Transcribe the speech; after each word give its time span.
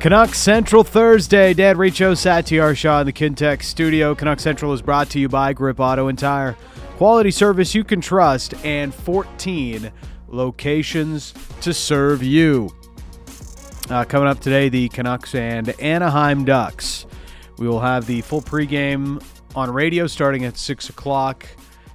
Canucks 0.00 0.38
Central 0.38 0.84
Thursday. 0.84 1.52
Dan 1.52 1.76
Riccio, 1.76 2.12
Satiar 2.12 2.76
Shah 2.76 3.00
in 3.00 3.06
the 3.06 3.12
Kintec 3.12 3.64
studio. 3.64 4.14
Canuck 4.14 4.38
Central 4.38 4.72
is 4.72 4.80
brought 4.80 5.10
to 5.10 5.18
you 5.18 5.28
by 5.28 5.52
Grip 5.52 5.80
Auto 5.80 6.06
and 6.06 6.16
Tire. 6.16 6.56
Quality 6.98 7.32
service 7.32 7.74
you 7.74 7.82
can 7.82 8.00
trust 8.00 8.54
and 8.64 8.94
14 8.94 9.90
locations 10.28 11.34
to 11.62 11.74
serve 11.74 12.22
you. 12.22 12.70
Uh, 13.90 14.04
coming 14.04 14.28
up 14.28 14.38
today, 14.38 14.68
the 14.68 14.88
Canucks 14.90 15.34
and 15.34 15.70
Anaheim 15.80 16.44
Ducks. 16.44 17.04
We 17.58 17.66
will 17.66 17.80
have 17.80 18.06
the 18.06 18.20
full 18.20 18.42
pregame 18.42 19.20
on 19.56 19.68
radio 19.68 20.06
starting 20.06 20.44
at 20.44 20.56
6 20.56 20.90
o'clock 20.90 21.44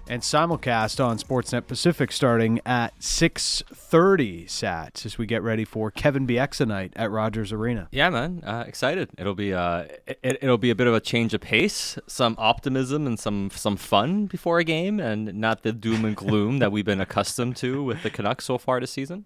and 0.08 0.22
simulcast 0.22 1.04
on 1.04 1.18
Sportsnet 1.18 1.68
Pacific 1.68 2.12
starting 2.12 2.60
at 2.66 3.00
6:30 3.00 4.46
Sats 4.46 5.06
as 5.06 5.18
we 5.18 5.26
get 5.26 5.42
ready 5.42 5.66
for 5.66 5.92
Kevin 5.92 6.28
Bieksa 6.28 6.68
night 6.68 6.94
at 6.96 7.12
Rogers 7.12 7.52
Arena. 7.52 7.88
Yeah, 7.92 8.10
man, 8.10 8.44
uh, 8.46 8.64
excited. 8.68 9.10
It'll 9.18 9.36
be 9.36 9.54
uh, 9.54 9.86
it, 10.08 10.40
it'll 10.42 10.58
be 10.58 10.70
a 10.70 10.76
bit 10.76 10.88
of 10.88 10.94
a 10.94 11.00
change 11.00 11.34
of 11.34 11.42
pace, 11.42 11.98
some 12.08 12.36
optimism 12.38 13.08
and 13.08 13.20
some 13.20 13.50
some 13.52 13.78
fun 13.78 14.26
before 14.26 14.60
a 14.60 14.64
game, 14.64 15.00
and 15.00 15.34
not 15.36 15.64
the 15.64 15.72
doom 15.72 16.06
and 16.06 16.16
gloom 16.16 16.60
that 16.60 16.72
we've 16.72 16.86
been 16.86 17.02
accustomed 17.02 17.56
to 17.58 17.84
with 17.84 18.04
the 18.04 18.10
Canucks 18.10 18.46
so 18.46 18.58
far 18.58 18.80
this 18.80 18.92
season. 18.92 19.26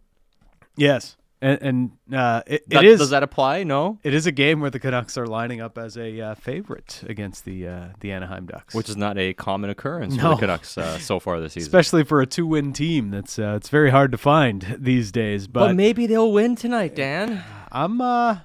Yes, 0.75 1.17
and, 1.41 1.61
and 1.61 1.91
uh, 2.17 2.41
it, 2.47 2.67
That- 2.69 2.83
it 2.83 2.89
is. 2.89 2.99
Does 2.99 3.09
that 3.11 3.23
apply? 3.23 3.63
No. 3.63 3.99
it 4.03 4.13
is 4.13 4.25
a 4.25 4.31
game 4.31 4.59
where 4.59 4.69
the 4.69 4.79
Canucks 4.79 5.17
are 5.17 5.27
lining 5.27 5.61
up 5.61 5.77
as 5.77 5.97
a 5.97 6.19
uh, 6.19 6.35
favorite 6.35 7.03
against 7.07 7.45
the 7.45 7.67
uh, 7.67 7.85
the 7.99 8.11
Anaheim 8.11 8.45
Ducks, 8.45 8.73
Which 8.73 8.89
is 8.89 8.97
not 8.97 9.17
a 9.17 9.33
common 9.33 9.69
occurrence 9.69 10.15
for 10.15 10.29
the 10.29 10.35
Canucks 10.35 10.77
uh, 10.77 10.97
so 10.99 11.19
far 11.19 11.39
this 11.39 11.53
season. 11.53 11.67
especially 11.67 12.03
for 12.03 12.21
a 12.21 12.25
two-win 12.25 12.73
team. 12.73 13.11
That's 13.11 13.37
uh, 13.37 13.53
it's 13.57 13.69
very 13.69 13.91
hard 13.91 14.11
to 14.11 14.17
find 14.17 14.77
these 14.79 15.11
days. 15.11 15.47
but 15.47 15.67
But 15.67 15.75
maybe 15.75 16.07
they'll 16.07 16.31
win 16.31 16.55
tonight, 16.55 16.95
Dan. 16.95 17.43
I'm 17.71 18.01
uh, 18.01 18.37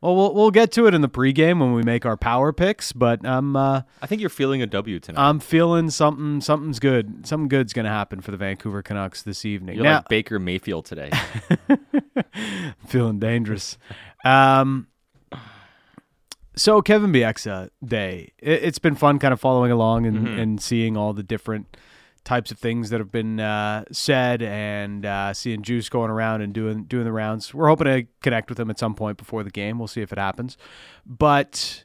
well, 0.00 0.14
we'll 0.14 0.32
we'll 0.34 0.50
get 0.52 0.70
to 0.72 0.86
it 0.86 0.94
in 0.94 1.00
the 1.00 1.08
pregame 1.08 1.58
when 1.58 1.72
we 1.72 1.82
make 1.82 2.06
our 2.06 2.16
power 2.16 2.52
picks. 2.52 2.92
But 2.92 3.26
I'm 3.26 3.56
uh, 3.56 3.82
I 4.00 4.06
think 4.06 4.20
you're 4.20 4.30
feeling 4.30 4.62
a 4.62 4.66
W 4.66 5.00
tonight. 5.00 5.20
I'm 5.28 5.40
feeling 5.40 5.90
something 5.90 6.40
something's 6.40 6.78
good. 6.78 7.26
Something 7.26 7.48
good's 7.48 7.72
gonna 7.72 7.88
happen 7.88 8.20
for 8.20 8.30
the 8.30 8.36
Vancouver 8.36 8.80
Canucks 8.82 9.22
this 9.22 9.44
evening. 9.44 9.74
you're 9.74 9.82
now, 9.84 9.96
like 9.96 10.08
Baker 10.08 10.38
Mayfield 10.38 10.84
today. 10.84 11.10
feeling 12.86 13.18
dangerous. 13.18 13.78
Um, 14.24 14.88
so 16.56 16.82
Kevin 16.82 17.12
Bieksa 17.12 17.70
Day. 17.84 18.32
It, 18.38 18.62
it's 18.64 18.78
been 18.78 18.94
fun, 18.96 19.18
kind 19.18 19.32
of 19.32 19.40
following 19.40 19.70
along 19.70 20.06
and, 20.06 20.18
Mm-hmm. 20.18 20.38
and 20.38 20.60
seeing 20.62 20.96
all 20.96 21.12
the 21.12 21.22
different 21.22 21.76
types 22.24 22.50
of 22.50 22.58
things 22.58 22.90
that 22.90 22.98
have 23.00 23.10
been 23.12 23.40
uh, 23.40 23.84
said, 23.90 24.42
and 24.42 25.06
uh, 25.06 25.32
seeing 25.32 25.62
Juice 25.62 25.88
going 25.88 26.10
around 26.10 26.42
and 26.42 26.52
doing 26.52 26.84
doing 26.84 27.04
the 27.04 27.12
rounds. 27.12 27.54
We're 27.54 27.68
hoping 27.68 27.86
to 27.86 28.06
connect 28.22 28.50
with 28.50 28.58
him 28.60 28.68
at 28.70 28.78
some 28.78 28.94
point 28.94 29.16
before 29.18 29.42
the 29.44 29.50
game. 29.50 29.78
We'll 29.78 29.88
see 29.88 30.02
if 30.02 30.12
it 30.12 30.18
happens. 30.18 30.58
But 31.06 31.84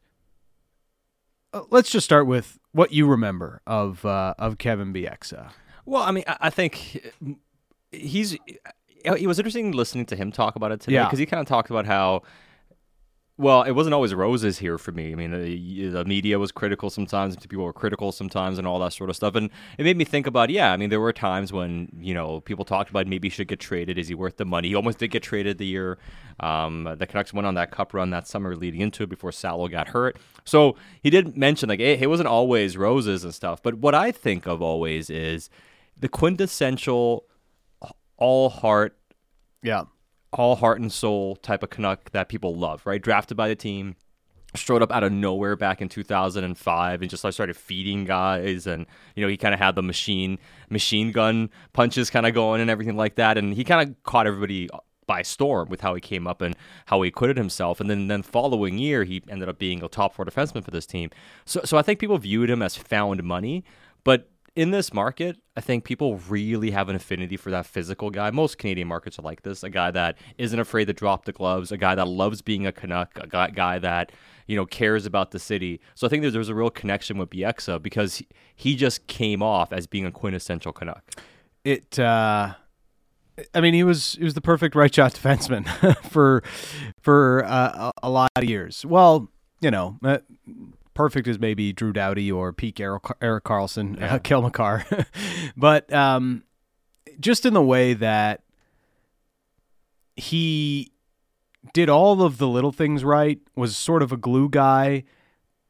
uh, 1.53 1.61
let's 1.69 1.89
just 1.91 2.03
start 2.03 2.25
with 2.27 2.59
what 2.71 2.91
you 2.91 3.05
remember 3.07 3.61
of 3.67 4.03
uh, 4.05 4.33
of 4.39 4.57
Kevin 4.57 4.91
Bieksa. 4.93 5.51
Well, 5.85 6.01
I 6.03 6.11
mean, 6.11 6.23
I, 6.27 6.37
I 6.41 6.49
think 6.49 7.05
he's. 7.91 8.35
It 9.03 9.27
was 9.27 9.39
interesting 9.39 9.71
listening 9.71 10.05
to 10.07 10.15
him 10.15 10.31
talk 10.31 10.55
about 10.55 10.71
it 10.71 10.81
today 10.81 10.95
Yeah. 10.95 11.05
because 11.05 11.19
he 11.19 11.25
kind 11.25 11.41
of 11.41 11.47
talked 11.47 11.69
about 11.69 11.85
how. 11.85 12.23
Well, 13.35 13.63
it 13.63 13.71
wasn't 13.71 13.95
always 13.95 14.13
roses 14.13 14.59
here 14.59 14.77
for 14.77 14.91
me. 14.91 15.11
I 15.11 15.15
mean, 15.15 15.31
the, 15.31 15.87
the 15.87 16.05
media 16.05 16.37
was 16.37 16.51
critical 16.51 16.91
sometimes, 16.91 17.35
people 17.35 17.65
were 17.65 17.73
critical 17.73 18.11
sometimes, 18.11 18.59
and 18.59 18.67
all 18.67 18.77
that 18.81 18.93
sort 18.93 19.09
of 19.09 19.15
stuff. 19.15 19.33
And 19.33 19.49
it 19.79 19.83
made 19.85 19.97
me 19.97 20.05
think 20.05 20.27
about, 20.27 20.51
yeah, 20.51 20.71
I 20.71 20.77
mean, 20.77 20.91
there 20.91 20.99
were 20.99 21.11
times 21.11 21.51
when 21.51 21.89
you 21.99 22.13
know 22.13 22.41
people 22.41 22.63
talked 22.63 22.91
about 22.91 23.07
maybe 23.07 23.29
he 23.29 23.31
should 23.31 23.47
get 23.47 23.59
traded. 23.59 23.97
Is 23.97 24.07
he 24.07 24.13
worth 24.13 24.37
the 24.37 24.45
money? 24.45 24.67
He 24.67 24.75
almost 24.75 24.99
did 24.99 25.07
get 25.09 25.23
traded 25.23 25.57
the 25.57 25.65
year 25.65 25.97
um, 26.39 26.83
the 26.97 27.07
Canucks 27.07 27.33
went 27.33 27.47
on 27.47 27.55
that 27.55 27.71
cup 27.71 27.93
run 27.93 28.11
that 28.11 28.27
summer 28.27 28.55
leading 28.55 28.81
into 28.81 29.03
it 29.03 29.09
before 29.09 29.31
Salo 29.31 29.67
got 29.67 29.89
hurt. 29.89 30.17
So 30.45 30.75
he 31.01 31.09
did 31.09 31.35
mention 31.37 31.69
like 31.69 31.79
it, 31.79 32.01
it 32.01 32.07
wasn't 32.07 32.27
always 32.27 32.77
roses 32.77 33.23
and 33.23 33.33
stuff. 33.33 33.61
But 33.63 33.75
what 33.75 33.95
I 33.95 34.11
think 34.11 34.45
of 34.45 34.61
always 34.61 35.09
is 35.09 35.49
the 35.99 36.09
quintessential 36.09 37.25
all 38.17 38.49
heart 38.49 38.97
Yeah. 39.61 39.83
all 40.31 40.55
heart 40.55 40.79
and 40.79 40.91
soul 40.91 41.35
type 41.37 41.63
of 41.63 41.69
Canuck 41.69 42.11
that 42.11 42.27
people 42.29 42.55
love, 42.55 42.85
right? 42.85 43.01
Drafted 43.01 43.37
by 43.37 43.47
the 43.47 43.55
team, 43.55 43.95
strode 44.55 44.81
up 44.81 44.91
out 44.91 45.03
of 45.03 45.11
nowhere 45.11 45.55
back 45.55 45.81
in 45.81 45.89
2005 45.89 47.01
and 47.01 47.09
just 47.09 47.23
like 47.23 47.33
started 47.33 47.55
feeding 47.57 48.05
guys 48.05 48.67
and 48.67 48.85
you 49.15 49.23
know 49.23 49.27
he 49.27 49.35
kind 49.35 49.51
of 49.53 49.59
had 49.59 49.73
the 49.75 49.81
machine 49.81 50.37
machine 50.69 51.11
gun 51.11 51.49
punches 51.73 52.11
kind 52.11 52.27
of 52.27 52.35
going 52.35 52.61
and 52.61 52.69
everything 52.69 52.95
like 52.95 53.15
that 53.15 53.35
and 53.35 53.55
he 53.55 53.63
kind 53.63 53.89
of 53.89 54.03
caught 54.03 54.27
everybody 54.27 54.69
by 55.07 55.23
storm 55.23 55.69
with 55.69 55.81
how 55.81 55.95
he 55.95 55.99
came 55.99 56.27
up 56.27 56.39
and 56.39 56.55
how 56.85 57.01
he 57.01 57.07
acquitted 57.07 57.35
himself 57.35 57.81
and 57.81 57.89
then 57.89 58.07
then 58.09 58.21
following 58.21 58.77
year 58.77 59.03
he 59.05 59.23
ended 59.27 59.49
up 59.49 59.57
being 59.57 59.81
a 59.83 59.87
top 59.87 60.13
four 60.13 60.23
defenseman 60.23 60.63
for 60.63 60.69
this 60.69 60.85
team 60.85 61.09
so 61.45 61.59
so 61.65 61.75
I 61.75 61.81
think 61.81 61.97
people 61.99 62.19
viewed 62.19 62.51
him 62.51 62.61
as 62.61 62.75
found 62.77 63.23
money 63.23 63.63
but 64.03 64.29
in 64.55 64.71
this 64.71 64.93
market, 64.93 65.37
I 65.57 65.61
think 65.61 65.83
people 65.83 66.17
really 66.29 66.71
have 66.71 66.89
an 66.89 66.95
affinity 66.95 67.37
for 67.37 67.49
that 67.51 67.65
physical 67.65 68.11
guy. 68.11 68.29
Most 68.29 68.57
Canadian 68.57 68.87
markets 68.87 69.17
are 69.17 69.23
like 69.23 69.41
this: 69.41 69.63
a 69.63 69.69
guy 69.69 69.91
that 69.91 70.17
isn't 70.37 70.59
afraid 70.59 70.85
to 70.85 70.93
drop 70.93 71.25
the 71.25 71.31
gloves, 71.31 71.71
a 71.71 71.77
guy 71.77 71.95
that 71.95 72.07
loves 72.07 72.41
being 72.41 72.67
a 72.67 72.71
Canuck, 72.71 73.17
a 73.17 73.27
guy, 73.27 73.49
guy 73.49 73.79
that 73.79 74.11
you 74.47 74.55
know 74.55 74.65
cares 74.65 75.05
about 75.05 75.31
the 75.31 75.39
city. 75.39 75.79
So 75.95 76.05
I 76.05 76.09
think 76.09 76.21
there's, 76.21 76.49
a 76.49 76.55
real 76.55 76.69
connection 76.69 77.17
with 77.17 77.29
Bieksa 77.29 77.81
because 77.81 78.21
he, 78.55 78.75
just 78.75 79.07
came 79.07 79.41
off 79.41 79.71
as 79.71 79.87
being 79.87 80.05
a 80.05 80.11
quintessential 80.11 80.71
Canuck. 80.71 81.03
it 81.63 81.97
uh 81.97 82.53
I 83.53 83.61
mean 83.61 83.73
he 83.73 83.83
was 83.83 84.13
he 84.13 84.23
was 84.23 84.35
the 84.35 84.41
perfect 84.41 84.75
right 84.75 84.93
shot 84.93 85.13
defenseman 85.13 85.65
for 86.09 86.43
for 87.01 87.43
uh, 87.45 87.91
a, 88.03 88.07
a 88.07 88.09
lot 88.09 88.31
of 88.35 88.43
years. 88.43 88.85
Well, 88.85 89.29
you 89.61 89.71
know, 89.71 89.97
uh, 90.03 90.19
perfect 90.93 91.27
as 91.27 91.39
maybe 91.39 91.73
Drew 91.73 91.93
Doughty 91.93 92.31
or 92.31 92.53
peak 92.53 92.79
Erik, 92.79 93.03
Karlsson, 93.03 94.01
uh, 94.01 94.19
Cale 94.23 94.41
Makar. 94.41 94.85
but 95.57 95.91
um 95.93 96.43
just 97.19 97.45
in 97.45 97.53
the 97.53 97.61
way 97.61 97.93
that 97.93 98.41
he 100.15 100.91
did 101.73 101.89
all 101.89 102.21
of 102.21 102.37
the 102.37 102.47
little 102.47 102.71
things 102.71 103.03
right, 103.03 103.39
was 103.55 103.77
sort 103.77 104.03
of 104.03 104.11
a 104.11 104.17
glue 104.17 104.49
guy, 104.49 105.03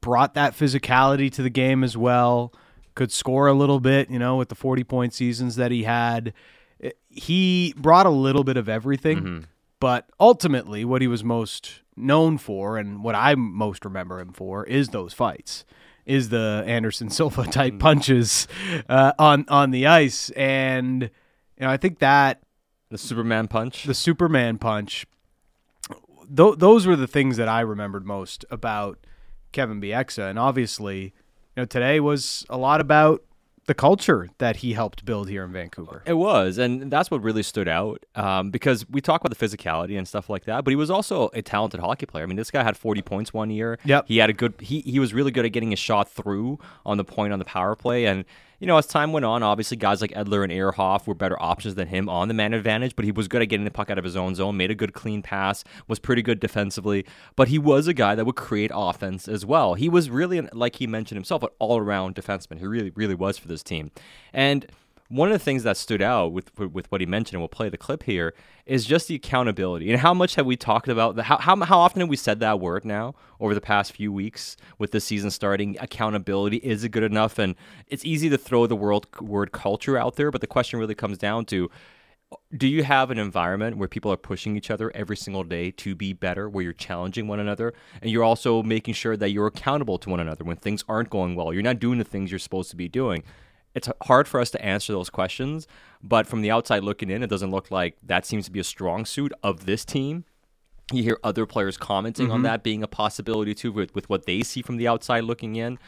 brought 0.01 0.33
that 0.33 0.53
physicality 0.53 1.31
to 1.31 1.41
the 1.43 1.49
game 1.49 1.83
as 1.83 1.95
well, 1.95 2.53
could 2.95 3.11
score 3.11 3.47
a 3.47 3.53
little 3.53 3.79
bit, 3.79 4.09
you 4.09 4.19
know, 4.19 4.35
with 4.37 4.49
the 4.49 4.55
40 4.55 4.83
point 4.83 5.13
seasons 5.13 5.55
that 5.55 5.71
he 5.71 5.83
had. 5.83 6.33
He 7.09 7.73
brought 7.77 8.05
a 8.05 8.09
little 8.09 8.43
bit 8.43 8.57
of 8.57 8.67
everything, 8.67 9.45
but 9.79 10.09
ultimately, 10.19 10.83
what 10.83 11.01
he 11.01 11.07
was 11.07 11.23
most 11.23 11.81
known 11.95 12.37
for 12.37 12.77
and 12.77 13.03
what 13.03 13.15
I 13.15 13.35
most 13.35 13.85
remember 13.85 14.19
him 14.19 14.33
for 14.33 14.65
is 14.65 14.89
those 14.89 15.13
fights. 15.13 15.65
Is 16.05 16.29
the 16.29 16.63
Anderson 16.67 17.09
Silva 17.11 17.45
type 17.47 17.79
punches 17.79 18.47
uh, 18.89 19.13
on 19.17 19.45
on 19.47 19.71
the 19.71 19.87
ice, 19.87 20.29
and 20.31 21.03
you 21.03 21.09
know 21.61 21.69
I 21.69 21.77
think 21.77 21.99
that 21.99 22.41
The 22.89 22.97
Superman 22.97 23.47
punch. 23.47 23.83
the 23.85 23.93
Superman 23.93 24.57
punch. 24.57 25.05
Th- 26.35 26.55
those 26.57 26.85
were 26.87 26.95
the 26.95 27.07
things 27.07 27.37
that 27.37 27.47
I 27.47 27.61
remembered 27.61 28.05
most 28.05 28.43
about 28.51 28.97
Kevin 29.51 29.79
Bieksa, 29.79 30.29
and 30.29 30.37
obviously, 30.39 31.03
you 31.03 31.11
know, 31.57 31.65
today 31.65 31.99
was 31.99 32.45
a 32.49 32.57
lot 32.57 32.81
about 32.81 33.23
the 33.65 33.73
culture 33.73 34.29
that 34.39 34.57
he 34.57 34.73
helped 34.73 35.05
build 35.05 35.29
here 35.29 35.43
in 35.43 35.51
Vancouver. 35.53 36.03
It 36.05 36.13
was, 36.13 36.57
and 36.57 36.91
that's 36.91 37.09
what 37.09 37.21
really 37.21 37.43
stood 37.43 37.67
out 37.67 38.05
um, 38.15 38.51
because 38.51 38.87
we 38.89 38.99
talk 39.01 39.21
about 39.23 39.37
the 39.37 39.47
physicality 39.47 39.97
and 39.97 40.07
stuff 40.07 40.29
like 40.29 40.45
that, 40.45 40.63
but 40.63 40.71
he 40.71 40.75
was 40.75 40.89
also 40.89 41.29
a 41.33 41.41
talented 41.41 41.79
hockey 41.79 42.05
player. 42.05 42.23
I 42.23 42.27
mean, 42.27 42.35
this 42.35 42.51
guy 42.51 42.63
had 42.63 42.75
40 42.75 43.01
points 43.01 43.33
one 43.33 43.49
year. 43.49 43.79
Yep. 43.85 44.07
He 44.07 44.17
had 44.17 44.29
a 44.29 44.33
good. 44.33 44.55
He 44.59 44.81
he 44.81 44.99
was 44.99 45.13
really 45.13 45.31
good 45.31 45.45
at 45.45 45.51
getting 45.51 45.71
his 45.71 45.79
shot 45.79 46.09
through 46.09 46.59
on 46.85 46.97
the 46.97 47.05
point 47.05 47.33
on 47.33 47.39
the 47.39 47.45
power 47.45 47.75
play, 47.75 48.05
and 48.05 48.25
you 48.63 48.67
know, 48.67 48.77
as 48.77 48.87
time 48.87 49.11
went 49.11 49.25
on, 49.25 49.43
obviously 49.43 49.75
guys 49.75 49.99
like 49.99 50.11
Edler 50.11 50.41
and 50.41 50.49
Ehrhoff 50.49 51.05
were 51.05 51.13
better 51.13 51.35
options 51.43 51.75
than 51.75 51.89
him 51.89 52.07
on 52.07 52.29
the 52.29 52.33
man 52.33 52.53
advantage, 52.53 52.95
but 52.95 53.03
he 53.03 53.11
was 53.11 53.27
good 53.27 53.41
at 53.41 53.49
getting 53.49 53.65
the 53.65 53.71
puck 53.71 53.89
out 53.89 53.97
of 53.97 54.05
his 54.05 54.15
own 54.15 54.35
zone, 54.35 54.55
made 54.55 54.71
a 54.71 54.75
good 54.75 54.93
clean 54.93 55.21
pass, 55.21 55.65
was 55.89 55.99
pretty 55.99 56.21
good 56.21 56.39
defensively, 56.39 57.05
but 57.35 57.49
he 57.49 57.59
was 57.59 57.87
a 57.87 57.93
guy 57.93 58.15
that 58.15 58.23
would 58.23 58.37
create 58.37 58.71
offense 58.73 59.27
as 59.27 59.45
well. 59.45 59.73
He 59.73 59.89
was 59.89 60.09
really, 60.09 60.39
like 60.53 60.77
he 60.77 60.87
mentioned 60.87 61.17
himself, 61.17 61.43
an 61.43 61.49
all 61.59 61.77
around 61.77 62.15
defenseman. 62.15 62.57
He 62.57 62.65
really, 62.65 62.91
really 62.91 63.15
was 63.15 63.37
for 63.37 63.49
this 63.49 63.63
team. 63.63 63.91
And 64.31 64.65
one 65.13 65.31
of 65.31 65.33
the 65.33 65.43
things 65.43 65.61
that 65.61 65.77
stood 65.77 66.01
out 66.01 66.31
with 66.31 66.57
with 66.59 66.91
what 66.91 66.99
he 66.99 67.05
mentioned, 67.05 67.35
and 67.35 67.41
we'll 67.41 67.47
play 67.47 67.69
the 67.69 67.77
clip 67.77 68.03
here, 68.03 68.33
is 68.65 68.83
just 68.83 69.07
the 69.07 69.15
accountability. 69.15 69.91
And 69.91 69.99
how 69.99 70.13
much 70.13 70.35
have 70.35 70.47
we 70.47 70.57
talked 70.57 70.87
about 70.87 71.15
the, 71.15 71.23
how, 71.23 71.37
how 71.37 71.55
how 71.63 71.77
often 71.77 71.99
have 71.99 72.09
we 72.09 72.15
said 72.15 72.39
that 72.39 72.59
word 72.59 72.83
now 72.83 73.13
over 73.39 73.53
the 73.53 73.61
past 73.61 73.91
few 73.91 74.11
weeks 74.11 74.57
with 74.79 74.91
the 74.91 74.99
season 74.99 75.29
starting? 75.29 75.77
Accountability 75.79 76.57
is 76.57 76.83
it 76.83 76.89
good 76.89 77.03
enough? 77.03 77.37
And 77.37 77.55
it's 77.87 78.03
easy 78.03 78.27
to 78.29 78.37
throw 78.37 78.65
the 78.65 78.75
world 78.75 79.07
word 79.21 79.51
culture 79.51 79.97
out 79.97 80.15
there, 80.15 80.31
but 80.31 80.41
the 80.41 80.47
question 80.47 80.79
really 80.79 80.95
comes 80.95 81.19
down 81.19 81.45
to 81.45 81.69
do 82.57 82.67
you 82.67 82.83
have 82.83 83.11
an 83.11 83.19
environment 83.19 83.77
where 83.77 83.87
people 83.87 84.11
are 84.11 84.17
pushing 84.17 84.57
each 84.57 84.71
other 84.71 84.91
every 84.95 85.15
single 85.15 85.43
day 85.43 85.69
to 85.69 85.93
be 85.93 86.13
better, 86.13 86.49
where 86.49 86.63
you're 86.63 86.73
challenging 86.73 87.27
one 87.27 87.39
another, 87.39 87.75
and 88.01 88.09
you're 88.09 88.23
also 88.23 88.63
making 88.63 88.95
sure 88.95 89.15
that 89.15 89.29
you're 89.29 89.45
accountable 89.45 89.99
to 89.99 90.09
one 90.09 90.19
another 90.19 90.43
when 90.43 90.57
things 90.57 90.83
aren't 90.89 91.11
going 91.11 91.35
well? 91.35 91.53
You're 91.53 91.61
not 91.61 91.79
doing 91.79 91.99
the 91.99 92.03
things 92.03 92.31
you're 92.31 92.39
supposed 92.39 92.71
to 92.71 92.75
be 92.75 92.87
doing. 92.87 93.23
It's 93.75 93.89
hard 94.03 94.27
for 94.27 94.39
us 94.39 94.51
to 94.51 94.63
answer 94.63 94.93
those 94.93 95.09
questions, 95.09 95.67
but 96.01 96.27
from 96.27 96.41
the 96.41 96.51
outside 96.51 96.83
looking 96.83 97.09
in, 97.09 97.23
it 97.23 97.29
doesn't 97.29 97.51
look 97.51 97.71
like 97.71 97.97
that 98.03 98.25
seems 98.25 98.45
to 98.45 98.51
be 98.51 98.59
a 98.59 98.63
strong 98.63 99.05
suit 99.05 99.33
of 99.41 99.65
this 99.65 99.83
team. 99.83 100.25
You 100.91 101.01
hear 101.01 101.17
other 101.23 101.45
players 101.45 101.77
commenting 101.77 102.25
Mm-hmm. 102.27 102.33
on 102.35 102.41
that 102.43 102.61
being 102.61 102.83
a 102.83 102.87
possibility 102.87 103.55
too, 103.55 103.71
with, 103.71 103.95
with 103.95 104.09
what 104.09 104.25
they 104.25 104.43
see 104.43 104.61
from 104.61 104.77
the 104.77 104.87
outside 104.87 105.23
looking 105.23 105.55
in. 105.55 105.79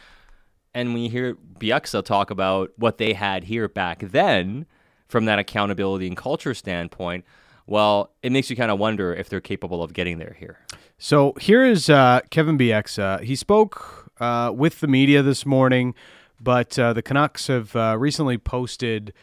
And 0.73 0.93
when 0.93 1.03
you 1.03 1.09
hear 1.09 1.35
Bieksa 1.59 2.03
talk 2.03 2.31
about 2.31 2.71
what 2.77 2.97
they 2.97 3.13
had 3.13 3.45
here 3.45 3.67
back 3.67 3.99
then, 3.99 4.65
from 5.07 5.25
that 5.25 5.37
accountability 5.37 6.07
and 6.07 6.17
culture 6.17 6.53
standpoint, 6.55 7.23
well, 7.67 8.11
it 8.23 8.31
makes 8.31 8.49
you 8.49 8.55
kind 8.55 8.71
of 8.71 8.79
wonder 8.79 9.13
if 9.13 9.29
they're 9.29 9.39
capable 9.41 9.83
of 9.83 9.93
getting 9.93 10.17
there 10.17 10.35
here. 10.39 10.59
So 10.97 11.33
here 11.39 11.63
is 11.63 11.89
uh, 11.89 12.21
Kevin 12.31 12.57
Bieksa. 12.57 13.21
He 13.21 13.35
spoke 13.35 14.09
uh, 14.19 14.51
with 14.55 14.79
the 14.79 14.87
media 14.87 15.21
this 15.21 15.45
morning, 15.45 15.93
but 16.39 16.77
uh, 16.77 16.93
the 16.93 17.01
Canucks 17.01 17.47
have 17.47 17.75
uh, 17.75 17.95
recently 17.97 18.37
posted 18.37 19.13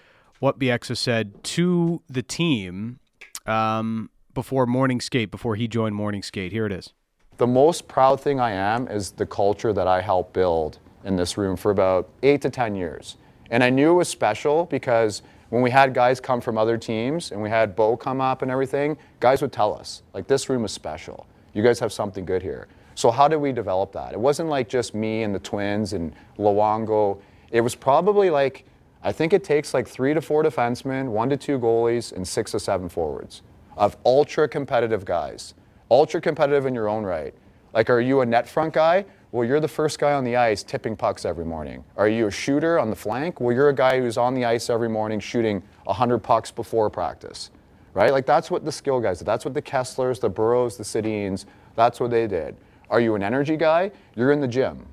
what 0.41 0.59
Bieksa 0.59 0.97
said 0.97 1.43
to 1.45 2.03
the 2.09 2.23
team 2.23 2.99
um, 3.47 4.11
before 4.35 4.67
morning 4.67 5.01
skate, 5.01 5.31
before 5.31 5.57
he 5.57 5.69
joined 5.69 5.95
morning 5.95 6.23
skate. 6.23 6.53
Here 6.53 6.67
it 6.67 6.73
is. 6.73 6.93
The 7.39 7.47
most 7.47 7.89
proud 7.89 8.21
thing 8.21 8.41
I 8.41 8.53
am 8.53 8.89
is 8.89 9.13
the 9.13 9.27
culture 9.27 9.73
that 9.73 9.87
I 9.87 10.01
helped 10.01 10.33
build 10.33 10.79
in 11.05 11.17
this 11.17 11.37
room 11.37 11.57
for 11.57 11.71
about 11.71 12.09
eight 12.23 12.43
to 12.43 12.51
10 12.51 12.75
years. 12.75 13.17
And 13.51 13.63
I 13.63 13.71
knew 13.71 13.91
it 13.93 13.95
was 13.95 14.09
special 14.09 14.65
because 14.67 15.23
when 15.51 15.63
we 15.63 15.71
had 15.71 15.93
guys 15.93 16.21
come 16.21 16.41
from 16.41 16.57
other 16.57 16.79
teams 16.79 17.33
and 17.33 17.43
we 17.43 17.51
had 17.51 17.77
Bo 17.77 17.97
come 17.97 18.21
up 18.21 18.43
and 18.43 18.51
everything, 18.51 18.97
guys 19.21 19.43
would 19.43 19.53
tell 19.53 19.75
us, 19.75 20.03
like, 20.15 20.27
this 20.27 20.49
room 20.49 20.65
is 20.65 20.73
special. 20.73 21.27
You 21.53 21.63
guys 21.63 21.79
have 21.81 21.93
something 21.93 22.25
good 22.25 22.43
here. 22.43 22.69
So, 22.95 23.11
how 23.11 23.29
did 23.29 23.37
we 23.37 23.53
develop 23.53 23.93
that? 23.93 24.13
It 24.13 24.21
wasn't 24.21 24.49
like 24.49 24.69
just 24.69 24.95
me 24.95 25.23
and 25.23 25.35
the 25.35 25.39
twins 25.39 25.93
and 25.93 26.13
Luongo. 26.39 27.21
It 27.51 27.61
was 27.61 27.75
probably 27.75 28.31
like, 28.31 28.65
I 29.03 29.13
think 29.13 29.33
it 29.33 29.45
takes 29.45 29.75
like 29.75 29.89
three 29.89 30.15
to 30.15 30.21
four 30.21 30.43
defensemen, 30.43 31.09
one 31.09 31.29
to 31.31 31.37
two 31.37 31.59
goalies, 31.59 32.13
and 32.13 32.27
six 32.27 32.53
to 32.53 32.61
seven 32.61 32.89
forwards 32.89 33.43
of 33.77 33.97
ultra 34.05 34.49
competitive 34.49 35.05
guys. 35.05 35.55
Ultra 35.91 36.21
competitive 36.21 36.67
in 36.67 36.75
your 36.75 36.89
own 36.89 37.05
right. 37.05 37.35
Like, 37.73 37.91
are 37.91 38.01
you 38.01 38.21
a 38.21 38.27
net 38.27 38.49
front 38.49 38.75
guy? 38.75 39.05
Well, 39.31 39.49
you're 39.49 39.61
the 39.61 39.69
first 39.69 39.99
guy 39.99 40.13
on 40.13 40.25
the 40.25 40.37
ice 40.37 40.63
tipping 40.63 40.95
pucks 40.95 41.25
every 41.25 41.45
morning. 41.47 41.85
Are 41.97 42.09
you 42.09 42.27
a 42.27 42.31
shooter 42.31 42.79
on 42.79 42.91
the 42.91 42.97
flank? 42.97 43.41
Well, 43.41 43.55
you're 43.55 43.71
a 43.71 43.75
guy 43.75 43.99
who's 43.99 44.19
on 44.19 44.35
the 44.35 44.45
ice 44.45 44.69
every 44.69 44.91
morning 44.91 45.21
shooting 45.21 45.63
100 45.85 46.19
pucks 46.19 46.51
before 46.51 46.91
practice, 46.91 47.51
right? 47.95 48.13
Like, 48.13 48.27
that's 48.27 48.51
what 48.51 48.65
the 48.67 48.73
skill 48.73 49.01
guys 49.01 49.19
did. 49.19 49.25
That's 49.27 49.47
what 49.47 49.55
the 49.55 49.63
Keslers, 49.63 50.21
the 50.21 50.29
Burrows, 50.29 50.77
the 50.77 50.85
Sedins, 50.85 51.47
that's 51.77 51.99
what 51.99 52.11
they 52.11 52.27
did. 52.27 52.57
Are 52.91 53.01
you 53.01 53.15
an 53.15 53.23
energy 53.23 53.57
guy? 53.57 53.91
You're 54.15 54.33
in 54.33 54.41
the 54.41 54.49
gym. 54.49 54.87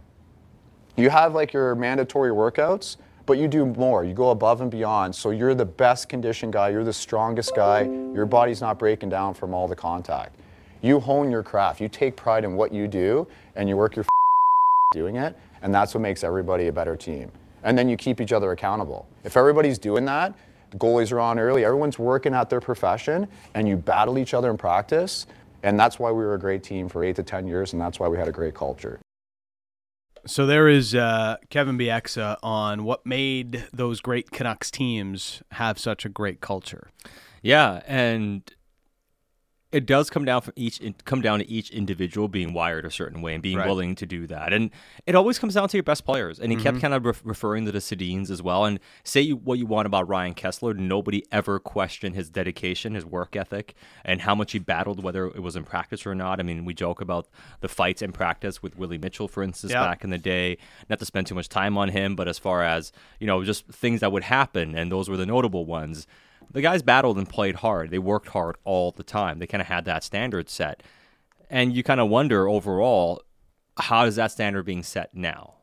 You 0.96 1.10
have 1.10 1.34
like 1.34 1.54
your 1.54 1.76
mandatory 1.76 2.32
workouts, 2.32 2.98
but 3.26 3.38
you 3.38 3.48
do 3.48 3.66
more. 3.66 4.04
You 4.04 4.14
go 4.14 4.32
above 4.32 4.62
and 4.62 4.72
beyond. 4.72 5.16
So 5.16 5.32
you're 5.32 5.54
the 5.54 5.66
best 5.66 6.10
conditioned 6.10 6.54
guy. 6.54 6.70
You're 6.70 6.84
the 6.84 6.92
strongest 6.92 7.56
guy. 7.56 7.84
Your 7.84 8.26
body's 8.26 8.60
not 8.60 8.80
breaking 8.80 9.10
down 9.10 9.34
from 9.34 9.54
all 9.54 9.68
the 9.68 9.76
contact. 9.76 10.36
You 10.82 11.00
hone 11.00 11.30
your 11.30 11.44
craft. 11.44 11.82
You 11.82 11.90
take 11.90 12.16
pride 12.16 12.44
in 12.44 12.56
what 12.56 12.74
you 12.74 12.88
do, 12.88 13.28
and 13.56 13.70
you 13.70 13.78
work 13.78 13.96
your 13.96 14.06
doing 14.92 15.18
it, 15.18 15.38
and 15.62 15.74
that's 15.74 15.94
what 15.94 16.02
makes 16.02 16.24
everybody 16.24 16.68
a 16.68 16.72
better 16.74 16.96
team. 16.96 17.32
And 17.64 17.78
then 17.78 17.90
you 17.90 17.98
keep 17.98 18.22
each 18.22 18.32
other 18.32 18.52
accountable. 18.52 19.08
If 19.24 19.38
everybody's 19.38 19.78
doing 19.78 20.06
that, 20.06 20.34
the 20.72 20.78
goalies 20.78 21.12
are 21.12 21.20
on 21.20 21.40
early, 21.40 21.66
everyone's 21.66 22.00
working 22.00 22.34
at 22.34 22.50
their 22.50 22.62
profession, 22.62 23.28
and 23.54 23.68
you 23.68 23.76
battle 23.76 24.18
each 24.18 24.34
other 24.34 24.50
in 24.50 24.58
practice, 24.58 25.28
and 25.64 25.80
that's 25.80 26.00
why 26.00 26.12
we 26.12 26.24
were 26.24 26.34
a 26.34 26.40
great 26.40 26.64
team 26.64 26.90
for 26.90 27.04
eight 27.04 27.16
to 27.18 27.24
10 27.24 27.48
years, 27.48 27.74
and 27.74 27.82
that's 27.82 28.00
why 28.00 28.08
we 28.08 28.18
had 28.18 28.28
a 28.28 28.32
great 28.32 28.54
culture. 28.54 29.00
So 30.26 30.46
there 30.46 30.68
is 30.68 30.94
uh, 30.94 31.38
Kevin 31.50 31.78
Bieksa 31.78 32.38
on 32.44 32.84
what 32.84 33.06
made 33.06 33.68
those 33.72 34.02
great 34.02 34.32
Canucks 34.32 34.70
teams 34.70 35.42
have 35.52 35.80
such 35.80 36.06
a 36.06 36.10
great 36.10 36.42
culture. 36.42 36.90
Yeah, 37.42 37.82
and 37.88 38.44
it 39.72 39.86
does 39.86 40.10
come 40.10 40.26
down 40.26 40.42
from 40.42 40.54
each 40.56 40.82
come 41.06 41.22
down 41.22 41.38
to 41.40 41.48
each 41.48 41.70
individual 41.70 42.28
being 42.28 42.54
wired 42.54 42.86
a 42.86 42.92
certain 42.92 43.22
way 43.22 43.36
and 43.36 43.44
being 43.44 43.58
Right. 43.60 43.68
willing 43.68 43.94
to 43.96 44.06
do 44.08 44.26
that. 44.26 44.52
And 44.52 44.72
it 45.06 45.14
always 45.14 45.38
comes 45.38 45.54
down 45.54 45.70
to 45.70 45.78
your 45.78 45.84
best 45.84 46.06
players. 46.06 46.40
And 46.40 46.52
he 46.52 46.56
Mm-hmm. 46.58 46.64
kept 46.64 46.82
kind 46.82 46.94
of 46.96 47.06
ref- 47.06 47.22
referring 47.24 47.66
to 47.66 47.72
the 47.72 47.78
Sedins 47.80 48.32
as 48.32 48.42
well. 48.42 48.66
And 48.66 48.80
say 49.04 49.22
you, 49.22 49.36
what 49.36 49.60
you 49.60 49.68
want 49.68 49.86
about 49.86 50.08
Ryan 50.10 50.34
Kesler, 50.34 50.76
nobody 50.76 51.24
ever 51.32 51.60
questioned 51.60 52.16
his 52.16 52.32
dedication, 52.32 52.96
his 52.96 53.06
work 53.06 53.36
ethic, 53.36 53.76
and 54.04 54.22
how 54.22 54.34
much 54.34 54.54
he 54.54 54.60
battled, 54.60 55.04
whether 55.04 55.28
it 55.28 55.44
was 55.44 55.56
in 55.56 55.66
practice 55.66 56.04
or 56.06 56.16
not. 56.16 56.40
I 56.40 56.44
mean, 56.44 56.66
we 56.66 56.74
joke 56.74 57.00
about 57.00 57.28
the 57.62 57.68
fights 57.70 58.02
in 58.02 58.12
practice 58.12 58.64
with 58.64 58.76
Willie 58.76 58.98
Mitchell, 58.98 59.28
for 59.28 59.44
instance, 59.44 59.72
back 59.74 60.04
in 60.04 60.10
the 60.10 60.18
day. 60.18 60.58
Not 60.90 60.98
to 60.98 61.06
spend 61.06 61.28
too 61.28 61.36
much 61.36 61.48
time 61.48 61.78
on 61.78 61.90
him, 61.90 62.16
but 62.16 62.28
as 62.28 62.40
far 62.40 62.64
as 62.64 62.92
you 63.20 63.28
know, 63.28 63.44
just 63.44 63.68
things 63.68 64.00
that 64.00 64.12
would 64.12 64.24
happen, 64.24 64.74
and 64.76 64.92
those 64.92 65.10
were 65.10 65.18
the 65.18 65.28
notable 65.28 65.66
ones 65.68 66.08
the 66.52 66.62
guys 66.62 66.82
battled 66.82 67.18
and 67.18 67.28
played 67.28 67.56
hard. 67.56 67.92
They 67.92 68.00
worked 68.00 68.30
hard 68.30 68.58
all 68.64 68.92
the 68.92 69.04
time. 69.04 69.40
They 69.40 69.48
kind 69.48 69.62
of 69.62 69.68
had 69.68 69.86
that 69.86 70.04
standard 70.04 70.50
set. 70.50 70.84
And 71.50 71.76
you 71.76 71.84
kind 71.84 72.00
of 72.00 72.10
wonder 72.10 72.48
overall, 72.48 73.22
how 73.78 74.06
is 74.06 74.16
that 74.16 74.32
standard 74.32 74.64
being 74.64 74.84
set 74.84 75.14
now? 75.16 75.56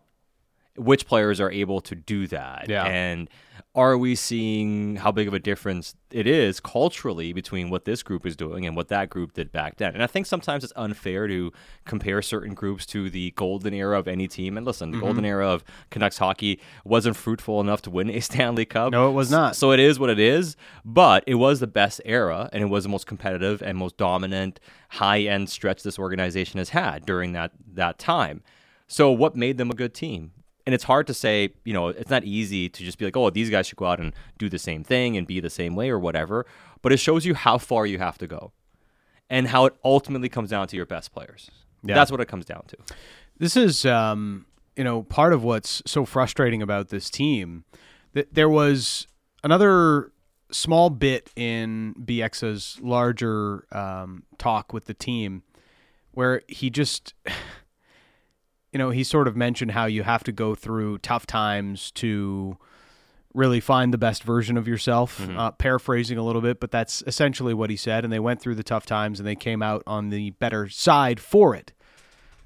Which 0.77 1.07
players 1.07 1.41
are 1.41 1.51
able 1.51 1.81
to 1.83 1.95
do 1.95 2.27
that? 2.29 2.67
Yeah. 2.69 2.85
And 2.85 3.29
are 3.77 3.99
we 3.99 4.15
seeing 4.15 4.97
how 4.97 5.13
big 5.13 5.29
of 5.29 5.35
a 5.35 5.39
difference 5.39 5.95
it 6.11 6.27
is 6.27 6.61
culturally 6.61 7.35
between 7.35 7.69
what 7.69 7.85
this 7.85 8.03
group 8.03 8.25
is 8.25 8.35
doing 8.35 8.65
and 8.67 8.75
what 8.75 8.89
that 8.89 9.11
group 9.11 9.35
did 9.35 9.53
back 9.53 9.77
then? 9.77 9.93
And 9.93 10.03
I 10.03 10.07
think 10.07 10.25
sometimes 10.25 10.65
it's 10.65 10.73
unfair 10.77 11.29
to 11.29 11.53
compare 11.85 12.23
certain 12.23 12.55
groups 12.55 12.87
to 12.87 13.11
the 13.11 13.33
golden 13.33 13.75
era 13.75 13.99
of 13.99 14.09
any 14.09 14.29
team. 14.29 14.57
And 14.57 14.65
listen, 14.65 14.89
Mm-hmm. 14.91 14.99
the 15.01 15.05
golden 15.07 15.25
era 15.27 15.47
of 15.49 15.63
Canucks 15.91 16.17
hockey 16.17 16.59
wasn't 16.85 17.17
fruitful 17.17 17.61
enough 17.61 17.83
to 17.83 17.91
win 17.91 18.09
a 18.09 18.21
Stanley 18.29 18.65
Cup. 18.65 18.93
No, 18.93 19.11
it 19.11 19.13
was 19.13 19.31
not. 19.31 19.55
So 19.57 19.73
it 19.73 19.79
is 19.81 19.99
what 20.01 20.09
it 20.09 20.19
is, 20.19 20.57
but 20.85 21.23
it 21.27 21.35
was 21.35 21.61
the 21.61 21.67
best 21.67 22.01
era 22.07 22.49
and 22.55 22.63
it 22.63 22.67
was 22.69 22.85
the 22.85 22.89
most 22.91 23.07
competitive 23.07 23.61
and 23.61 23.77
most 23.77 23.99
dominant 23.99 24.59
high 24.89 25.21
end 25.21 25.51
stretch 25.51 25.83
this 25.83 25.99
organization 25.99 26.57
has 26.59 26.71
had 26.71 27.05
during 27.05 27.33
that 27.33 27.53
that 27.75 27.99
time. 27.99 28.43
So 28.89 29.11
what 29.13 29.37
made 29.37 29.59
them 29.59 29.71
a 29.71 29.75
good 29.75 29.93
team? 29.93 30.31
And 30.67 30.75
it's 30.75 30.85
hard 30.85 31.07
to 31.07 31.15
say, 31.15 31.51
you 31.65 31.73
know, 31.73 31.89
it's 31.89 32.11
not 32.11 32.25
easy 32.25 32.69
to 32.69 32.83
just 32.83 32.99
be 32.99 33.05
like, 33.05 33.17
oh, 33.17 33.31
these 33.31 33.51
guys 33.51 33.69
should 33.69 33.79
go 33.79 33.87
out 33.87 34.01
and 34.01 34.13
do 34.37 34.49
the 34.49 34.59
same 34.59 34.83
thing 34.83 35.17
and 35.17 35.27
be 35.27 35.39
the 35.39 35.51
same 35.51 35.77
way 35.77 35.91
or 35.91 35.99
whatever. 35.99 36.45
But 36.83 36.93
it 36.93 36.99
shows 36.99 37.25
you 37.25 37.35
how 37.35 37.59
far 37.59 37.87
you 37.87 37.99
have 37.99 38.19
to 38.19 38.27
go 38.27 38.53
and 39.31 39.49
how 39.49 39.67
it 39.67 39.75
ultimately 39.85 40.29
comes 40.29 40.51
down 40.51 40.67
to 40.69 40.77
your 40.77 40.87
best 40.87 41.13
players. 41.13 41.51
Yeah. 41.85 41.95
That's 41.95 42.11
what 42.11 42.21
it 42.21 42.27
comes 42.27 42.45
down 42.45 42.65
to. 42.69 42.77
This 43.39 43.57
is, 43.57 43.87
um, 43.87 44.47
you 44.77 44.85
know, 44.85 45.03
part 45.03 45.33
of 45.33 45.45
what's 45.45 45.83
so 45.87 46.05
frustrating 46.05 46.63
about 46.63 46.89
this 46.89 47.11
team. 47.11 47.65
That 48.15 48.35
there 48.35 48.49
was 48.49 49.07
another 49.45 50.11
small 50.51 50.91
bit 50.91 51.31
in 51.37 51.95
BX's 52.01 52.81
larger 52.81 53.67
um, 53.73 54.25
talk 54.39 54.73
with 54.73 54.87
the 54.87 54.95
team 54.95 55.43
where 56.13 56.43
he 56.49 56.71
just, 56.71 57.15
you 58.77 58.79
know, 58.79 58.91
he 58.91 59.05
sort 59.05 59.27
of 59.27 59.35
mentioned 59.35 59.71
how 59.71 59.87
you 59.87 60.03
have 60.03 60.23
to 60.25 60.33
go 60.33 60.55
through 60.55 60.99
tough 60.99 61.25
times 61.27 61.91
to 61.93 62.59
really 63.33 63.59
find 63.59 63.91
the 63.91 63.97
best 63.97 64.23
version 64.23 64.59
of 64.59 64.69
yourself. 64.69 65.19
Uh, 65.35 65.51
paraphrasing 65.53 66.19
a 66.19 66.23
little 66.23 66.43
bit, 66.43 66.61
but 66.61 66.71
that's 66.71 67.03
essentially 67.07 67.55
what 67.55 67.71
he 67.71 67.77
said. 67.77 68.05
And 68.05 68.13
they 68.13 68.19
went 68.19 68.39
through 68.43 68.55
the 68.57 68.63
tough 68.63 68.85
times 68.85 69.19
and 69.19 69.27
they 69.27 69.35
came 69.35 69.63
out 69.63 69.83
on 69.87 70.11
the 70.11 70.33
better 70.33 70.69
side 70.69 71.21
for 71.21 71.55
it. 71.55 71.73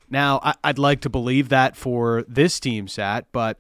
Now, 0.09 0.39
I- 0.45 0.55
I'd 0.63 0.79
like 0.79 1.01
to 1.01 1.11
believe 1.11 1.49
that 1.49 1.75
for 1.77 2.25
this 2.29 2.61
team, 2.61 2.87
Sat, 2.87 3.27
but 3.33 3.59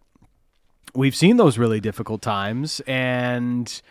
we've 0.94 1.16
seen 1.16 1.38
those 1.38 1.58
really 1.58 1.80
difficult 1.80 2.22
times, 2.22 2.80
and 2.86 3.82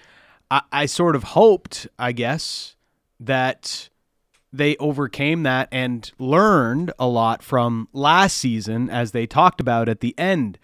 I, 0.49 0.61
I 0.71 0.85
sort 0.85 1.17
of 1.17 1.23
hoped, 1.35 1.85
I 1.99 2.13
guess, 2.13 2.77
that 3.19 3.88
they 4.51 4.75
overcame 4.77 5.43
that 5.43 5.67
and 5.71 6.11
learned 6.17 6.91
a 6.97 7.07
lot 7.07 7.43
from 7.43 7.87
last 7.93 8.37
season, 8.37 8.89
as 8.89 9.11
they 9.11 9.27
talked 9.27 9.61
about 9.61 9.87
at 9.87 9.99
the 9.99 10.17
end 10.17 10.57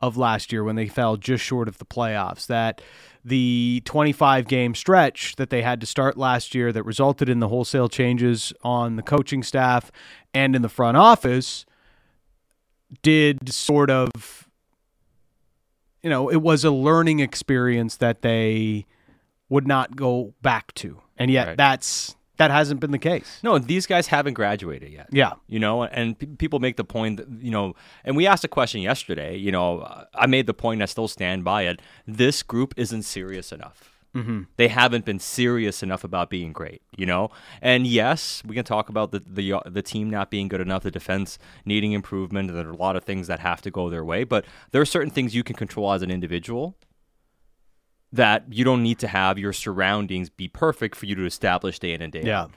of 0.00 0.16
last 0.16 0.52
year 0.52 0.62
when 0.64 0.76
they 0.76 0.86
fell 0.88 1.16
just 1.16 1.44
short 1.44 1.68
of 1.68 1.78
the 1.78 1.84
playoffs. 1.84 2.46
That 2.46 2.80
the 3.24 3.82
25 3.84 4.48
game 4.48 4.74
stretch 4.74 5.36
that 5.36 5.50
they 5.50 5.62
had 5.62 5.80
to 5.80 5.86
start 5.86 6.16
last 6.16 6.54
year 6.54 6.72
that 6.72 6.82
resulted 6.82 7.28
in 7.28 7.38
the 7.38 7.48
wholesale 7.48 7.88
changes 7.88 8.52
on 8.62 8.96
the 8.96 9.02
coaching 9.02 9.42
staff 9.44 9.92
and 10.34 10.56
in 10.56 10.62
the 10.62 10.68
front 10.68 10.96
office 10.96 11.64
did 13.02 13.52
sort 13.52 13.90
of 13.90 14.48
you 16.02 16.10
know 16.10 16.28
it 16.28 16.42
was 16.42 16.64
a 16.64 16.70
learning 16.72 17.20
experience 17.20 17.96
that 17.96 18.22
they 18.22 18.84
would 19.48 19.68
not 19.68 19.94
go 19.94 20.34
back 20.42 20.74
to 20.74 21.00
and 21.16 21.30
yet 21.30 21.46
Right. 21.46 21.56
that's 21.56 22.16
that 22.42 22.50
hasn't 22.50 22.80
been 22.80 22.90
the 22.90 22.98
case 23.12 23.38
No, 23.42 23.58
these 23.58 23.86
guys 23.86 24.06
haven't 24.08 24.34
graduated 24.34 24.90
yet. 24.92 25.08
yeah 25.10 25.32
you 25.54 25.60
know 25.64 25.84
and 25.84 26.18
p- 26.18 26.26
people 26.42 26.58
make 26.66 26.76
the 26.76 26.84
point 26.84 27.14
that, 27.18 27.28
you 27.46 27.50
know 27.56 27.74
and 28.04 28.16
we 28.16 28.26
asked 28.26 28.44
a 28.44 28.48
question 28.58 28.80
yesterday 28.80 29.36
you 29.36 29.52
know 29.56 29.66
i 30.14 30.26
made 30.26 30.46
the 30.46 30.54
point 30.64 30.82
i 30.82 30.86
still 30.86 31.08
stand 31.08 31.44
by 31.44 31.60
it 31.70 31.76
this 32.06 32.42
group 32.42 32.70
isn't 32.76 33.02
serious 33.02 33.52
enough 33.52 33.78
mm-hmm. 34.14 34.42
they 34.56 34.68
haven't 34.68 35.04
been 35.04 35.18
serious 35.18 35.82
enough 35.82 36.02
about 36.04 36.30
being 36.30 36.52
great 36.52 36.82
you 36.96 37.06
know 37.06 37.30
and 37.60 37.86
yes 37.86 38.42
we 38.48 38.54
can 38.54 38.64
talk 38.64 38.88
about 38.88 39.08
the, 39.12 39.20
the 39.38 39.46
the 39.78 39.82
team 39.82 40.10
not 40.10 40.30
being 40.30 40.48
good 40.48 40.60
enough 40.60 40.82
the 40.82 40.90
defense 40.90 41.38
needing 41.64 41.92
improvement 41.92 42.48
and 42.48 42.58
there 42.58 42.68
are 42.68 42.70
a 42.70 42.76
lot 42.76 42.96
of 42.96 43.04
things 43.04 43.26
that 43.26 43.40
have 43.40 43.60
to 43.62 43.70
go 43.70 43.88
their 43.88 44.04
way 44.04 44.24
but 44.24 44.44
there 44.72 44.82
are 44.82 44.90
certain 44.96 45.10
things 45.10 45.34
you 45.34 45.44
can 45.44 45.56
control 45.56 45.92
as 45.92 46.02
an 46.02 46.10
individual 46.10 46.74
that 48.12 48.44
you 48.50 48.64
don't 48.64 48.82
need 48.82 48.98
to 48.98 49.08
have 49.08 49.38
your 49.38 49.52
surroundings 49.52 50.28
be 50.28 50.48
perfect 50.48 50.94
for 50.96 51.06
you 51.06 51.14
to 51.14 51.24
establish 51.24 51.78
day 51.78 51.92
in 51.94 52.02
and 52.02 52.12
day 52.12 52.22
Yeah. 52.24 52.42
out. 52.42 52.50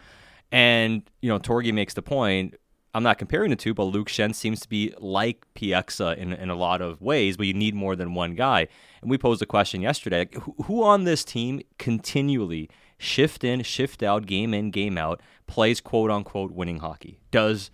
And, 0.52 1.02
you 1.22 1.30
know, 1.30 1.40
Torgi 1.40 1.74
makes 1.74 1.94
the 1.94 2.02
point. 2.02 2.56
I'm 2.94 3.04
not 3.04 3.18
comparing 3.18 3.50
the 3.50 3.56
two, 3.58 3.74
but 3.74 3.84
Luke 3.86 4.08
Schenn 4.08 4.34
seems 4.34 4.62
to 4.62 4.70
be 4.70 4.94
like 5.00 5.46
Bieksa 5.54 6.16
in, 6.18 6.32
in 6.32 6.50
a 6.50 6.56
lot 6.56 6.82
of 6.82 7.02
ways, 7.02 7.36
but 7.36 7.46
you 7.46 7.54
need 7.54 7.76
more 7.76 7.94
than 7.96 8.14
one 8.14 8.36
guy. 8.36 8.68
And 9.02 9.10
we 9.12 9.18
posed 9.18 9.42
a 9.42 9.46
question 9.46 9.82
yesterday 9.82 10.20
like, 10.20 10.34
who, 10.36 10.56
who 10.64 10.84
on 10.84 11.04
this 11.04 11.26
team 11.26 11.62
continually 11.78 12.70
shift 12.98 13.44
in, 13.44 13.64
shift 13.64 14.02
out, 14.02 14.26
game 14.26 14.54
in, 14.54 14.72
game 14.72 14.98
out, 14.98 15.20
plays 15.48 15.82
quote 15.82 16.10
unquote 16.10 16.52
winning 16.52 16.80
hockey, 16.80 17.20
does 17.32 17.70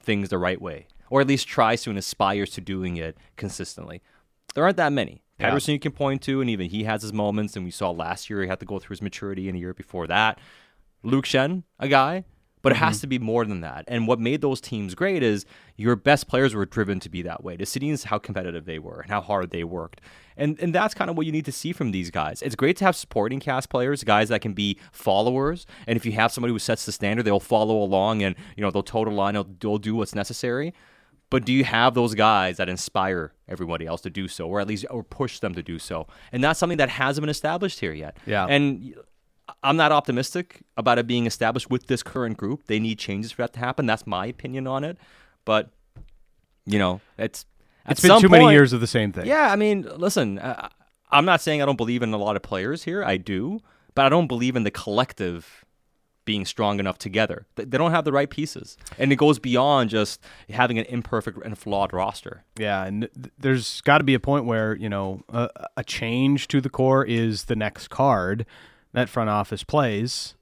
things 0.00 0.30
the 0.30 0.38
right 0.38 0.60
way, 0.60 0.88
or 1.10 1.20
at 1.20 1.28
least 1.28 1.46
tries 1.46 1.82
to 1.82 1.90
and 1.90 1.98
aspires 1.98 2.50
to 2.50 2.60
doing 2.60 2.96
it 2.96 3.16
consistently? 3.36 4.02
There 4.54 4.64
aren't 4.64 4.78
that 4.78 4.92
many. 4.92 5.22
Yeah. 5.38 5.56
You 5.56 5.78
can 5.78 5.92
point 5.92 6.22
to, 6.22 6.40
and 6.40 6.48
even 6.48 6.68
he 6.68 6.84
has 6.84 7.02
his 7.02 7.12
moments, 7.12 7.56
and 7.56 7.64
we 7.64 7.70
saw 7.70 7.90
last 7.90 8.30
year 8.30 8.42
he 8.42 8.48
had 8.48 8.60
to 8.60 8.66
go 8.66 8.78
through 8.78 8.94
his 8.94 9.02
maturity, 9.02 9.48
and 9.48 9.56
a 9.56 9.60
year 9.60 9.74
before 9.74 10.06
that. 10.06 10.38
Luke 11.02 11.26
Schenn, 11.26 11.64
a 11.78 11.88
guy, 11.88 12.24
but 12.62 12.72
it 12.72 12.78
has 12.78 12.96
mm-hmm. 12.96 13.00
to 13.02 13.06
be 13.06 13.18
more 13.20 13.44
than 13.44 13.60
that. 13.60 13.84
And 13.86 14.08
what 14.08 14.18
made 14.18 14.40
those 14.40 14.60
teams 14.60 14.96
great 14.96 15.22
is 15.22 15.46
your 15.76 15.94
best 15.94 16.26
players 16.26 16.54
were 16.54 16.66
driven 16.66 16.98
to 17.00 17.08
be 17.08 17.22
that 17.22 17.44
way. 17.44 17.56
The 17.56 17.64
Sedins, 17.64 18.04
how 18.04 18.18
competitive 18.18 18.64
they 18.64 18.78
were 18.80 19.00
and 19.00 19.10
how 19.10 19.20
hard 19.20 19.50
they 19.50 19.62
worked. 19.62 20.00
And 20.36 20.58
and 20.58 20.74
that's 20.74 20.92
kind 20.92 21.08
of 21.08 21.16
what 21.16 21.26
you 21.26 21.32
need 21.32 21.44
to 21.44 21.52
see 21.52 21.72
from 21.72 21.92
these 21.92 22.10
guys. 22.10 22.42
It's 22.42 22.56
great 22.56 22.76
to 22.78 22.84
have 22.84 22.96
supporting 22.96 23.38
cast 23.38 23.68
players, 23.68 24.02
guys 24.02 24.30
that 24.30 24.40
can 24.40 24.52
be 24.52 24.78
followers. 24.90 25.64
And 25.86 25.96
if 25.96 26.04
you 26.04 26.12
have 26.12 26.32
somebody 26.32 26.52
who 26.52 26.58
sets 26.58 26.86
the 26.86 26.92
standard, 26.92 27.22
they'll 27.22 27.38
follow 27.38 27.80
along 27.80 28.22
and 28.22 28.34
you 28.56 28.62
know 28.62 28.70
they'll 28.70 28.82
toe 28.82 29.04
the 29.04 29.10
line, 29.10 29.34
they'll, 29.34 29.48
they'll 29.60 29.78
do 29.78 29.94
what's 29.94 30.14
necessary. 30.14 30.74
But 31.28 31.44
do 31.44 31.52
you 31.52 31.64
have 31.64 31.94
those 31.94 32.14
guys 32.14 32.56
that 32.58 32.68
inspire 32.68 33.32
everybody 33.48 33.86
else 33.86 34.00
to 34.02 34.10
do 34.10 34.28
so, 34.28 34.46
or 34.48 34.60
at 34.60 34.68
least 34.68 34.86
or 34.90 35.02
push 35.02 35.40
them 35.40 35.54
to 35.54 35.62
do 35.62 35.78
so? 35.78 36.06
And 36.30 36.42
that's 36.42 36.58
something 36.58 36.78
that 36.78 36.88
hasn't 36.88 37.22
been 37.22 37.30
established 37.30 37.80
here 37.80 37.92
yet. 37.92 38.16
Yeah. 38.26 38.46
And 38.46 38.94
I'm 39.62 39.76
not 39.76 39.90
optimistic 39.92 40.62
about 40.76 40.98
it 40.98 41.06
being 41.06 41.26
established 41.26 41.68
with 41.68 41.88
this 41.88 42.02
current 42.02 42.36
group. 42.36 42.66
They 42.66 42.78
need 42.78 42.98
changes 42.98 43.32
for 43.32 43.42
that 43.42 43.52
to 43.54 43.58
happen. 43.58 43.86
That's 43.86 44.06
my 44.06 44.26
opinion 44.26 44.66
on 44.68 44.84
it. 44.84 44.98
But 45.44 45.70
you 46.64 46.78
know, 46.78 47.00
it's 47.18 47.44
It's 47.88 48.00
been 48.00 48.20
too 48.20 48.28
many 48.28 48.50
years 48.50 48.72
of 48.72 48.80
the 48.80 48.86
same 48.86 49.12
thing. 49.12 49.26
Yeah, 49.26 49.52
I 49.52 49.56
mean, 49.56 49.88
listen, 49.96 50.38
uh, 50.38 50.68
I'm 51.10 51.24
not 51.24 51.40
saying 51.40 51.62
I 51.62 51.66
don't 51.66 51.76
believe 51.76 52.02
in 52.02 52.12
a 52.12 52.16
lot 52.16 52.36
of 52.36 52.42
players 52.42 52.84
here. 52.84 53.04
I 53.04 53.16
do, 53.16 53.60
but 53.94 54.06
I 54.06 54.08
don't 54.08 54.26
believe 54.26 54.56
in 54.56 54.64
the 54.64 54.70
collective 54.70 55.64
being 56.26 56.44
strong 56.44 56.78
enough 56.78 56.98
together. 56.98 57.46
They 57.54 57.78
don't 57.78 57.92
have 57.92 58.04
the 58.04 58.12
right 58.12 58.28
pieces, 58.28 58.76
and 58.98 59.10
it 59.10 59.16
goes 59.16 59.38
beyond 59.38 59.88
just 59.88 60.20
having 60.50 60.78
an 60.78 60.84
imperfect 60.86 61.38
and 61.42 61.56
flawed 61.56 61.94
roster. 61.94 62.44
Yeah, 62.58 62.84
and 62.84 63.08
th- 63.14 63.32
there's 63.38 63.80
got 63.80 63.98
to 63.98 64.04
be 64.04 64.12
a 64.12 64.20
point 64.20 64.44
where 64.44 64.76
you 64.76 64.90
know 64.90 65.22
a, 65.30 65.48
a 65.78 65.84
change 65.84 66.48
to 66.48 66.60
the 66.60 66.68
core 66.68 67.04
is 67.06 67.44
the 67.44 67.56
next 67.56 67.88
card 67.88 68.44
that 68.92 69.08
front 69.08 69.30
office 69.30 69.64
plays 69.64 70.34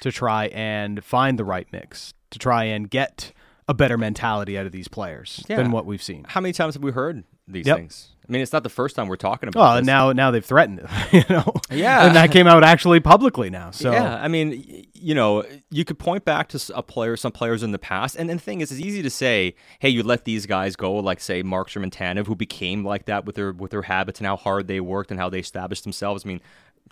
to 0.00 0.10
try 0.10 0.46
and 0.46 1.04
find 1.04 1.38
the 1.38 1.44
right 1.44 1.66
mix, 1.72 2.14
to 2.30 2.38
try 2.38 2.64
and 2.64 2.88
get 2.88 3.32
a 3.68 3.74
better 3.74 3.98
mentality 3.98 4.56
out 4.56 4.64
of 4.64 4.72
these 4.72 4.86
players 4.88 5.44
Yeah. 5.48 5.56
than 5.56 5.72
what 5.72 5.86
we've 5.86 6.02
seen. 6.02 6.24
How 6.28 6.40
many 6.40 6.52
times 6.52 6.74
have 6.74 6.82
we 6.84 6.92
heard 6.92 7.24
these 7.48 7.66
Yep. 7.66 7.76
things? 7.76 8.08
I 8.28 8.32
mean, 8.32 8.42
it's 8.42 8.52
not 8.52 8.64
the 8.64 8.68
first 8.68 8.96
time 8.96 9.06
we're 9.06 9.14
talking 9.14 9.48
about. 9.48 9.60
Well, 9.60 9.76
this. 9.76 9.86
now 9.86 10.10
now 10.12 10.32
they've 10.32 10.44
threatened 10.44 10.80
it, 10.80 11.12
you 11.12 11.22
know. 11.34 11.52
Yeah. 11.70 12.06
and 12.06 12.16
that 12.16 12.32
came 12.32 12.48
out 12.48 12.64
actually 12.64 12.98
publicly 12.98 13.50
now. 13.50 13.70
So 13.70 13.92
yeah, 13.92 14.16
I 14.20 14.26
mean, 14.26 14.84
you 14.94 15.14
know, 15.14 15.44
you 15.70 15.84
could 15.84 15.98
point 16.00 16.24
back 16.24 16.48
to 16.48 16.72
a 16.74 16.82
player, 16.82 17.16
some 17.16 17.30
players 17.30 17.62
in 17.62 17.70
the 17.70 17.78
past, 17.78 18.16
and, 18.16 18.28
and 18.28 18.40
the 18.40 18.42
thing 18.42 18.62
is, 18.62 18.72
it's 18.72 18.80
easy 18.80 19.00
to 19.02 19.10
say, 19.10 19.54
hey, 19.78 19.90
you 19.90 20.02
let 20.02 20.24
these 20.24 20.44
guys 20.44 20.74
go, 20.74 20.94
like 20.94 21.20
say 21.20 21.44
Markstrom 21.44 21.84
and 21.84 21.92
Tanev, 21.92 22.26
who 22.26 22.34
became 22.34 22.84
like 22.84 23.04
that 23.04 23.24
with 23.26 23.36
their 23.36 23.52
with 23.52 23.70
their 23.70 23.82
habits 23.82 24.18
and 24.18 24.26
how 24.26 24.36
hard 24.36 24.66
they 24.66 24.80
worked 24.80 25.12
and 25.12 25.20
how 25.20 25.28
they 25.30 25.38
established 25.38 25.84
themselves. 25.84 26.24
I 26.24 26.28
mean, 26.28 26.40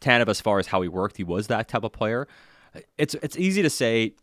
Tanev, 0.00 0.28
as 0.28 0.40
far 0.40 0.60
as 0.60 0.68
how 0.68 0.82
he 0.82 0.88
worked, 0.88 1.16
he 1.16 1.24
was 1.24 1.48
that 1.48 1.66
type 1.66 1.82
of 1.82 1.90
player. 1.90 2.28
It's 2.96 3.14
it's 3.16 3.36
easy 3.36 3.60
to 3.62 3.70
say, 3.70 4.14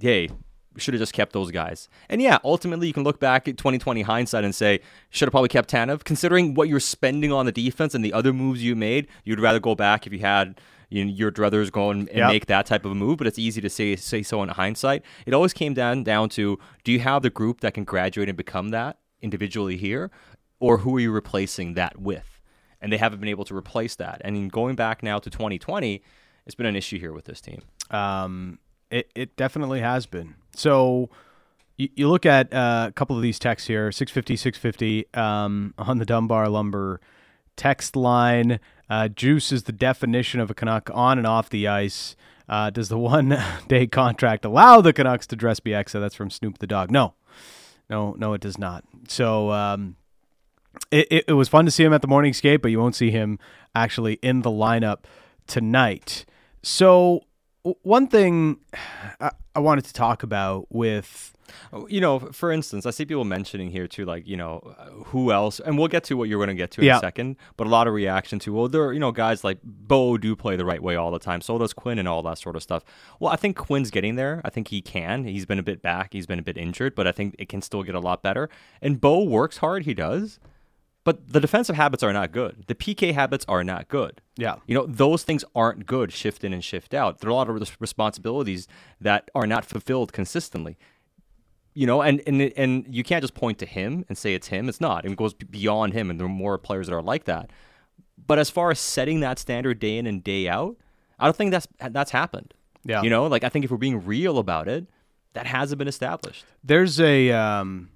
hey. 0.00 0.28
We 0.74 0.80
should 0.80 0.94
have 0.94 1.00
just 1.00 1.12
kept 1.12 1.32
those 1.32 1.50
guys. 1.50 1.88
And 2.08 2.22
yeah, 2.22 2.38
ultimately 2.44 2.86
you 2.86 2.92
can 2.92 3.04
look 3.04 3.20
back 3.20 3.46
at 3.48 3.58
2020 3.58 4.02
hindsight 4.02 4.44
and 4.44 4.54
say, 4.54 4.80
should 5.10 5.26
have 5.26 5.32
probably 5.32 5.48
kept 5.48 5.70
Tanev. 5.70 6.04
Considering 6.04 6.54
what 6.54 6.68
you're 6.68 6.80
spending 6.80 7.32
on 7.32 7.46
the 7.46 7.52
defense 7.52 7.94
and 7.94 8.04
the 8.04 8.12
other 8.12 8.32
moves 8.32 8.62
you 8.64 8.74
made, 8.74 9.08
you'd 9.24 9.40
rather 9.40 9.60
go 9.60 9.74
back 9.74 10.06
if 10.06 10.12
you 10.12 10.20
had 10.20 10.60
you 10.88 11.04
know, 11.06 11.10
your 11.10 11.30
druthers 11.32 11.72
go 11.72 11.90
and, 11.90 12.06
and 12.10 12.18
Yep. 12.18 12.28
make 12.28 12.46
that 12.46 12.66
type 12.66 12.84
of 12.84 12.92
a 12.92 12.94
move, 12.94 13.16
but 13.16 13.26
it's 13.26 13.38
easy 13.38 13.62
to 13.62 13.70
say 13.70 13.96
say 13.96 14.22
so 14.22 14.42
in 14.42 14.50
hindsight. 14.50 15.02
It 15.24 15.32
always 15.32 15.54
came 15.54 15.72
down 15.72 16.04
down 16.04 16.28
to 16.30 16.58
do 16.84 16.92
you 16.92 17.00
have 17.00 17.22
the 17.22 17.30
group 17.30 17.60
that 17.60 17.72
can 17.72 17.84
graduate 17.84 18.28
and 18.28 18.36
become 18.36 18.68
that 18.70 18.98
individually 19.22 19.78
here, 19.78 20.10
or 20.60 20.78
who 20.78 20.94
are 20.96 21.00
you 21.00 21.10
replacing 21.10 21.74
that 21.74 21.98
with? 21.98 22.40
And 22.78 22.92
they 22.92 22.98
haven't 22.98 23.20
been 23.20 23.30
able 23.30 23.44
to 23.46 23.56
replace 23.56 23.96
that. 23.96 24.20
And 24.22 24.52
going 24.52 24.74
back 24.76 25.02
now 25.02 25.18
to 25.18 25.30
2020, 25.30 26.02
it's 26.44 26.54
been 26.54 26.66
an 26.66 26.76
issue 26.76 26.98
here 26.98 27.12
with 27.14 27.24
this 27.24 27.40
team. 27.40 27.62
Um, 27.90 28.58
it, 28.90 29.10
it 29.14 29.36
definitely 29.36 29.80
has 29.80 30.04
been. 30.04 30.34
So 30.54 31.10
you, 31.76 31.88
you 31.94 32.08
look 32.08 32.26
at 32.26 32.52
uh, 32.52 32.86
a 32.88 32.92
couple 32.92 33.16
of 33.16 33.22
these 33.22 33.38
texts 33.38 33.68
here 33.68 33.90
650, 33.90 34.36
650 34.36 35.14
um, 35.14 35.74
on 35.78 35.98
the 35.98 36.04
Dunbar 36.04 36.48
Lumber 36.48 37.00
text 37.56 37.96
line. 37.96 38.60
Uh, 38.88 39.08
juice 39.08 39.52
is 39.52 39.64
the 39.64 39.72
definition 39.72 40.40
of 40.40 40.50
a 40.50 40.54
Canuck 40.54 40.90
on 40.92 41.18
and 41.18 41.26
off 41.26 41.48
the 41.48 41.66
ice. 41.68 42.16
Uh, 42.48 42.70
does 42.70 42.88
the 42.88 42.98
one 42.98 43.38
day 43.68 43.86
contract 43.86 44.44
allow 44.44 44.80
the 44.80 44.92
Canucks 44.92 45.26
to 45.28 45.36
dress 45.36 45.60
BX? 45.60 45.92
That's 45.92 46.14
from 46.14 46.30
Snoop 46.30 46.58
the 46.58 46.66
Dog. 46.66 46.90
No, 46.90 47.14
no, 47.88 48.14
no, 48.18 48.34
it 48.34 48.40
does 48.40 48.58
not. 48.58 48.84
So 49.08 49.50
um, 49.50 49.96
it, 50.90 51.06
it, 51.10 51.24
it 51.28 51.32
was 51.32 51.48
fun 51.48 51.64
to 51.64 51.70
see 51.70 51.84
him 51.84 51.92
at 51.92 52.02
the 52.02 52.08
morning 52.08 52.32
skate, 52.32 52.62
but 52.62 52.70
you 52.70 52.78
won't 52.78 52.94
see 52.94 53.10
him 53.10 53.38
actually 53.74 54.14
in 54.14 54.42
the 54.42 54.50
lineup 54.50 55.04
tonight. 55.46 56.24
So 56.62 57.22
one 57.62 58.08
thing 58.08 58.58
I, 59.20 59.30
I 59.54 59.60
wanted 59.60 59.84
to 59.84 59.92
talk 59.92 60.22
about 60.22 60.66
with 60.70 61.32
Oh, 61.72 61.86
You 61.88 62.00
know, 62.00 62.18
for 62.18 62.52
instance, 62.52 62.86
I 62.86 62.90
see 62.90 63.04
people 63.04 63.24
mentioning 63.24 63.70
here 63.70 63.86
too, 63.86 64.04
like 64.04 64.26
you 64.26 64.36
know, 64.36 64.60
who 65.06 65.32
else, 65.32 65.60
and 65.60 65.78
we'll 65.78 65.88
get 65.88 66.04
to 66.04 66.16
what 66.16 66.28
you're 66.28 66.38
going 66.38 66.48
to 66.48 66.60
get 66.60 66.70
to 66.72 66.80
in 66.80 66.88
a 66.90 67.00
second. 67.00 67.36
But 67.56 67.66
a 67.66 67.70
lot 67.70 67.86
of 67.86 67.94
reaction 67.94 68.38
to, 68.40 68.52
well, 68.52 68.68
there, 68.68 68.82
are, 68.84 68.92
you 68.92 69.00
know, 69.00 69.12
guys 69.12 69.44
like 69.44 69.58
Bo 69.62 70.18
do 70.18 70.36
play 70.36 70.56
the 70.56 70.64
right 70.64 70.82
way 70.82 70.96
all 70.96 71.10
the 71.10 71.18
time. 71.18 71.40
So 71.40 71.58
does 71.58 71.72
Quinn 71.72 71.98
and 71.98 72.08
all 72.08 72.22
that 72.22 72.38
sort 72.38 72.56
of 72.56 72.62
stuff. 72.62 72.84
Well, 73.20 73.32
I 73.32 73.36
think 73.36 73.56
Quinn's 73.56 73.90
getting 73.90 74.16
there. 74.16 74.40
I 74.44 74.50
think 74.50 74.68
he 74.68 74.80
can. 74.80 75.24
He's 75.24 75.46
been 75.46 75.58
a 75.58 75.62
bit 75.62 75.82
back. 75.82 76.12
He's 76.12 76.26
been 76.26 76.38
a 76.38 76.42
bit 76.42 76.56
injured, 76.56 76.94
but 76.94 77.06
I 77.06 77.12
think 77.12 77.36
it 77.38 77.48
can 77.48 77.62
still 77.62 77.82
get 77.82 77.94
a 77.94 78.00
lot 78.00 78.22
better. 78.22 78.48
And 78.80 79.00
Bo 79.00 79.22
works 79.22 79.58
hard. 79.58 79.84
He 79.84 79.94
does. 79.94 80.38
But 81.04 81.32
the 81.32 81.40
defensive 81.40 81.74
habits 81.74 82.02
are 82.02 82.12
not 82.12 82.30
good. 82.30 82.64
The 82.68 82.76
PK 82.76 83.12
habits 83.12 83.44
are 83.48 83.64
not 83.64 83.88
good. 83.88 84.20
Yeah. 84.36 84.56
You 84.66 84.74
know, 84.76 84.86
those 84.86 85.24
things 85.24 85.44
aren't 85.54 85.84
good, 85.84 86.12
shift 86.12 86.44
in 86.44 86.52
and 86.52 86.62
shift 86.62 86.94
out. 86.94 87.18
There 87.18 87.28
are 87.28 87.32
a 87.32 87.34
lot 87.34 87.48
of 87.48 87.76
responsibilities 87.80 88.68
that 89.00 89.28
are 89.34 89.46
not 89.46 89.64
fulfilled 89.64 90.12
consistently. 90.12 90.78
You 91.74 91.86
know, 91.86 92.02
and, 92.02 92.22
and 92.26 92.42
and 92.56 92.86
you 92.88 93.02
can't 93.02 93.22
just 93.22 93.34
point 93.34 93.58
to 93.60 93.66
him 93.66 94.04
and 94.08 94.16
say 94.16 94.34
it's 94.34 94.48
him. 94.48 94.68
It's 94.68 94.80
not. 94.80 95.06
It 95.06 95.16
goes 95.16 95.32
beyond 95.32 95.94
him, 95.94 96.10
and 96.10 96.20
there 96.20 96.26
are 96.26 96.30
more 96.30 96.58
players 96.58 96.86
that 96.86 96.94
are 96.94 97.02
like 97.02 97.24
that. 97.24 97.50
But 98.26 98.38
as 98.38 98.50
far 98.50 98.70
as 98.70 98.78
setting 98.78 99.20
that 99.20 99.38
standard 99.38 99.78
day 99.78 99.96
in 99.96 100.06
and 100.06 100.22
day 100.22 100.48
out, 100.48 100.76
I 101.18 101.24
don't 101.24 101.34
think 101.34 101.50
that's 101.50 101.66
that's 101.90 102.10
happened. 102.10 102.52
Yeah. 102.84 103.02
You 103.02 103.10
know, 103.10 103.26
like 103.26 103.42
I 103.42 103.48
think 103.48 103.64
if 103.64 103.70
we're 103.70 103.78
being 103.78 104.04
real 104.04 104.38
about 104.38 104.68
it, 104.68 104.86
that 105.32 105.46
hasn't 105.46 105.78
been 105.78 105.88
established. 105.88 106.44
there's 106.62 107.00
a 107.00 107.30
um, 107.30 107.88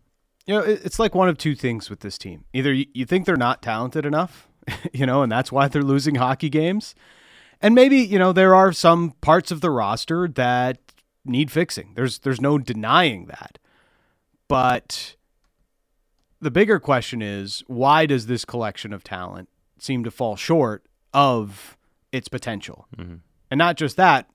you 0.47 0.55
know 0.55 0.61
it, 0.61 0.81
it's 0.85 0.99
like 0.99 1.15
one 1.15 1.29
of 1.29 1.39
two 1.39 1.55
things 1.55 1.91
with 1.91 2.01
this 2.01 2.19
team. 2.19 2.45
Either 2.53 2.73
you, 2.73 2.87
you 2.95 3.05
think 3.05 3.27
they're 3.27 3.37
not 3.37 3.63
talented 3.63 4.07
enough, 4.07 4.49
you 4.93 5.07
know, 5.07 5.23
and 5.23 5.31
that's 5.31 5.53
why 5.53 5.69
they're 5.69 5.83
losing 5.83 6.17
hockey 6.17 6.49
games, 6.49 6.95
and 7.61 7.75
maybe 7.75 7.99
you 7.99 8.19
know 8.19 8.33
there 8.33 8.55
are 8.55 8.73
some 8.73 9.13
parts 9.21 9.51
of 9.51 9.61
the 9.61 9.71
roster 9.71 10.29
that 10.29 10.79
need 11.25 11.51
fixing. 11.51 11.93
There's 11.95 12.21
there's 12.21 12.41
no 12.41 12.59
denying 12.59 13.27
that, 13.27 13.59
but 14.49 15.17
the 16.41 16.51
bigger 16.51 16.79
question 16.79 17.23
is 17.23 17.65
why 17.67 18.07
does 18.07 18.27
this 18.27 18.45
collection 18.45 18.93
of 18.93 19.03
talent 19.03 19.49
seem 19.79 20.05
to 20.05 20.11
fall 20.11 20.37
short 20.37 20.85
of 21.13 21.77
its 22.13 22.29
potential? 22.29 22.87
Mm-hmm. 22.97 23.17
And 23.51 23.59
not 23.59 23.77
just 23.77 23.97
that, 23.97 24.29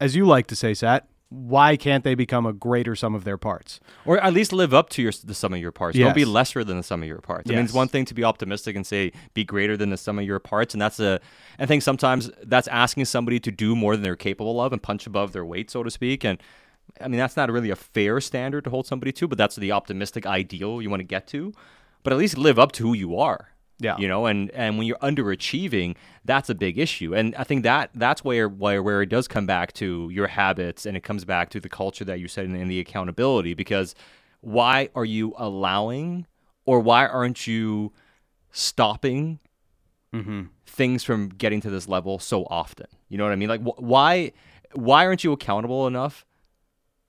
as 0.00 0.14
you 0.14 0.26
like 0.26 0.46
to 0.48 0.56
say, 0.56 0.74
Sat, 0.74 1.08
why 1.32 1.76
can't 1.76 2.04
they 2.04 2.14
become 2.14 2.44
a 2.44 2.52
greater 2.52 2.94
sum 2.94 3.14
of 3.14 3.24
their 3.24 3.38
parts? 3.38 3.80
or 4.04 4.18
at 4.18 4.34
least 4.34 4.52
live 4.52 4.74
up 4.74 4.90
to 4.90 5.02
your 5.02 5.12
the 5.24 5.34
sum 5.34 5.54
of 5.54 5.60
your 5.60 5.72
parts. 5.72 5.98
Don't 5.98 6.14
be 6.14 6.24
lesser 6.24 6.62
than 6.62 6.76
the 6.76 6.82
sum 6.82 7.02
of 7.02 7.08
your 7.08 7.20
parts. 7.20 7.50
I 7.50 7.54
mean, 7.54 7.64
it's 7.64 7.72
one 7.72 7.88
thing 7.88 8.04
to 8.06 8.14
be 8.14 8.22
optimistic 8.24 8.76
and 8.76 8.86
say 8.86 9.12
be 9.34 9.44
greater 9.44 9.76
than 9.76 9.90
the 9.90 9.96
sum 9.96 10.18
of 10.18 10.24
your 10.24 10.38
parts, 10.38 10.74
and 10.74 10.80
that's 10.80 11.00
a. 11.00 11.20
I 11.58 11.66
think 11.66 11.82
sometimes 11.82 12.30
that's 12.42 12.68
asking 12.68 13.06
somebody 13.06 13.40
to 13.40 13.50
do 13.50 13.74
more 13.74 13.96
than 13.96 14.02
they're 14.02 14.16
capable 14.16 14.60
of 14.60 14.72
and 14.72 14.82
punch 14.82 15.06
above 15.06 15.32
their 15.32 15.44
weight, 15.44 15.70
so 15.70 15.82
to 15.82 15.90
speak. 15.90 16.24
And 16.24 16.38
I 17.00 17.08
mean, 17.08 17.18
that's 17.18 17.36
not 17.36 17.50
really 17.50 17.70
a 17.70 17.76
fair 17.76 18.20
standard 18.20 18.64
to 18.64 18.70
hold 18.70 18.86
somebody 18.86 19.12
to, 19.12 19.28
but 19.28 19.38
that's 19.38 19.56
the 19.56 19.72
optimistic 19.72 20.26
ideal 20.26 20.82
you 20.82 20.90
want 20.90 21.00
to 21.00 21.04
get 21.04 21.26
to. 21.28 21.52
But 22.02 22.12
at 22.12 22.18
least 22.18 22.36
live 22.36 22.58
up 22.58 22.72
to 22.72 22.82
who 22.82 22.94
you 22.94 23.16
are. 23.16 23.48
Yeah. 23.82 23.96
You 23.98 24.08
know, 24.08 24.26
and 24.26 24.50
and 24.52 24.78
when 24.78 24.86
you're 24.86 24.98
underachieving, 24.98 25.96
that's 26.24 26.48
a 26.48 26.54
big 26.54 26.78
issue. 26.78 27.14
And 27.14 27.34
I 27.34 27.44
think 27.44 27.62
that 27.64 27.90
that's 27.94 28.22
where 28.24 28.48
where 28.48 28.82
where 28.82 29.02
it 29.02 29.08
does 29.08 29.28
come 29.28 29.46
back 29.46 29.72
to 29.74 30.08
your 30.10 30.28
habits 30.28 30.86
and 30.86 30.96
it 30.96 31.02
comes 31.02 31.24
back 31.24 31.50
to 31.50 31.60
the 31.60 31.68
culture 31.68 32.04
that 32.04 32.20
you 32.20 32.28
said 32.28 32.46
and, 32.46 32.70
the 32.70 32.80
accountability 32.80 33.54
because 33.54 33.94
why 34.40 34.88
are 34.94 35.04
you 35.04 35.34
allowing 35.36 36.26
or 36.64 36.80
why 36.80 37.06
aren't 37.06 37.46
you 37.46 37.92
stopping 38.52 39.40
mm-hmm. 40.14 40.42
things 40.66 41.02
from 41.02 41.28
getting 41.28 41.60
to 41.60 41.70
this 41.70 41.88
level 41.88 42.18
so 42.18 42.44
often? 42.44 42.86
You 43.08 43.18
know 43.18 43.24
what 43.24 43.32
I 43.32 43.36
mean? 43.36 43.48
Like 43.48 43.62
wh- 43.62 43.82
why 43.82 44.32
why 44.74 45.06
aren't 45.06 45.24
you 45.24 45.32
accountable 45.32 45.86
enough 45.86 46.24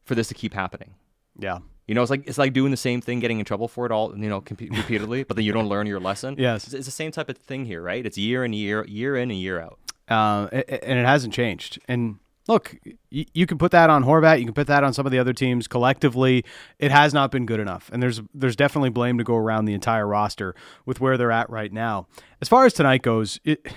for 0.03 0.15
this 0.15 0.27
to 0.27 0.34
keep 0.34 0.53
happening. 0.53 0.96
Yeah. 1.38 1.60
You 1.87 1.95
know, 1.95 2.01
it's 2.01 2.11
like 2.11 2.27
it's 2.27 2.37
like 2.37 2.53
doing 2.53 2.71
the 2.71 2.77
same 2.77 3.01
thing, 3.01 3.19
getting 3.19 3.39
in 3.39 3.45
trouble 3.45 3.67
for 3.67 3.85
it 3.85 3.91
all, 3.91 4.17
you 4.17 4.29
know, 4.29 4.41
comp- 4.41 4.61
repeatedly, 4.71 5.23
but 5.23 5.35
then 5.35 5.45
you 5.45 5.51
don't 5.51 5.67
learn 5.67 5.85
your 5.87 5.99
lesson. 5.99 6.35
Yes. 6.37 6.65
it's, 6.65 6.73
it's 6.73 6.85
the 6.85 6.91
same 6.91 7.11
type 7.11 7.29
of 7.29 7.37
thing 7.37 7.65
here, 7.65 7.81
right? 7.81 8.05
It's 8.05 8.17
year 8.17 8.45
in 8.45 8.53
year, 8.53 8.85
year 8.85 9.15
in 9.15 9.31
and 9.31 9.39
year 9.39 9.59
out. 9.59 9.79
Uh, 10.09 10.47
and 10.51 10.99
it 10.99 11.05
hasn't 11.05 11.33
changed. 11.33 11.79
And 11.87 12.19
look, 12.47 12.75
y- 13.11 13.25
you 13.33 13.45
can 13.45 13.57
put 13.57 13.71
that 13.71 13.89
on 13.89 14.03
Horvat. 14.03 14.39
You 14.39 14.45
can 14.45 14.53
put 14.53 14.67
that 14.67 14.83
on 14.83 14.93
some 14.93 15.05
of 15.05 15.11
the 15.11 15.19
other 15.19 15.33
teams. 15.33 15.67
Collectively, 15.67 16.43
it 16.79 16.91
has 16.91 17.13
not 17.13 17.31
been 17.31 17.45
good 17.45 17.59
enough. 17.59 17.89
And 17.91 18.01
there's 18.01 18.21
there's 18.33 18.55
definitely 18.55 18.89
blame 18.89 19.17
to 19.17 19.23
go 19.23 19.35
around 19.35 19.65
the 19.65 19.73
entire 19.73 20.07
roster 20.07 20.55
with 20.85 21.01
where 21.01 21.17
they're 21.17 21.31
at 21.31 21.49
right 21.49 21.71
now. 21.71 22.07
As 22.41 22.47
far 22.47 22.65
as 22.65 22.73
tonight 22.73 23.01
goes, 23.01 23.39
it, 23.43 23.67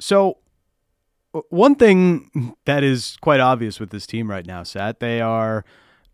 so 0.00 0.38
one 1.48 1.74
thing 1.74 2.54
that 2.64 2.84
is 2.84 3.16
quite 3.20 3.40
obvious 3.40 3.80
with 3.80 3.90
this 3.90 4.06
team 4.06 4.30
right 4.30 4.46
now, 4.46 4.62
Sat, 4.62 5.00
they 5.00 5.20
are 5.20 5.64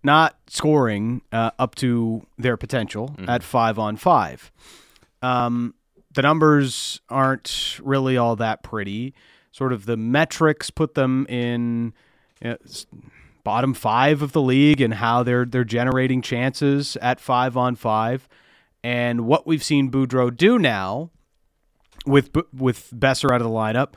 not 0.02 0.36
scoring 0.48 1.22
uh, 1.32 1.50
up 1.58 1.74
to 1.76 2.26
their 2.36 2.56
potential 2.56 3.14
at 3.26 3.42
five 3.42 3.78
on 3.78 3.96
five. 3.96 4.52
Um, 5.22 5.74
the 6.12 6.22
numbers 6.22 7.00
aren't 7.08 7.78
really 7.82 8.16
all 8.16 8.36
that 8.36 8.62
pretty. 8.62 9.14
Sort 9.50 9.72
of 9.72 9.86
the 9.86 9.96
metrics 9.96 10.70
put 10.70 10.94
them 10.94 11.26
in 11.28 11.92
you 12.40 12.50
know, 12.50 12.56
bottom 13.44 13.74
five 13.74 14.22
of 14.22 14.32
the 14.32 14.42
league 14.42 14.80
and 14.80 14.94
how 14.94 15.22
they're 15.22 15.44
they're 15.44 15.64
generating 15.64 16.22
chances 16.22 16.96
at 17.02 17.20
five 17.20 17.56
on 17.56 17.74
five. 17.76 18.28
And 18.84 19.22
what 19.22 19.46
we've 19.46 19.64
seen 19.64 19.90
Boudreau 19.90 20.34
do 20.36 20.58
now 20.58 21.10
with 22.06 22.30
with 22.52 22.90
Boeser 22.90 23.30
out 23.30 23.40
of 23.40 23.46
the 23.46 23.52
lineup 23.52 23.94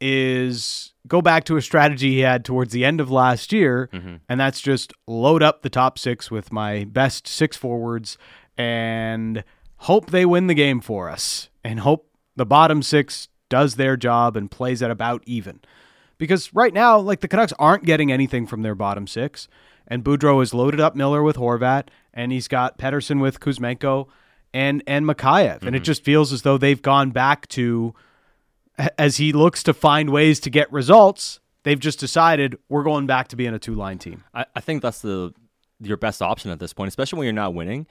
is 0.00 0.92
go 1.06 1.20
back 1.22 1.44
to 1.44 1.56
a 1.56 1.62
strategy 1.62 2.12
he 2.12 2.20
had 2.20 2.44
towards 2.44 2.72
the 2.72 2.84
end 2.84 3.00
of 3.00 3.10
last 3.10 3.52
year, 3.52 3.88
mm-hmm. 3.92 4.16
and 4.28 4.40
that's 4.40 4.60
just 4.60 4.92
load 5.06 5.42
up 5.42 5.62
the 5.62 5.70
top 5.70 5.98
six 5.98 6.30
with 6.30 6.52
my 6.52 6.84
best 6.84 7.26
six 7.26 7.56
forwards 7.56 8.16
and 8.56 9.44
hope 9.78 10.10
they 10.10 10.24
win 10.24 10.46
the 10.46 10.54
game 10.54 10.80
for 10.80 11.10
us, 11.10 11.48
and 11.62 11.80
hope 11.80 12.08
the 12.36 12.46
bottom 12.46 12.82
six 12.82 13.28
does 13.48 13.76
their 13.76 13.96
job 13.96 14.36
and 14.36 14.50
plays 14.50 14.82
at 14.82 14.90
about 14.90 15.22
even. 15.26 15.60
Because 16.18 16.54
right 16.54 16.72
now, 16.72 16.98
like 16.98 17.20
the 17.20 17.28
Canucks 17.28 17.52
aren't 17.58 17.84
getting 17.84 18.10
anything 18.10 18.46
from 18.46 18.62
their 18.62 18.74
bottom 18.74 19.06
six, 19.06 19.48
and 19.86 20.04
Boudreau 20.04 20.40
has 20.40 20.54
loaded 20.54 20.80
up 20.80 20.94
Miller 20.94 21.22
with 21.22 21.36
Horvat, 21.36 21.88
and 22.12 22.32
he's 22.32 22.48
got 22.48 22.78
Pettersson 22.78 23.20
with 23.20 23.40
Kuzmenko 23.40 24.06
and 24.52 24.82
and 24.86 25.04
Mikheyev, 25.04 25.62
and 25.62 25.74
it 25.74 25.80
mm-hmm. 25.80 25.84
just 25.84 26.04
feels 26.04 26.32
as 26.32 26.42
though 26.42 26.56
they've 26.56 26.80
gone 26.80 27.10
back 27.10 27.48
to 27.48 27.94
as 28.98 29.16
he 29.18 29.32
looks 29.32 29.62
to 29.64 29.74
find 29.74 30.10
ways 30.10 30.40
to 30.40 30.50
get 30.50 30.72
results, 30.72 31.40
they've 31.62 31.78
just 31.78 31.98
decided 32.00 32.58
we're 32.68 32.82
going 32.82 33.06
back 33.06 33.28
to 33.28 33.36
being 33.36 33.54
a 33.54 33.58
two 33.58 33.74
line 33.74 33.98
team. 33.98 34.24
I, 34.34 34.46
I 34.56 34.60
think 34.60 34.82
that's 34.82 35.00
the 35.00 35.32
your 35.80 35.96
best 35.96 36.22
option 36.22 36.50
at 36.50 36.58
this 36.60 36.72
point, 36.72 36.88
especially 36.88 37.18
when 37.18 37.26
you're 37.26 37.32
not 37.34 37.52
winning. 37.52 37.86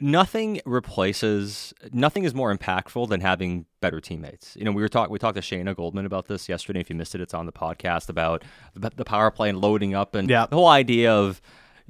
Nothing 0.00 0.60
replaces, 0.64 1.74
nothing 1.92 2.24
is 2.24 2.34
more 2.34 2.56
impactful 2.56 3.08
than 3.08 3.20
having 3.20 3.66
better 3.80 4.00
teammates. 4.00 4.56
You 4.56 4.64
know, 4.64 4.72
we 4.72 4.80
were 4.80 4.88
talking, 4.88 5.12
we 5.12 5.18
talked 5.18 5.34
to 5.36 5.42
Shayna 5.42 5.74
Goldman 5.76 6.06
about 6.06 6.28
this 6.28 6.48
yesterday. 6.48 6.80
If 6.80 6.88
you 6.88 6.96
missed 6.96 7.14
it, 7.14 7.20
it's 7.20 7.34
on 7.34 7.44
the 7.46 7.52
podcast 7.52 8.08
about 8.08 8.42
the, 8.74 9.04
power 9.04 9.30
play 9.30 9.48
and 9.50 9.60
loading 9.60 9.94
up 9.94 10.14
and 10.14 10.30
Yeah. 10.30 10.46
the 10.46 10.56
whole 10.56 10.68
idea 10.68 11.12
of, 11.12 11.42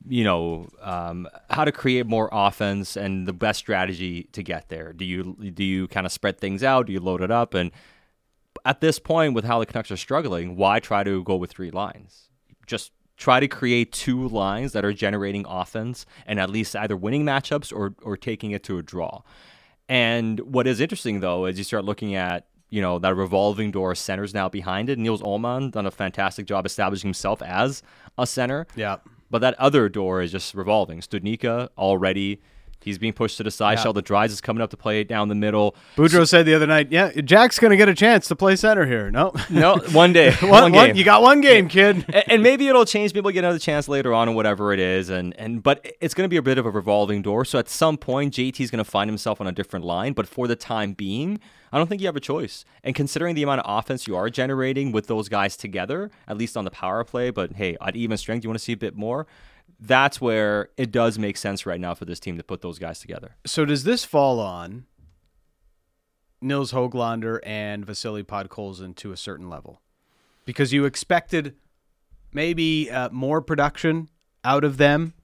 you 0.08 0.24
know, 0.24 0.68
um, 0.80 1.28
how 1.50 1.64
to 1.64 1.70
create 1.72 2.06
more 2.06 2.28
offense 2.32 2.96
and 2.96 3.28
the 3.28 3.32
best 3.32 3.58
strategy 3.58 4.24
to 4.32 4.42
get 4.42 4.68
there. 4.68 4.92
Do 4.92 5.04
you 5.04 5.36
do 5.54 5.62
you 5.64 5.86
kind 5.88 6.06
of 6.06 6.12
spread 6.12 6.38
things 6.38 6.64
out? 6.64 6.86
Do 6.86 6.92
you 6.92 7.00
load 7.00 7.22
it 7.22 7.30
up? 7.30 7.54
And 7.54 7.70
at 8.66 8.80
this 8.80 8.98
point, 8.98 9.32
with 9.34 9.44
how 9.44 9.60
the 9.60 9.66
Canucks 9.66 9.92
are 9.92 9.96
struggling, 9.96 10.56
why 10.56 10.80
try 10.80 11.04
to 11.04 11.22
go 11.22 11.36
with 11.36 11.52
three 11.52 11.70
lines? 11.70 12.30
Just 12.66 12.90
try 13.16 13.38
to 13.38 13.46
create 13.46 13.92
two 13.92 14.28
lines 14.28 14.72
that 14.72 14.84
are 14.84 14.92
generating 14.92 15.46
offense 15.48 16.04
and 16.26 16.40
at 16.40 16.50
least 16.50 16.74
either 16.76 16.96
winning 16.96 17.24
matchups 17.24 17.72
or 17.72 17.94
or 18.02 18.16
taking 18.16 18.50
it 18.50 18.64
to 18.64 18.76
a 18.76 18.82
draw. 18.82 19.22
And 19.88 20.40
what 20.40 20.66
is 20.66 20.80
interesting 20.80 21.20
though 21.20 21.46
is 21.46 21.58
you 21.58 21.64
start 21.64 21.84
looking 21.84 22.16
at 22.16 22.48
you 22.68 22.82
know 22.82 22.98
that 22.98 23.14
revolving 23.14 23.70
door 23.70 23.94
centers 23.94 24.34
now 24.34 24.48
behind 24.48 24.90
it. 24.90 24.98
Nils 24.98 25.22
Aman 25.22 25.70
done 25.70 25.86
a 25.86 25.90
fantastic 25.92 26.46
job 26.46 26.66
establishing 26.66 27.08
himself 27.08 27.40
as 27.42 27.84
a 28.18 28.26
center. 28.26 28.66
Yeah. 28.74 28.96
But 29.30 29.40
that 29.40 29.54
other 29.60 29.88
door 29.88 30.22
is 30.22 30.32
just 30.32 30.54
revolving. 30.54 31.00
Studnicka 31.00 31.68
already. 31.78 32.40
He's 32.82 32.98
being 32.98 33.12
pushed 33.14 33.36
to 33.38 33.42
the 33.42 33.50
side. 33.50 33.78
Yeah. 33.78 33.82
Sheldon 33.82 34.04
Dries 34.04 34.30
is 34.32 34.40
coming 34.40 34.62
up 34.62 34.70
to 34.70 34.76
play 34.76 35.02
down 35.02 35.28
the 35.28 35.34
middle. 35.34 35.74
Boudreau 35.96 36.26
said 36.28 36.46
the 36.46 36.54
other 36.54 36.68
night, 36.68 36.92
"Yeah, 36.92 37.10
Jack's 37.20 37.58
going 37.58 37.72
to 37.72 37.76
get 37.76 37.88
a 37.88 37.94
chance 37.94 38.28
to 38.28 38.36
play 38.36 38.54
center 38.54 38.86
here." 38.86 39.10
No, 39.10 39.32
No, 39.50 39.78
one 39.90 40.12
day, 40.12 40.30
one, 40.40 40.50
one 40.50 40.72
one- 40.72 40.86
game. 40.88 40.96
you 40.96 41.02
got 41.04 41.20
one 41.20 41.40
game, 41.40 41.68
kid. 41.68 42.04
and, 42.12 42.24
and 42.30 42.42
maybe 42.44 42.68
it'll 42.68 42.84
change. 42.84 43.12
People 43.12 43.32
get 43.32 43.40
another 43.40 43.58
chance 43.58 43.88
later 43.88 44.14
on, 44.14 44.28
or 44.28 44.34
whatever 44.36 44.72
it 44.72 44.78
is. 44.78 45.10
And 45.10 45.34
and 45.36 45.62
but 45.64 45.84
it's 46.00 46.14
going 46.14 46.26
to 46.26 46.28
be 46.28 46.36
a 46.36 46.42
bit 46.42 46.58
of 46.58 46.66
a 46.66 46.70
revolving 46.70 47.22
door. 47.22 47.44
So 47.44 47.58
at 47.58 47.68
some 47.68 47.96
point, 47.96 48.34
JT's 48.34 48.70
going 48.70 48.84
to 48.84 48.88
find 48.88 49.10
himself 49.10 49.40
on 49.40 49.48
a 49.48 49.52
different 49.52 49.84
line. 49.84 50.12
But 50.12 50.28
for 50.28 50.46
the 50.46 50.54
time 50.56 50.92
being, 50.92 51.40
I 51.72 51.78
don't 51.78 51.88
think 51.88 52.00
you 52.00 52.06
have 52.06 52.14
a 52.16 52.20
choice. 52.20 52.64
And 52.84 52.94
considering 52.94 53.34
the 53.34 53.42
amount 53.42 53.62
of 53.62 53.78
offense 53.78 54.06
you 54.06 54.14
are 54.14 54.30
generating 54.30 54.92
with 54.92 55.08
those 55.08 55.28
guys 55.28 55.56
together, 55.56 56.12
at 56.28 56.38
least 56.38 56.56
on 56.56 56.64
the 56.64 56.70
power 56.70 57.02
play, 57.02 57.30
but 57.30 57.54
hey, 57.54 57.76
at 57.80 57.96
even 57.96 58.16
strength, 58.16 58.44
you 58.44 58.48
want 58.50 58.58
to 58.60 58.64
see 58.64 58.72
a 58.74 58.76
bit 58.76 58.94
more. 58.96 59.26
That's 59.78 60.20
where 60.20 60.70
it 60.76 60.90
does 60.90 61.18
make 61.18 61.36
sense 61.36 61.66
right 61.66 61.80
now 61.80 61.94
for 61.94 62.04
this 62.04 62.20
team 62.20 62.36
to 62.38 62.42
put 62.42 62.62
those 62.62 62.78
guys 62.78 62.98
together. 62.98 63.36
So 63.44 63.64
does 63.64 63.84
this 63.84 64.04
fall 64.04 64.40
on 64.40 64.86
Nils 66.40 66.72
Hoglander 66.72 67.40
and 67.44 67.84
Vasily 67.84 68.22
Podkolzin 68.22 68.96
to 68.96 69.12
a 69.12 69.16
certain 69.16 69.48
level? 69.50 69.82
Because 70.44 70.72
you 70.72 70.84
expected 70.84 71.56
maybe 72.32 72.90
uh, 72.90 73.10
more 73.10 73.40
production 73.42 74.08
out 74.44 74.64
of 74.64 74.76
them. 74.78 75.14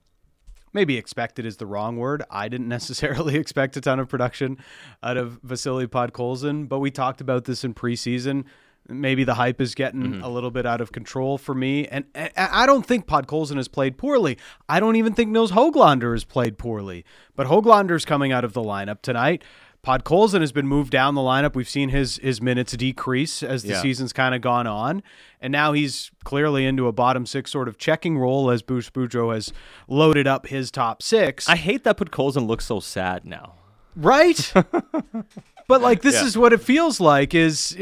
Maybe 0.73 0.97
expected 0.97 1.45
is 1.45 1.57
the 1.57 1.67
wrong 1.67 1.97
word. 1.97 2.23
I 2.29 2.47
didn't 2.49 2.67
necessarily 2.77 3.35
expect 3.35 3.77
a 3.77 3.81
ton 3.81 3.99
of 3.99 4.09
production 4.09 4.57
out 5.01 5.17
of 5.17 5.39
Vasily 5.43 5.87
Podkolzin, 5.87 6.67
but 6.67 6.79
we 6.79 6.91
talked 6.91 7.21
about 7.21 7.45
this 7.45 7.63
in 7.63 7.73
preseason. 7.73 8.45
Maybe 8.89 9.23
the 9.23 9.35
hype 9.35 9.61
is 9.61 9.75
getting 9.75 10.01
mm-hmm. 10.03 10.23
a 10.23 10.29
little 10.29 10.51
bit 10.51 10.65
out 10.65 10.81
of 10.81 10.91
control 10.91 11.37
for 11.37 11.55
me. 11.55 11.87
And, 11.87 12.05
and 12.13 12.31
I 12.35 12.65
don't 12.65 12.85
think 12.85 13.05
Podkolzin 13.07 13.55
has 13.55 13.67
played 13.69 13.97
poorly. 13.97 14.37
I 14.67 14.79
don't 14.79 14.97
even 14.97 15.13
think 15.13 15.31
Nils 15.31 15.51
Hoglander 15.51 16.11
has 16.13 16.25
played 16.25 16.57
poorly. 16.57 17.05
But 17.35 17.47
Hoglander's 17.47 18.03
coming 18.03 18.31
out 18.33 18.43
of 18.43 18.53
the 18.53 18.61
lineup 18.61 19.01
tonight. 19.01 19.43
Podkolzin 19.85 20.39
has 20.39 20.53
been 20.53 20.67
moved 20.67 20.91
down 20.91 21.13
the 21.13 21.21
lineup. 21.21 21.55
We've 21.55 21.67
seen 21.67 21.89
his 21.89 22.17
his 22.19 22.41
minutes 22.41 22.71
decrease 22.71 23.43
as 23.43 23.63
the 23.63 23.73
Yeah. 23.73 23.81
season's 23.81 24.13
kind 24.13 24.33
of 24.33 24.39
gone 24.39 24.65
on, 24.65 25.03
and 25.41 25.51
now 25.51 25.73
he's 25.73 26.09
clearly 26.23 26.65
into 26.65 26.87
a 26.87 26.93
bottom 26.93 27.25
six 27.25 27.51
sort 27.51 27.67
of 27.67 27.77
checking 27.77 28.17
role 28.17 28.49
as 28.49 28.61
Bruce 28.61 28.89
Boudreau 28.89 29.33
has 29.33 29.51
loaded 29.89 30.25
up 30.25 30.47
his 30.47 30.71
top 30.71 31.03
six. 31.03 31.49
I 31.49 31.57
hate 31.57 31.83
that 31.83 31.97
Podkolzin 31.97 32.47
looks 32.47 32.65
so 32.65 32.79
sad 32.79 33.25
now. 33.25 33.55
right? 33.97 34.53
but 35.67 35.81
like 35.81 36.01
this 36.01 36.15
Yeah. 36.15 36.25
is 36.25 36.37
what 36.37 36.53
it 36.53 36.61
feels 36.61 36.99
like 36.99 37.33
is 37.33 37.75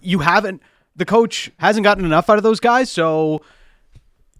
you 0.00 0.18
haven't 0.20 0.62
the 0.94 1.04
coach 1.04 1.50
hasn't 1.58 1.84
gotten 1.84 2.04
enough 2.04 2.30
out 2.30 2.36
of 2.38 2.42
those 2.42 2.60
guys, 2.60 2.90
so 2.90 3.42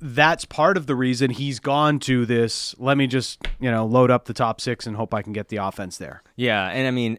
that's 0.01 0.45
part 0.45 0.77
of 0.77 0.87
the 0.87 0.95
reason 0.95 1.31
he's 1.31 1.59
gone 1.59 1.99
to 2.01 2.27
this. 2.27 2.75
Let 2.79 2.97
me 2.97 3.07
just 3.07 3.47
you 3.61 3.71
know 3.71 3.87
load 3.87 4.11
up 4.11 4.27
the 4.27 4.35
top 4.35 4.61
six 4.61 4.87
and 4.87 4.97
hope 4.97 5.15
I 5.15 5.23
can 5.23 5.33
get 5.33 5.49
the 5.49 5.57
offense 5.57 5.99
there. 5.99 6.23
Yeah, 6.37 6.69
and 6.69 6.87
I 6.87 6.91
mean, 6.91 7.19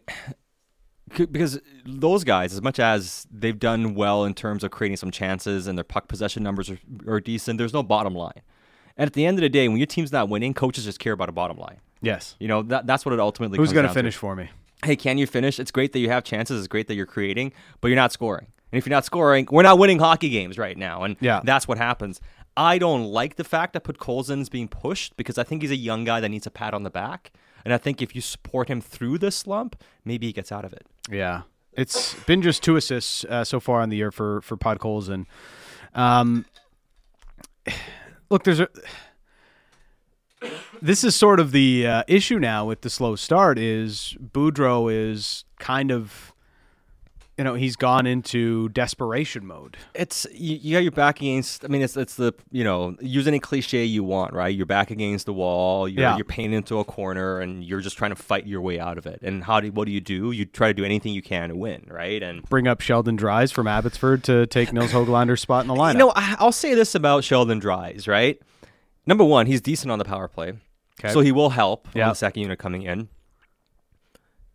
because 1.16 1.60
those 1.86 2.24
guys, 2.24 2.52
as 2.52 2.62
much 2.62 2.78
as 2.78 3.26
they've 3.30 3.58
done 3.58 3.94
well 3.94 4.24
in 4.24 4.34
terms 4.34 4.62
of 4.62 4.70
creating 4.70 4.96
some 4.96 5.10
chances 5.10 5.66
and 5.66 5.78
their 5.78 5.84
puck 5.84 6.06
possession 6.08 6.42
numbers 6.42 6.70
are, 6.70 6.78
are 7.06 7.20
decent, 7.20 7.58
there's 7.58 7.72
no 7.72 7.82
bottom 7.82 8.14
line. 8.14 8.42
And 8.96 9.06
at 9.06 9.14
the 9.14 9.24
end 9.24 9.38
of 9.38 9.42
the 9.42 9.48
day, 9.48 9.68
when 9.68 9.78
your 9.78 9.86
team's 9.86 10.12
not 10.12 10.28
winning, 10.28 10.52
coaches 10.54 10.84
just 10.84 10.98
care 10.98 11.12
about 11.12 11.28
a 11.28 11.32
bottom 11.32 11.56
line. 11.56 11.78
Yes. 12.02 12.36
You 12.40 12.48
know, 12.48 12.62
that, 12.64 12.86
that's 12.86 13.06
what 13.06 13.12
it 13.12 13.20
ultimately 13.20 13.56
Who's 13.56 13.72
going 13.72 13.86
to 13.86 13.92
finish 13.94 14.16
for 14.16 14.34
me? 14.36 14.50
Hey, 14.84 14.96
can 14.96 15.18
you 15.18 15.26
finish? 15.26 15.58
It's 15.58 15.70
great 15.70 15.92
that 15.92 15.98
you 15.98 16.08
have 16.10 16.24
chances. 16.24 16.58
It's 16.58 16.68
great 16.68 16.86
that 16.88 16.94
you're 16.94 17.06
creating, 17.06 17.52
but 17.80 17.88
you're 17.88 17.96
not 17.96 18.12
scoring. 18.12 18.46
And 18.70 18.78
if 18.78 18.86
you're 18.86 18.94
not 18.94 19.04
scoring, 19.04 19.48
we're 19.50 19.62
not 19.62 19.78
winning 19.78 19.98
hockey 19.98 20.28
games 20.28 20.58
right 20.58 20.76
now. 20.76 21.02
And 21.04 21.16
Yeah. 21.20 21.40
that's 21.42 21.66
what 21.66 21.78
happens. 21.78 22.20
I 22.56 22.78
don't 22.78 23.04
like 23.04 23.36
the 23.36 23.44
fact 23.44 23.72
that 23.72 23.84
Podkolzin 23.84 24.40
is 24.40 24.48
being 24.48 24.68
pushed 24.68 25.16
because 25.16 25.38
I 25.38 25.42
think 25.44 25.62
he's 25.62 25.70
a 25.70 25.76
young 25.76 26.04
guy 26.04 26.20
that 26.20 26.28
needs 26.28 26.46
a 26.46 26.50
pat 26.50 26.74
on 26.74 26.82
the 26.82 26.90
back. 26.90 27.32
And 27.64 27.72
I 27.74 27.78
think 27.78 28.00
if 28.02 28.14
you 28.14 28.20
support 28.20 28.68
him 28.68 28.80
through 28.80 29.18
this 29.18 29.36
slump, 29.36 29.76
maybe 30.04 30.26
he 30.26 30.32
gets 30.32 30.50
out 30.52 30.64
of 30.64 30.72
it. 30.72 30.86
Yeah, 31.10 31.42
it's 31.72 32.14
been 32.24 32.40
just 32.42 32.62
two 32.62 32.76
assists 32.76 33.24
uh, 33.24 33.44
so 33.44 33.58
far 33.60 33.80
on 33.80 33.88
the 33.88 33.96
year 33.96 34.10
for 34.10 34.40
for 34.42 34.56
Podkolzin. 34.56 35.26
Um, 35.94 36.44
look, 38.30 38.44
there's 38.44 38.60
a. 38.60 38.68
This 40.80 41.02
is 41.04 41.16
sort 41.16 41.40
of 41.40 41.52
the 41.52 41.86
uh, 41.86 42.02
issue 42.06 42.38
now 42.38 42.64
with 42.66 42.82
the 42.82 42.90
slow 42.90 43.16
start. 43.16 43.58
Is 43.58 44.16
Boudreau 44.22 44.92
is 44.92 45.44
kind 45.58 45.90
of 45.90 46.32
you 47.36 47.44
know 47.44 47.54
he's 47.54 47.74
gone 47.76 48.06
into 48.06 48.68
desperation 48.70 49.44
mode. 49.46 49.76
It's 49.94 50.26
you, 50.32 50.56
you 50.56 50.76
got 50.76 50.82
your 50.82 50.92
back 50.92 51.20
against. 51.20 51.64
I 51.64 51.68
mean, 51.68 51.82
it's 51.82 51.96
it's 51.96 52.14
the 52.14 52.32
you 52.52 52.62
know 52.62 52.96
use 53.00 53.26
any 53.26 53.40
cliche 53.40 53.84
you 53.84 54.04
want, 54.04 54.32
right? 54.32 54.54
You're 54.54 54.66
back 54.66 54.90
against 54.92 55.26
the 55.26 55.32
wall. 55.32 55.88
You're 55.88 56.02
Yeah. 56.02 56.16
you're 56.16 56.24
painted 56.24 56.56
into 56.56 56.78
a 56.78 56.84
corner, 56.84 57.40
and 57.40 57.64
you're 57.64 57.80
just 57.80 57.96
trying 57.98 58.10
to 58.10 58.16
fight 58.16 58.46
your 58.46 58.60
way 58.60 58.78
out 58.78 58.98
of 58.98 59.06
it. 59.06 59.20
And 59.22 59.42
how 59.44 59.58
do 59.60 59.72
what 59.72 59.86
do 59.86 59.92
you 59.92 60.00
do? 60.00 60.30
You 60.30 60.44
try 60.44 60.68
to 60.68 60.74
do 60.74 60.84
anything 60.84 61.12
you 61.12 61.22
can 61.22 61.48
to 61.48 61.56
win, 61.56 61.84
right? 61.88 62.22
And 62.22 62.42
Bring 62.48 62.68
up 62.68 62.80
Sheldon 62.80 63.16
Dries 63.16 63.50
from 63.50 63.66
Abbotsford 63.66 64.22
to 64.24 64.46
take 64.46 64.72
Nils 64.72 64.92
Hoglander's 64.92 65.40
spot 65.40 65.62
in 65.62 65.68
the 65.68 65.74
lineup. 65.74 65.92
you 65.94 65.98
know, 65.98 66.12
I, 66.14 66.36
I'll 66.38 66.52
say 66.52 66.74
this 66.74 66.94
about 66.94 67.24
Sheldon 67.24 67.58
Dries, 67.58 68.06
right? 68.06 68.40
Number 69.08 69.24
one, 69.24 69.46
he's 69.46 69.62
decent 69.62 69.90
on 69.90 69.98
the 69.98 70.04
power 70.04 70.28
play, 70.28 70.52
Okay. 71.00 71.12
so 71.14 71.20
he 71.20 71.32
will 71.32 71.48
help 71.50 71.86
on 71.88 71.92
Yeah. 71.94 72.08
the 72.10 72.14
second 72.14 72.42
unit 72.42 72.58
coming 72.58 72.82
in. 72.82 73.08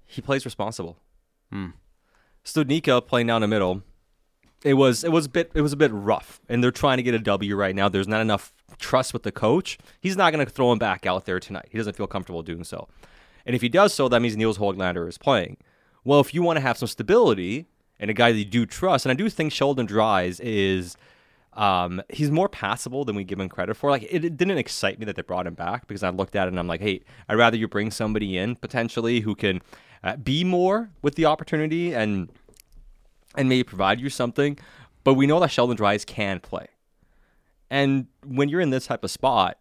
He 0.06 0.22
plays 0.22 0.46
responsible. 0.46 0.96
Hmm. 1.52 1.70
Studnicka 2.46 3.06
playing 3.08 3.26
down 3.26 3.42
the 3.42 3.48
middle. 3.48 3.82
It 4.64 4.76
was 4.76 5.04
it 5.04 5.12
was 5.12 5.26
a 5.26 5.30
bit 5.30 5.52
it 5.56 5.62
was 5.62 5.74
a 5.74 5.78
bit 5.78 5.90
rough, 5.92 6.40
and 6.48 6.64
they're 6.64 6.70
trying 6.72 6.98
to 6.98 7.04
get 7.04 7.16
a 7.16 7.20
W 7.20 7.56
right 7.56 7.76
now. 7.76 7.90
There's 7.90 8.08
not 8.08 8.22
enough 8.22 8.54
trust 8.78 9.12
with 9.12 9.24
the 9.24 9.32
coach. 9.32 9.80
He's 10.00 10.16
not 10.16 10.32
going 10.32 10.46
to 10.46 10.52
throw 10.52 10.72
him 10.72 10.78
back 10.78 11.08
out 11.08 11.26
there 11.26 11.40
tonight. 11.40 11.70
He 11.72 11.78
doesn't 11.80 11.96
feel 11.96 12.06
comfortable 12.08 12.44
doing 12.44 12.64
so, 12.64 12.88
and 13.48 13.56
if 13.56 13.62
he 13.64 13.70
does 13.70 13.92
so, 13.92 14.08
that 14.08 14.22
means 14.22 14.38
Nils 14.38 14.60
Hoglander 14.60 15.08
is 15.10 15.18
playing. 15.18 15.58
Well, 16.04 16.20
if 16.20 16.32
you 16.34 16.44
want 16.44 16.58
to 16.58 16.62
have 16.62 16.78
some 16.78 16.88
stability 16.88 17.66
and 18.00 18.12
a 18.12 18.14
guy 18.14 18.32
that 18.32 18.38
you 18.38 18.46
do 18.46 18.66
trust, 18.68 19.06
and 19.06 19.12
I 19.12 19.16
do 19.16 19.30
think 19.30 19.52
Sheldon 19.52 19.86
Dries 19.88 20.40
is 20.42 20.96
um, 21.56 22.02
he's 22.10 22.32
more 22.32 22.50
passable 22.50 23.06
than 23.06 23.16
we 23.16 23.24
give 23.24 23.40
him 23.40 23.50
credit 23.50 23.76
for. 23.76 23.90
Like 23.90 24.04
it, 24.04 24.24
it 24.26 24.38
didn't 24.38 24.58
excite 24.58 25.00
me 25.00 25.06
that 25.06 25.16
they 25.16 25.22
brought 25.22 25.46
him 25.48 25.54
back 25.54 25.88
because 25.88 26.04
I 26.04 26.10
looked 26.10 26.36
at 26.36 26.48
it 26.48 26.50
and 26.50 26.60
I'm 26.60 26.68
like, 26.68 26.82
hey, 26.82 27.02
I'd 27.30 27.36
rather 27.38 27.58
you 27.58 27.68
bring 27.68 27.92
somebody 27.92 28.38
in 28.38 28.56
potentially 28.56 29.20
who 29.22 29.36
can 29.36 29.62
uh, 30.04 30.16
be 30.18 30.44
more 30.44 30.90
with 31.02 31.16
the 31.16 31.26
opportunity 31.26 31.94
and 31.94 32.30
and 33.36 33.50
maybe 33.50 33.64
provide 33.64 34.00
you 34.00 34.10
something. 34.10 34.58
But 35.04 35.16
we 35.16 35.28
know 35.28 35.40
that 35.40 35.50
Sheldon 35.52 35.76
Dries 35.76 36.06
can 36.06 36.40
play, 36.40 36.68
and 37.70 38.08
when 38.26 38.50
you're 38.50 38.62
in 38.62 38.70
this 38.70 38.86
type 38.88 39.04
of 39.04 39.12
spot 39.12 39.58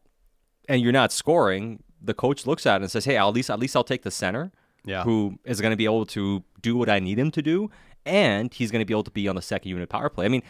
and 0.69 0.81
you're 0.81 0.93
not 0.93 1.13
scoring, 1.13 1.83
the 2.01 2.15
coach 2.15 2.47
looks 2.47 2.67
at 2.67 2.77
it 2.77 2.83
and 2.83 2.91
says, 2.91 3.05
hey, 3.05 3.17
at 3.17 3.25
least 3.27 3.51
at 3.51 3.59
least 3.59 3.75
I'll 3.77 3.85
take 3.85 4.03
the 4.03 4.11
center 4.11 4.53
Yeah. 4.85 5.03
who 5.05 5.39
is 5.45 5.61
going 5.61 5.73
to 5.73 5.77
be 5.77 5.85
able 5.85 6.07
to 6.07 6.45
do 6.61 6.77
what 6.77 6.89
I 6.89 7.01
need 7.01 7.19
him 7.19 7.31
to 7.33 7.43
do, 7.43 7.71
and 8.07 8.53
he's 8.53 8.71
going 8.71 8.81
to 8.81 8.87
be 8.87 8.95
able 8.95 9.05
to 9.05 9.11
be 9.11 9.27
on 9.29 9.37
the 9.37 9.43
second 9.43 9.71
unit 9.71 9.89
power 9.89 10.09
play. 10.09 10.27
I 10.27 10.29
mean, 10.29 10.43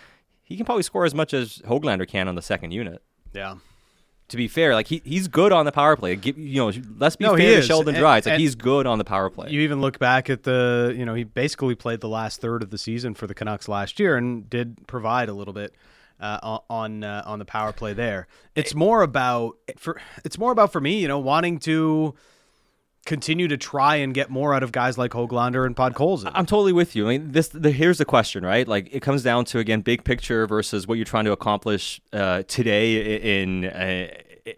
he 0.42 0.56
can 0.56 0.64
probably 0.66 0.82
score 0.82 1.04
as 1.04 1.14
much 1.14 1.32
as 1.34 1.58
Hoglander 1.66 2.06
can 2.08 2.28
on 2.28 2.34
the 2.34 2.42
second 2.42 2.72
unit. 2.72 3.02
yeah. 3.32 3.56
To 4.28 4.36
be 4.38 4.48
fair, 4.48 4.72
like 4.74 4.86
he, 4.86 5.02
he's 5.04 5.28
good 5.28 5.52
on 5.52 5.66
the 5.66 5.72
power 5.72 5.94
play. 5.94 6.16
Give, 6.16 6.38
you 6.38 6.56
know, 6.56 6.72
let's 6.96 7.16
be 7.16 7.24
No, 7.26 7.36
fair 7.36 7.56
to. 7.56 7.62
Sheldon 7.66 7.94
And- 7.94 8.00
Dries. 8.00 8.24
Like 8.24 8.38
he's 8.40 8.54
good 8.54 8.86
on 8.86 8.96
the 8.96 9.04
power 9.04 9.28
play. 9.28 9.50
You 9.50 9.60
even 9.60 9.82
look 9.82 9.98
back 9.98 10.30
at 10.30 10.44
the, 10.44 10.94
you 10.96 11.04
know, 11.04 11.12
he 11.12 11.24
basically 11.24 11.74
played 11.74 12.00
the 12.00 12.08
last 12.08 12.40
third 12.40 12.62
of 12.62 12.70
the 12.70 12.78
season 12.78 13.12
for 13.12 13.26
the 13.26 13.34
Canucks 13.34 13.68
last 13.68 14.00
year 14.00 14.16
and 14.16 14.48
did 14.48 14.86
provide 14.86 15.28
a 15.28 15.34
little 15.34 15.52
bit 15.52 15.74
uh, 16.18 16.38
on- 16.42 16.60
on 16.70 17.04
uh, 17.04 17.22
on 17.26 17.40
the 17.40 17.44
power 17.44 17.72
play 17.74 17.92
there. 17.92 18.26
It's 18.54 18.74
more 18.74 19.02
about 19.02 19.56
for 19.76 20.00
it's 20.24 20.38
more 20.38 20.52
about 20.52 20.72
for 20.72 20.80
me, 20.80 20.98
you 21.02 21.08
know, 21.08 21.18
wanting 21.18 21.58
to 21.60 22.14
continue 23.04 23.48
to 23.48 23.56
try 23.56 23.96
and 23.96 24.14
get 24.14 24.30
more 24.30 24.54
out 24.54 24.62
of 24.62 24.72
guys 24.72 24.96
like 24.96 25.10
Hoglander 25.12 25.66
and 25.66 25.74
Podkolzin. 25.74 26.30
I'm 26.34 26.46
totally 26.46 26.72
with 26.72 26.94
you. 26.94 27.08
I 27.08 27.18
mean, 27.18 27.32
this 27.32 27.48
the, 27.48 27.70
here's 27.70 27.98
the 27.98 28.04
question, 28.04 28.44
right? 28.44 28.66
Like 28.66 28.88
it 28.92 29.00
comes 29.00 29.22
down 29.22 29.44
to 29.46 29.58
again 29.58 29.80
big 29.80 30.04
picture 30.04 30.46
versus 30.46 30.86
what 30.86 30.94
you're 30.98 31.04
trying 31.04 31.24
to 31.24 31.32
accomplish 31.32 32.00
uh, 32.12 32.42
today 32.46 33.42
in 33.42 33.64
uh, 33.64 34.08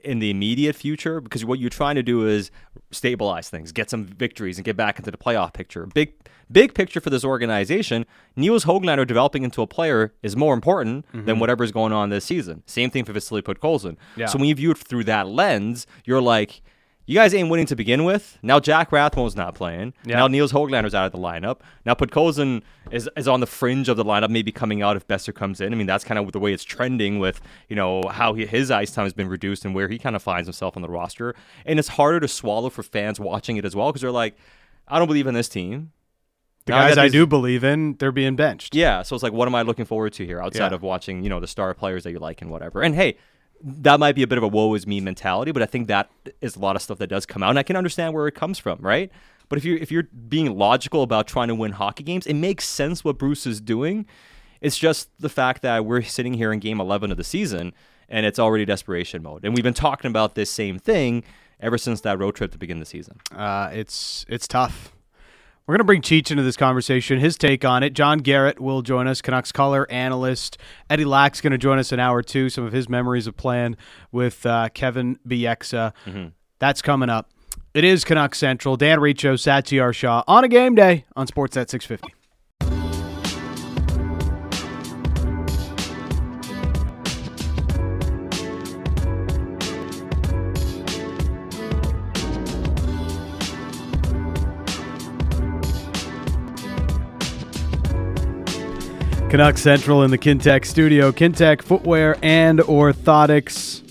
in 0.02 0.18
the 0.18 0.30
immediate 0.30 0.76
future. 0.76 1.20
Because 1.20 1.44
what 1.44 1.58
you're 1.58 1.70
trying 1.70 1.94
to 1.94 2.02
do 2.02 2.26
is 2.26 2.50
stabilize 2.90 3.48
things, 3.48 3.72
get 3.72 3.90
some 3.90 4.04
victories, 4.04 4.58
and 4.58 4.64
get 4.64 4.76
back 4.76 4.98
into 4.98 5.10
the 5.10 5.16
playoff 5.18 5.54
picture. 5.54 5.86
Big 5.86 6.12
big 6.52 6.74
picture 6.74 7.00
for 7.00 7.08
this 7.08 7.24
organization. 7.24 8.04
Nils 8.36 8.66
Hoglander 8.66 9.06
developing 9.06 9.44
into 9.44 9.62
a 9.62 9.66
player 9.66 10.12
is 10.22 10.36
more 10.36 10.52
important 10.52 11.06
than 11.12 11.38
whatever's 11.38 11.72
going 11.72 11.92
on 11.94 12.10
this 12.10 12.26
season. 12.26 12.62
Same 12.66 12.90
thing 12.90 13.06
for 13.06 13.14
Vasily 13.14 13.40
Podkolzin. 13.40 13.96
Yeah. 14.16 14.26
So 14.26 14.38
when 14.38 14.48
you 14.48 14.54
view 14.54 14.72
it 14.72 14.78
through 14.78 15.04
that 15.04 15.28
lens, 15.28 15.86
you're 16.04 16.20
like. 16.20 16.60
You 17.06 17.14
guys 17.16 17.34
ain't 17.34 17.50
winning 17.50 17.66
to 17.66 17.76
begin 17.76 18.04
with. 18.04 18.38
Now 18.42 18.58
Jack 18.60 18.90
Rathbone's 18.90 19.36
not 19.36 19.54
playing. 19.54 19.92
Yeah. 20.06 20.16
Now 20.16 20.26
Nils 20.26 20.52
Hoglander's 20.52 20.94
out 20.94 21.04
of 21.04 21.12
the 21.12 21.18
lineup. 21.18 21.60
Now 21.84 21.92
Podkolzin 21.94 22.62
is 22.90 23.10
is 23.14 23.28
on 23.28 23.40
the 23.40 23.46
fringe 23.46 23.90
of 23.90 23.98
the 23.98 24.04
lineup, 24.04 24.30
maybe 24.30 24.50
coming 24.50 24.80
out 24.80 24.96
if 24.96 25.06
Boeser 25.06 25.34
comes 25.34 25.60
in. 25.60 25.72
I 25.74 25.76
mean, 25.76 25.86
that's 25.86 26.02
kind 26.04 26.18
of 26.18 26.32
the 26.32 26.38
way 26.40 26.54
it's 26.54 26.64
trending 26.64 27.18
with 27.18 27.42
you 27.68 27.76
know 27.76 28.02
how 28.10 28.32
he, 28.32 28.46
his 28.46 28.70
ice 28.70 28.90
time 28.90 29.04
has 29.04 29.12
been 29.12 29.28
reduced 29.28 29.66
and 29.66 29.74
where 29.74 29.88
he 29.88 29.98
kind 29.98 30.16
of 30.16 30.22
finds 30.22 30.46
himself 30.46 30.76
on 30.76 30.82
the 30.82 30.88
roster. 30.88 31.34
And 31.66 31.78
it's 31.78 31.88
harder 31.88 32.20
to 32.20 32.28
swallow 32.28 32.70
for 32.70 32.82
fans 32.82 33.20
watching 33.20 33.58
it 33.58 33.66
as 33.66 33.76
well 33.76 33.88
because 33.90 34.00
they're 34.00 34.10
like, 34.10 34.36
I 34.88 34.98
don't 34.98 35.08
believe 35.08 35.26
in 35.26 35.34
this 35.34 35.50
team. 35.50 35.92
the 36.64 36.72
Now 36.72 36.88
guys 36.88 36.96
I 36.96 37.02
these- 37.04 37.12
do 37.12 37.26
believe 37.26 37.64
in, 37.64 37.96
they're 37.98 38.12
being 38.12 38.34
benched. 38.34 38.74
Yeah, 38.74 39.02
so 39.02 39.14
it's 39.14 39.22
like, 39.22 39.34
what 39.34 39.46
am 39.46 39.54
I 39.54 39.60
looking 39.60 39.84
forward 39.84 40.14
to 40.14 40.24
here 40.24 40.40
outside 40.40 40.70
Yeah. 40.70 40.74
of 40.76 40.80
watching 40.80 41.22
you 41.22 41.28
know 41.28 41.38
the 41.40 41.46
star 41.48 41.74
players 41.74 42.04
that 42.04 42.12
you 42.12 42.18
like 42.18 42.40
and 42.40 42.50
whatever. 42.50 42.80
And 42.80 42.94
hey. 42.94 43.18
That 43.66 43.98
might 43.98 44.14
be 44.14 44.22
a 44.22 44.26
bit 44.26 44.36
of 44.36 44.44
a 44.44 44.48
woe 44.48 44.74
is 44.74 44.86
me 44.86 45.00
mentality, 45.00 45.50
but 45.50 45.62
I 45.62 45.66
think 45.66 45.88
that 45.88 46.10
is 46.40 46.54
a 46.54 46.58
lot 46.58 46.76
of 46.76 46.82
stuff 46.82 46.98
that 46.98 47.06
does 47.06 47.24
come 47.24 47.42
out, 47.42 47.50
and 47.50 47.58
I 47.58 47.62
can 47.62 47.76
understand 47.76 48.12
where 48.12 48.28
it 48.28 48.34
comes 48.34 48.58
from, 48.58 48.78
right? 48.80 49.10
But 49.48 49.56
if 49.58 49.64
you 49.64 49.76
if 49.76 49.90
you're 49.90 50.04
being 50.28 50.56
logical 50.56 51.02
about 51.02 51.26
trying 51.26 51.48
to 51.48 51.54
win 51.54 51.72
hockey 51.72 52.02
games, 52.02 52.26
it 52.26 52.34
makes 52.34 52.64
sense 52.64 53.04
what 53.04 53.18
Bruce 53.18 53.46
is 53.46 53.60
doing. 53.60 54.06
It's 54.60 54.78
just 54.78 55.10
the 55.18 55.28
fact 55.28 55.62
that 55.62 55.84
we're 55.84 56.02
sitting 56.02 56.34
here 56.34 56.52
in 56.52 56.58
game 56.58 56.80
11 56.80 57.10
of 57.10 57.18
the 57.18 57.24
season 57.24 57.74
and 58.08 58.26
it's 58.26 58.38
already 58.38 58.64
desperation 58.64 59.22
mode. 59.22 59.44
And 59.44 59.54
we've 59.54 59.64
been 59.64 59.74
talking 59.74 60.08
about 60.08 60.34
this 60.34 60.50
same 60.50 60.78
thing 60.78 61.24
ever 61.60 61.78
since 61.78 62.00
that 62.02 62.18
road 62.18 62.34
trip 62.34 62.52
to 62.52 62.58
begin 62.58 62.78
the 62.78 62.86
season. 62.86 63.20
Uh, 63.34 63.70
it's 63.72 64.24
it's 64.28 64.46
tough. 64.46 64.93
We're 65.66 65.72
going 65.72 65.78
to 65.78 65.84
bring 65.84 66.02
Cheech 66.02 66.30
into 66.30 66.42
this 66.42 66.58
conversation, 66.58 67.18
his 67.20 67.38
take 67.38 67.64
on 67.64 67.82
it. 67.82 67.94
John 67.94 68.18
Garrett 68.18 68.60
will 68.60 68.82
join 68.82 69.06
us, 69.06 69.22
Canucks 69.22 69.50
color 69.50 69.90
analyst. 69.90 70.58
Eddie 70.90 71.06
Lack's 71.06 71.40
going 71.40 71.52
to 71.52 71.58
join 71.58 71.78
us 71.78 71.90
an 71.90 71.98
hour 71.98 72.22
two, 72.22 72.50
some 72.50 72.64
of 72.64 72.72
his 72.74 72.86
memories 72.90 73.26
of 73.26 73.34
playing 73.38 73.76
with 74.12 74.44
uh, 74.44 74.68
Kevin 74.74 75.18
Bieksa. 75.26 75.94
That's 76.58 76.82
coming 76.82 77.08
up. 77.08 77.30
It 77.72 77.82
is 77.82 78.04
Canucks 78.04 78.36
Central. 78.38 78.76
Dan 78.76 79.00
Riccio, 79.00 79.34
Satiar 79.36 79.94
Shah 79.94 80.22
on 80.28 80.44
a 80.44 80.48
game 80.48 80.74
day 80.74 81.06
on 81.16 81.26
Sportsnet 81.26 81.70
650. 81.70 82.12
Canucks 99.34 99.62
Central 99.62 100.04
in 100.04 100.12
the 100.12 100.16
Kintec 100.16 100.64
studio. 100.64 101.10
Kintec 101.10 101.60
footwear 101.60 102.16
and 102.22 102.60
orthotics. 102.60 103.82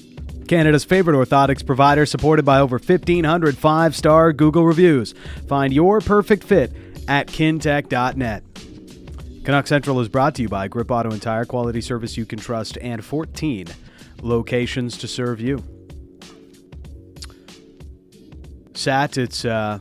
Canada's 0.48 0.86
favorite 0.86 1.16
orthotics 1.16 1.66
provider, 1.66 2.06
supported 2.06 2.46
by 2.46 2.62
over 2.62 2.78
1,500 2.78 3.58
five 3.58 3.94
star 3.94 4.32
Google 4.32 4.66
reviews. 4.66 5.14
Find 5.50 5.74
your 5.74 6.00
perfect 6.00 6.46
fit 6.46 6.72
at 7.10 7.28
kintec.net. 7.28 8.44
Canuck 9.44 9.68
Central 9.68 10.00
is 10.00 10.08
brought 10.08 10.34
to 10.36 10.44
you 10.44 10.48
by 10.48 10.70
Grip 10.70 10.90
Auto 10.90 11.12
and 11.12 11.22
Tire, 11.22 11.44
quality 11.44 11.82
service 11.82 12.16
you 12.16 12.26
can 12.26 12.40
trust, 12.40 12.78
and 12.78 13.04
14 13.04 13.68
locations 14.22 14.98
to 15.00 15.10
serve 15.10 15.42
you. 15.42 15.62
Sat, 18.76 19.18
it's 19.18 19.44
uh, 19.44 19.80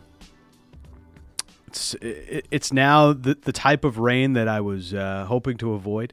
it's 1.72 1.96
it's 2.02 2.72
now 2.72 3.12
the 3.12 3.34
the 3.34 3.52
type 3.52 3.84
of 3.84 3.98
rain 3.98 4.34
that 4.34 4.48
I 4.48 4.60
was 4.60 4.92
uh, 4.92 5.24
hoping 5.26 5.56
to 5.58 5.72
avoid. 5.72 6.12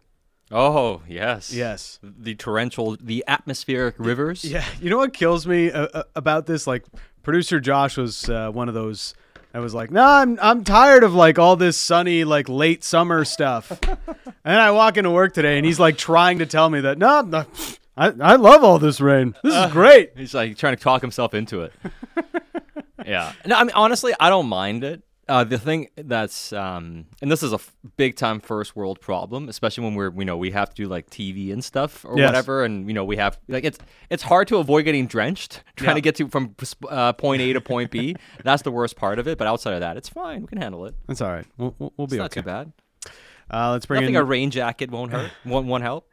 Oh, 0.52 1.04
yes. 1.08 1.54
Yes. 1.54 2.00
The 2.02 2.34
torrential, 2.34 2.98
the 3.00 3.24
atmospheric 3.28 3.94
rivers. 4.00 4.44
Yeah, 4.44 4.66
you 4.82 4.90
know 4.90 4.98
what 4.98 5.14
kills 5.14 5.46
me 5.46 5.72
uh, 5.72 5.88
uh, 5.94 6.04
about 6.16 6.48
this? 6.48 6.66
Like, 6.66 6.86
producer 7.22 7.60
Josh 7.60 7.98
was 7.98 8.28
uh, 8.28 8.50
one 8.50 8.68
of 8.68 8.74
those. 8.74 9.14
I 9.54 9.60
was 9.60 9.76
like, 9.76 9.92
no, 9.92 10.04
I'm 10.04 10.40
I'm 10.42 10.64
tired 10.64 11.04
of 11.04 11.14
like 11.14 11.38
all 11.38 11.56
this 11.56 11.78
sunny 11.78 12.24
like 12.24 12.50
late 12.50 12.84
summer 12.84 13.26
stuff. 13.26 13.78
and 14.46 14.62
I 14.62 14.72
walk 14.72 14.98
into 14.98 15.12
work 15.12 15.34
today, 15.34 15.58
and 15.58 15.66
he's 15.66 15.80
like 15.80 15.98
trying 15.98 16.40
to 16.40 16.46
tell 16.46 16.70
me 16.70 16.82
that 16.82 16.98
no, 16.98 17.22
no 17.22 17.46
I 17.98 18.14
I 18.22 18.36
love 18.36 18.64
all 18.64 18.80
this 18.80 19.02
rain. 19.02 19.36
This 19.44 19.54
is 19.54 19.72
great. 19.72 20.12
He's 20.16 20.34
like 20.34 20.58
trying 20.58 20.76
to 20.76 20.82
talk 20.82 21.02
himself 21.02 21.34
into 21.34 21.64
it. 21.64 21.74
yeah. 23.06 23.34
No, 23.46 23.56
I 23.56 23.64
mean 23.64 23.74
honestly, 23.76 24.14
I 24.20 24.30
don't 24.30 24.48
mind 24.48 24.84
it. 24.84 25.04
Uh, 25.30 25.44
the 25.44 25.60
thing 25.60 25.88
that's 25.96 26.52
um, 26.54 27.06
and 27.22 27.32
this 27.32 27.44
is 27.44 27.52
a 27.52 27.56
f- 27.56 27.76
big 27.98 28.16
time 28.16 28.40
first 28.42 28.76
world 28.76 29.00
problem, 29.00 29.48
especially 29.48 29.84
when 29.84 29.94
we're 29.96 30.12
you 30.18 30.26
know 30.26 30.36
we 30.36 30.50
have 30.52 30.70
to 30.70 30.76
do 30.76 30.90
like 30.90 31.10
TV 31.12 31.54
and 31.54 31.64
stuff 31.64 32.04
or 32.04 32.18
Yes. 32.18 32.28
whatever, 32.28 32.64
and 32.66 32.88
you 32.88 32.94
know 32.96 33.06
we 33.06 33.18
have 33.18 33.38
like 33.48 33.64
it's 33.64 33.78
it's 34.10 34.24
hard 34.24 34.48
to 34.48 34.58
avoid 34.58 34.84
getting 34.86 35.06
drenched 35.06 35.64
trying 35.76 35.90
Yeah. 35.90 35.94
to 35.96 36.02
get 36.02 36.16
to 36.16 36.28
from 36.30 36.56
uh, 36.90 37.14
point 37.14 37.42
A 37.44 37.54
to 37.54 37.62
point 37.62 37.92
B. 37.92 38.16
That's 38.44 38.64
the 38.64 38.72
worst 38.72 38.96
part 38.96 39.20
of 39.20 39.28
it. 39.28 39.38
But 39.38 39.48
outside 39.48 39.76
of 39.76 39.82
that, 39.82 39.98
it's 39.98 40.10
fine. 40.10 40.42
We 40.42 40.48
can 40.48 40.58
handle 40.60 40.86
it. 40.88 40.96
That's 41.08 41.22
all 41.22 41.32
right. 41.32 41.46
We'll 41.58 41.76
we'll, 41.78 41.94
we'll 41.96 42.06
It's 42.06 42.14
be 42.14 42.18
not 42.20 42.32
too 42.32 42.42
bad. 42.42 42.74
Uh, 43.52 43.72
let's 43.72 43.86
bring 43.86 44.02
Nothing 44.02 44.16
in 44.16 44.22
a 44.22 44.24
rain 44.26 44.52
jacket 44.52 44.92
won't 44.92 45.12
hurt. 45.12 45.32
won't 45.46 45.68
won't 45.68 45.84
help. 45.84 46.10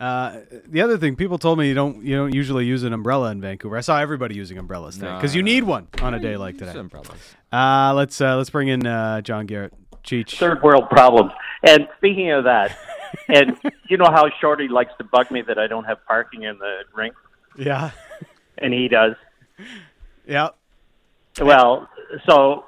Uh, 0.00 0.40
the 0.66 0.80
other 0.80 0.96
thing, 0.96 1.14
people 1.14 1.38
told 1.38 1.58
me 1.58 1.68
you 1.68 1.74
don't 1.74 2.02
you 2.02 2.16
don't 2.16 2.34
usually 2.34 2.64
use 2.64 2.82
an 2.84 2.92
umbrella 2.94 3.30
in 3.32 3.40
Vancouver. 3.40 3.76
I 3.76 3.82
saw 3.82 3.98
everybody 4.00 4.34
using 4.34 4.56
umbrellas 4.56 4.94
today 4.96 5.14
because 5.14 5.34
you 5.36 5.42
No, 5.42 5.48
no. 5.50 5.52
need 5.54 5.64
one 5.64 5.88
on 6.00 6.14
a 6.14 6.18
day 6.18 6.36
like 6.38 6.56
today. 6.56 6.72
umbrellas. 6.78 7.36
Uh, 7.52 7.92
let's 7.94 8.18
uh, 8.20 8.36
let's 8.36 8.48
bring 8.50 8.68
in 8.68 8.86
uh, 8.86 9.20
John 9.20 9.44
Garrett. 9.46 9.74
Cheech. 10.02 10.38
third 10.38 10.62
world 10.62 10.88
problems. 10.88 11.30
and 11.62 11.86
speaking 11.98 12.30
of 12.30 12.44
that, 12.44 12.74
and 13.28 13.58
you 13.90 13.98
know 13.98 14.08
how 14.10 14.30
Shorty 14.40 14.66
likes 14.68 14.92
to 14.96 15.04
bug 15.04 15.30
me 15.30 15.42
that 15.42 15.58
I 15.58 15.66
don't 15.66 15.84
have 15.84 15.98
parking 16.06 16.44
in 16.44 16.56
the 16.58 16.78
rink, 16.94 17.14
Yeah. 17.58 17.90
and 18.56 18.72
he 18.72 18.88
does. 18.88 19.14
Yeah. 20.26 20.48
Well, 21.38 21.86
so 22.26 22.64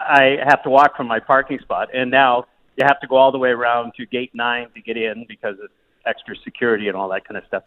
I 0.00 0.38
have 0.44 0.64
to 0.64 0.70
walk 0.70 0.96
from 0.96 1.06
my 1.06 1.20
parking 1.20 1.60
spot, 1.60 1.90
and 1.94 2.10
now 2.10 2.46
you 2.76 2.84
have 2.84 2.98
to 3.00 3.06
go 3.06 3.14
all 3.16 3.30
the 3.30 3.38
way 3.38 3.50
around 3.50 3.92
to 3.98 4.06
gate 4.06 4.30
nine 4.34 4.66
to 4.74 4.80
get 4.80 4.96
in 4.96 5.24
because 5.28 5.54
of 5.62 5.70
extra 6.06 6.34
security 6.44 6.88
and 6.88 6.96
all 6.96 7.08
that 7.10 7.26
kind 7.26 7.36
of 7.36 7.44
stuff. 7.46 7.64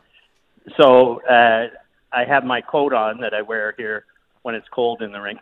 So 0.77 1.21
uh, 1.23 1.67
I 2.11 2.25
have 2.25 2.43
my 2.43 2.61
coat 2.61 2.93
on 2.93 3.21
that 3.21 3.33
I 3.33 3.41
wear 3.41 3.73
here 3.77 4.05
when 4.41 4.55
it's 4.55 4.67
cold 4.69 5.01
in 5.01 5.11
the 5.11 5.19
rink. 5.19 5.39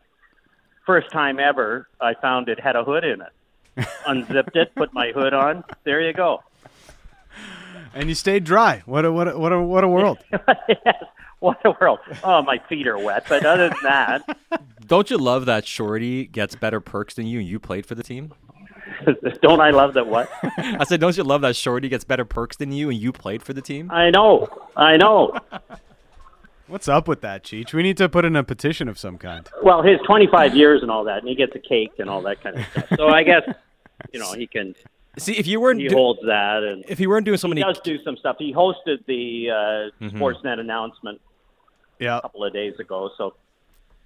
First 0.86 1.12
time 1.12 1.40
ever, 1.40 1.88
I 2.02 2.14
found 2.14 2.50
it 2.50 2.60
had 2.60 2.76
a 2.76 2.84
hood 2.84 3.04
in 3.04 3.22
it. 3.22 3.88
Unzipped 4.08 4.56
it, 4.56 4.76
put 4.76 4.94
my 4.94 5.12
hood 5.12 5.34
on. 5.34 5.64
There 5.84 6.02
you 6.02 6.14
go. 6.14 6.44
And 7.94 8.10
you 8.10 8.16
stayed 8.16 8.44
dry. 8.44 8.84
What 8.86 9.06
a 9.06 9.12
what 9.12 9.28
a 9.28 9.38
what 9.38 9.52
a 9.52 9.62
what 9.62 9.84
a 9.84 9.88
world. 9.88 10.18
yes. 10.68 11.04
What 11.40 11.60
a 11.66 11.72
world. 11.80 12.00
Oh, 12.24 12.42
my 12.42 12.58
feet 12.70 12.88
are 12.88 12.98
wet. 12.98 13.26
But 13.28 13.46
other 13.46 13.70
than 13.70 13.78
that, 13.84 14.38
Don't 14.86 15.10
you 15.10 15.18
love 15.18 15.46
that 15.46 15.66
Shorty 15.66 16.26
gets 16.26 16.56
better 16.56 16.82
perks 16.82 17.14
than 17.14 17.26
you 17.26 17.40
and 17.40 17.48
you 17.48 17.60
played 17.60 17.86
for 17.86 17.96
the 17.96 18.04
team? 18.04 18.34
don't 19.42 19.60
I 19.62 19.70
love 19.72 19.94
that 19.96 20.08
what? 20.08 20.30
I 20.58 20.84
said, 20.86 21.00
don't 21.00 21.16
you 21.18 21.24
love 21.24 21.42
that 21.42 21.56
Shorty 21.56 21.90
gets 21.90 22.04
better 22.04 22.26
perks 22.26 22.58
than 22.58 22.72
you 22.72 22.90
and 22.90 22.98
you 23.00 23.12
played 23.12 23.44
for 23.44 23.54
the 23.54 23.62
team? 23.62 23.90
I 23.92 24.10
know. 24.10 24.48
I 24.76 24.98
know. 24.98 25.38
What's 26.68 26.88
up 26.88 27.08
with 27.08 27.22
that, 27.22 27.44
Cheech? 27.44 27.74
We 27.74 27.84
need 27.84 27.98
to 27.98 28.08
put 28.08 28.24
in 28.26 28.36
a 28.36 28.44
petition 28.44 28.88
of 28.88 28.98
some 28.98 29.18
kind. 29.18 29.48
Well, 29.62 29.82
his 29.84 30.00
25 30.06 30.56
years 30.56 30.82
and 30.82 30.90
all 30.90 31.04
that, 31.04 31.20
and 31.20 31.28
he 31.28 31.36
gets 31.36 31.54
a 31.56 31.60
cake 31.60 31.92
and 32.00 32.10
all 32.10 32.22
that 32.22 32.42
kind 32.42 32.58
of 32.58 32.66
stuff. 32.72 32.86
So 32.98 33.08
I 33.10 33.24
guess, 33.24 33.44
you 34.14 34.20
know, 34.20 34.32
he 34.34 34.48
can, 34.48 34.74
See, 35.18 35.34
if 35.38 35.46
you 35.46 35.60
weren't 35.60 35.82
he 35.82 35.90
do- 35.90 35.96
holds 35.96 36.22
that. 36.26 36.64
And 36.64 36.84
if 36.88 37.00
you 37.00 37.10
weren't 37.10 37.26
doing 37.26 37.38
so 37.38 37.48
many, 37.50 37.62
he 37.62 37.66
many 37.66 37.74
does 37.74 37.84
do 37.84 38.02
some 38.04 38.16
stuff. 38.18 38.38
He 38.40 38.54
hosted 38.54 39.06
the 39.06 39.50
uh, 40.02 40.06
Sportsnet 40.08 40.60
announcement 40.60 41.20
Yeah. 42.00 42.18
a 42.18 42.22
couple 42.22 42.44
of 42.46 42.54
days 42.54 42.80
ago. 42.80 43.12
So 43.18 43.36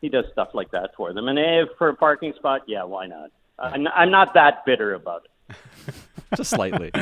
he 0.01 0.09
does 0.09 0.25
stuff 0.33 0.49
like 0.53 0.71
that 0.71 0.95
for 0.97 1.13
them. 1.13 1.27
And 1.27 1.37
if 1.39 1.69
for 1.77 1.89
a 1.89 1.95
parking 1.95 2.33
spot, 2.37 2.63
yeah, 2.67 2.83
why 2.83 3.05
not? 3.05 3.29
I'm, 3.59 3.87
I'm 3.87 4.11
not 4.11 4.33
that 4.35 4.65
bitter 4.65 4.93
about 4.93 5.25
it. 5.25 5.55
just 6.35 6.51
slightly. 6.51 6.91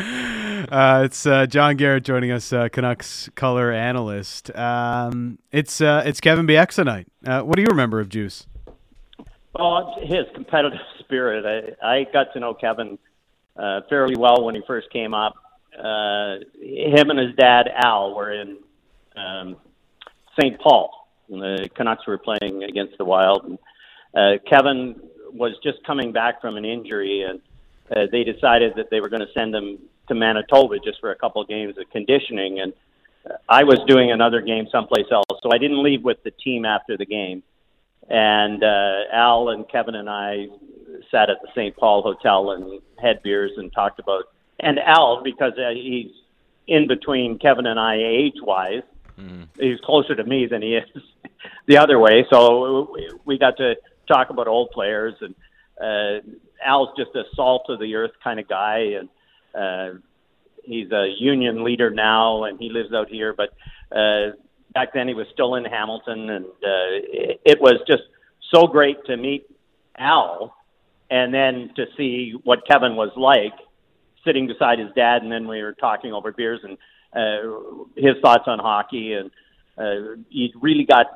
Uh, 0.66 1.04
it's 1.06 1.28
uh, 1.28 1.46
John 1.46 1.76
Garrett 1.76 2.04
joining 2.04 2.32
us, 2.32 2.52
uh, 2.52 2.70
Canucks 2.70 3.30
color 3.36 3.72
analyst. 3.72 4.56
Um, 4.56 5.38
it's 5.52 5.80
uh, 5.80 6.02
it's 6.04 6.20
Kevin 6.20 6.48
Bieksa 6.48 6.86
night. 6.86 7.08
Uh, 7.24 7.42
what 7.42 7.58
do 7.58 7.62
you 7.62 7.68
remember 7.68 8.00
of 8.00 8.10
Juice? 8.10 8.48
Well, 9.54 9.96
his 10.02 10.26
competitive 10.34 10.80
spirit. 11.00 11.78
I, 11.82 11.88
I 11.88 12.04
got 12.12 12.34
to 12.34 12.40
know 12.40 12.56
Kevin 12.56 12.98
uh, 13.58 13.82
fairly 13.90 14.16
well 14.18 14.44
when 14.44 14.56
he 14.56 14.62
first 14.66 14.90
came 14.92 15.14
up. 15.14 15.36
Uh, 15.78 16.38
him 16.60 17.12
and 17.12 17.20
his 17.20 17.36
dad 17.38 17.70
Al 17.76 18.16
were 18.16 18.34
in 18.34 18.58
um, 19.16 19.58
St. 20.40 20.60
Paul. 20.60 20.90
And 21.30 21.42
the 21.42 21.70
Canucks 21.76 22.08
were 22.08 22.18
playing 22.18 22.64
against 22.64 22.98
the 22.98 23.06
Wild, 23.06 23.44
and 23.46 23.60
uh, 24.16 24.42
Kevin 24.50 24.96
was 25.36 25.54
just 25.64 25.84
coming 25.86 26.12
back 26.12 26.42
from 26.42 26.58
an 26.58 26.66
injury, 26.66 27.24
and 27.24 27.40
uh, 27.96 28.08
they 28.12 28.24
decided 28.24 28.74
that 28.76 28.90
they 28.90 29.02
were 29.02 29.10
going 29.10 29.26
to 29.26 29.34
send 29.34 29.54
him 29.54 29.80
to 30.08 30.16
Manitoba 30.16 30.80
just 30.80 31.00
for 31.00 31.12
a 31.12 31.16
couple 31.16 31.42
of 31.42 31.48
games 31.48 31.78
of 31.78 31.90
conditioning. 31.92 32.60
And 32.60 32.74
uh, 33.30 33.36
I 33.50 33.64
was 33.64 33.80
doing 33.88 34.12
another 34.12 34.42
game 34.42 34.68
someplace 34.72 35.08
else, 35.12 35.26
so 35.42 35.52
I 35.52 35.58
didn't 35.58 35.84
leave 35.84 36.04
with 36.04 36.24
the 36.24 36.32
team 36.32 36.66
after 36.66 36.98
the 36.98 37.06
game 37.06 37.44
and 38.10 38.64
uh, 38.64 39.04
Al 39.12 39.50
and 39.50 39.68
Kevin 39.68 39.96
and 39.96 40.10
I 40.10 40.48
sat 41.12 41.30
at 41.30 41.42
the 41.42 41.48
St. 41.56 41.76
Paul 41.76 42.04
Hotel 42.04 42.52
and 42.52 42.82
had 43.02 43.24
beers 43.24 43.52
and 43.58 43.74
talked 43.74 44.00
about. 44.00 44.26
And 44.60 44.80
Al, 44.80 45.22
because 45.24 45.54
uh, 45.54 45.74
he's 45.74 46.12
in 46.68 46.88
between 46.88 47.40
Kevin 47.40 47.66
and 47.66 47.80
I 47.80 47.96
age 47.98 48.36
wise, 48.42 48.84
he's 49.60 49.80
closer 49.82 50.16
to 50.16 50.24
me 50.24 50.46
than 50.46 50.62
he 50.62 50.76
is 50.76 51.04
the 51.68 51.78
other 51.78 52.00
way. 52.00 52.26
So 52.30 52.92
we, 52.94 53.10
we 53.26 53.38
got 53.38 53.58
to 53.58 53.76
talk 54.08 54.30
about 54.30 54.48
old 54.48 54.72
players, 54.72 55.14
and 55.22 55.36
uh, 55.82 56.22
Al's 56.66 56.90
just 56.98 57.16
a 57.16 57.24
salt 57.36 57.66
of 57.70 57.80
the 57.80 57.96
earth 57.96 58.12
kind 58.24 58.40
of 58.40 58.48
guy, 58.48 58.96
and 59.00 59.10
uh, 59.54 60.00
he's 60.64 60.92
a 60.92 61.14
union 61.18 61.64
leader 61.64 61.90
now, 61.90 62.44
and 62.46 62.60
he 62.60 62.70
lives 62.70 62.94
out 62.94 63.10
here, 63.10 63.34
but. 63.34 63.50
Uh, 63.96 64.32
back 64.76 64.94
then 64.94 65.08
he 65.08 65.14
was 65.14 65.26
still 65.34 65.56
in 65.56 65.66
Hamilton, 65.66 66.30
and 66.30 66.46
uh, 66.46 66.92
it, 67.02 67.42
it 67.46 67.62
was 67.62 67.82
just 67.88 68.04
so 68.54 68.68
great 68.68 68.98
to 69.06 69.18
meet 69.18 69.48
Al, 69.98 70.56
and 71.10 71.34
then 71.34 71.72
to 71.76 71.86
see 71.98 72.34
what 72.44 72.68
Kevin 72.68 72.96
was 72.96 73.12
like 73.16 73.54
sitting 74.26 74.48
beside 74.48 74.80
his 74.80 74.90
dad, 74.96 75.24
and 75.24 75.32
then 75.32 75.48
we 75.48 75.64
were 75.64 75.74
talking 75.74 76.14
over 76.14 76.32
beers 76.32 76.60
and 76.64 76.78
uh, 77.16 77.86
his 77.96 78.16
thoughts 78.22 78.44
on 78.48 78.60
hockey, 78.60 79.14
and 79.14 79.32
uh, 79.78 80.22
he 80.30 80.54
really 80.62 80.86
got 80.86 81.08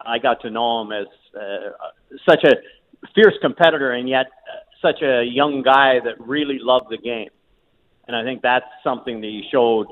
I 0.00 0.18
got 0.18 0.40
to 0.42 0.50
know 0.50 0.82
him 0.82 0.92
as 0.92 1.06
uh, 1.34 1.70
such 2.28 2.44
a 2.44 2.56
fierce 3.14 3.34
competitor, 3.40 3.92
and 3.92 4.08
yet 4.08 4.26
uh, 4.26 4.58
such 4.82 5.02
a 5.02 5.24
young 5.24 5.62
guy 5.62 6.00
that 6.00 6.20
really 6.20 6.58
loved 6.58 6.90
the 6.90 6.98
game, 6.98 7.30
and 8.06 8.16
I 8.16 8.22
think 8.24 8.42
that's 8.42 8.66
something 8.82 9.20
that 9.20 9.26
he 9.26 9.44
showed. 9.50 9.86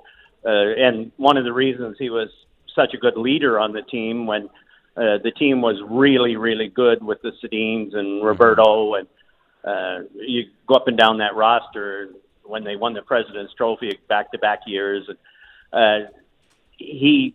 Uh, 0.44 0.74
and 0.76 1.10
one 1.16 1.36
of 1.36 1.44
the 1.44 1.52
reasons 1.52 1.96
he 1.98 2.10
was 2.10 2.28
such 2.74 2.92
a 2.94 2.98
good 2.98 3.16
leader 3.16 3.58
on 3.58 3.72
the 3.72 3.82
team 3.82 4.26
when 4.26 4.48
uh, 4.96 5.18
the 5.22 5.32
team 5.36 5.60
was 5.60 5.80
really, 5.88 6.36
really 6.36 6.68
good 6.68 7.02
with 7.02 7.20
the 7.22 7.32
Sedins 7.42 7.96
and 7.96 8.24
Roberto, 8.24 8.94
and 8.94 9.08
uh, 9.64 10.00
you 10.14 10.44
go 10.66 10.74
up 10.74 10.86
and 10.88 10.98
down 10.98 11.18
that 11.18 11.34
roster 11.34 12.10
when 12.44 12.62
they 12.62 12.76
won 12.76 12.92
the 12.92 13.02
President's 13.02 13.54
Trophy 13.54 13.98
back-to-back 14.08 14.60
years. 14.66 15.08
And, 15.08 15.18
uh, 15.72 16.10
he, 16.76 17.34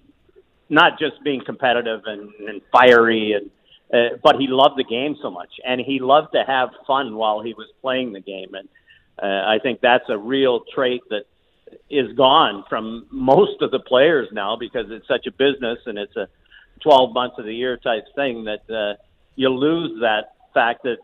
not 0.69 0.99
just 0.99 1.23
being 1.23 1.43
competitive 1.43 2.01
and, 2.05 2.31
and 2.47 2.61
fiery, 2.71 3.33
and 3.33 3.49
uh, 3.93 4.17
but 4.23 4.35
he 4.37 4.47
loved 4.47 4.77
the 4.77 4.83
game 4.83 5.15
so 5.21 5.31
much, 5.31 5.49
and 5.65 5.81
he 5.81 5.99
loved 5.99 6.33
to 6.33 6.43
have 6.45 6.69
fun 6.85 7.15
while 7.15 7.41
he 7.41 7.53
was 7.53 7.67
playing 7.81 8.13
the 8.13 8.19
game, 8.19 8.53
and 8.53 8.67
uh, 9.21 9.47
I 9.47 9.59
think 9.61 9.81
that's 9.81 10.09
a 10.09 10.17
real 10.17 10.61
trait 10.73 11.01
that 11.09 11.23
is 11.89 12.11
gone 12.15 12.63
from 12.69 13.07
most 13.11 13.61
of 13.61 13.71
the 13.71 13.79
players 13.79 14.27
now 14.31 14.55
because 14.55 14.85
it's 14.89 15.07
such 15.07 15.27
a 15.27 15.31
business 15.31 15.77
and 15.85 15.97
it's 15.97 16.15
a 16.15 16.27
12 16.81 17.13
months 17.13 17.35
of 17.37 17.45
the 17.45 17.53
year 17.53 17.77
type 17.77 18.05
thing 18.15 18.45
that 18.45 18.69
uh, 18.73 18.95
you 19.35 19.49
lose 19.49 19.99
that 20.01 20.33
fact 20.53 20.83
that 20.83 20.97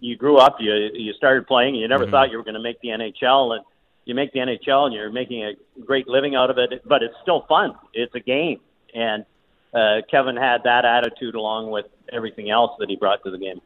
you 0.00 0.16
grew 0.16 0.36
up, 0.36 0.56
you 0.60 0.72
you 0.92 1.12
started 1.14 1.46
playing, 1.46 1.74
you 1.74 1.88
never 1.88 2.06
thought 2.10 2.30
you 2.30 2.36
were 2.36 2.44
going 2.44 2.54
to 2.54 2.60
make 2.60 2.80
the 2.80 2.88
NHL, 2.88 3.54
and 3.56 3.64
you 4.04 4.14
make 4.14 4.32
the 4.32 4.40
NHL 4.40 4.86
and 4.86 4.94
you're 4.94 5.10
making 5.10 5.44
a 5.44 5.52
great 5.80 6.08
living 6.08 6.34
out 6.34 6.50
of 6.50 6.58
it, 6.58 6.82
but 6.84 7.02
it's 7.02 7.14
still 7.22 7.46
fun. 7.48 7.74
It's 7.94 8.14
a 8.14 8.20
game, 8.20 8.60
and 8.94 9.24
uh, 9.72 10.02
Kevin 10.10 10.36
had 10.36 10.64
that 10.64 10.84
attitude 10.84 11.34
along 11.34 11.70
with 11.70 11.86
everything 12.12 12.50
else 12.50 12.72
that 12.78 12.88
he 12.88 12.96
brought 12.96 13.22
to 13.24 13.30
the 13.30 13.38
game. 13.38 13.60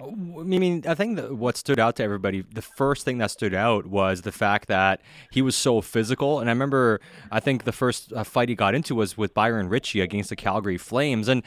I 0.00 0.10
mean, 0.10 0.84
I 0.86 0.94
think 0.94 1.16
that 1.16 1.36
what 1.36 1.56
stood 1.56 1.78
out 1.78 1.96
to 1.96 2.02
everybody, 2.02 2.42
the 2.42 2.62
first 2.62 3.04
thing 3.04 3.18
that 3.18 3.30
stood 3.30 3.54
out 3.54 3.86
was 3.86 4.22
the 4.22 4.32
fact 4.32 4.68
that 4.68 5.00
he 5.30 5.42
was 5.42 5.54
so 5.54 5.80
physical. 5.80 6.40
And 6.40 6.50
I 6.50 6.52
remember, 6.52 7.00
I 7.30 7.40
think 7.40 7.64
the 7.64 7.72
first 7.72 8.12
uh, 8.12 8.24
fight 8.24 8.48
he 8.48 8.54
got 8.54 8.74
into 8.74 8.94
was 8.94 9.16
with 9.16 9.32
Byron 9.32 9.68
Ritchie 9.68 10.00
against 10.00 10.30
the 10.30 10.36
Calgary 10.36 10.78
Flames. 10.78 11.28
And 11.28 11.42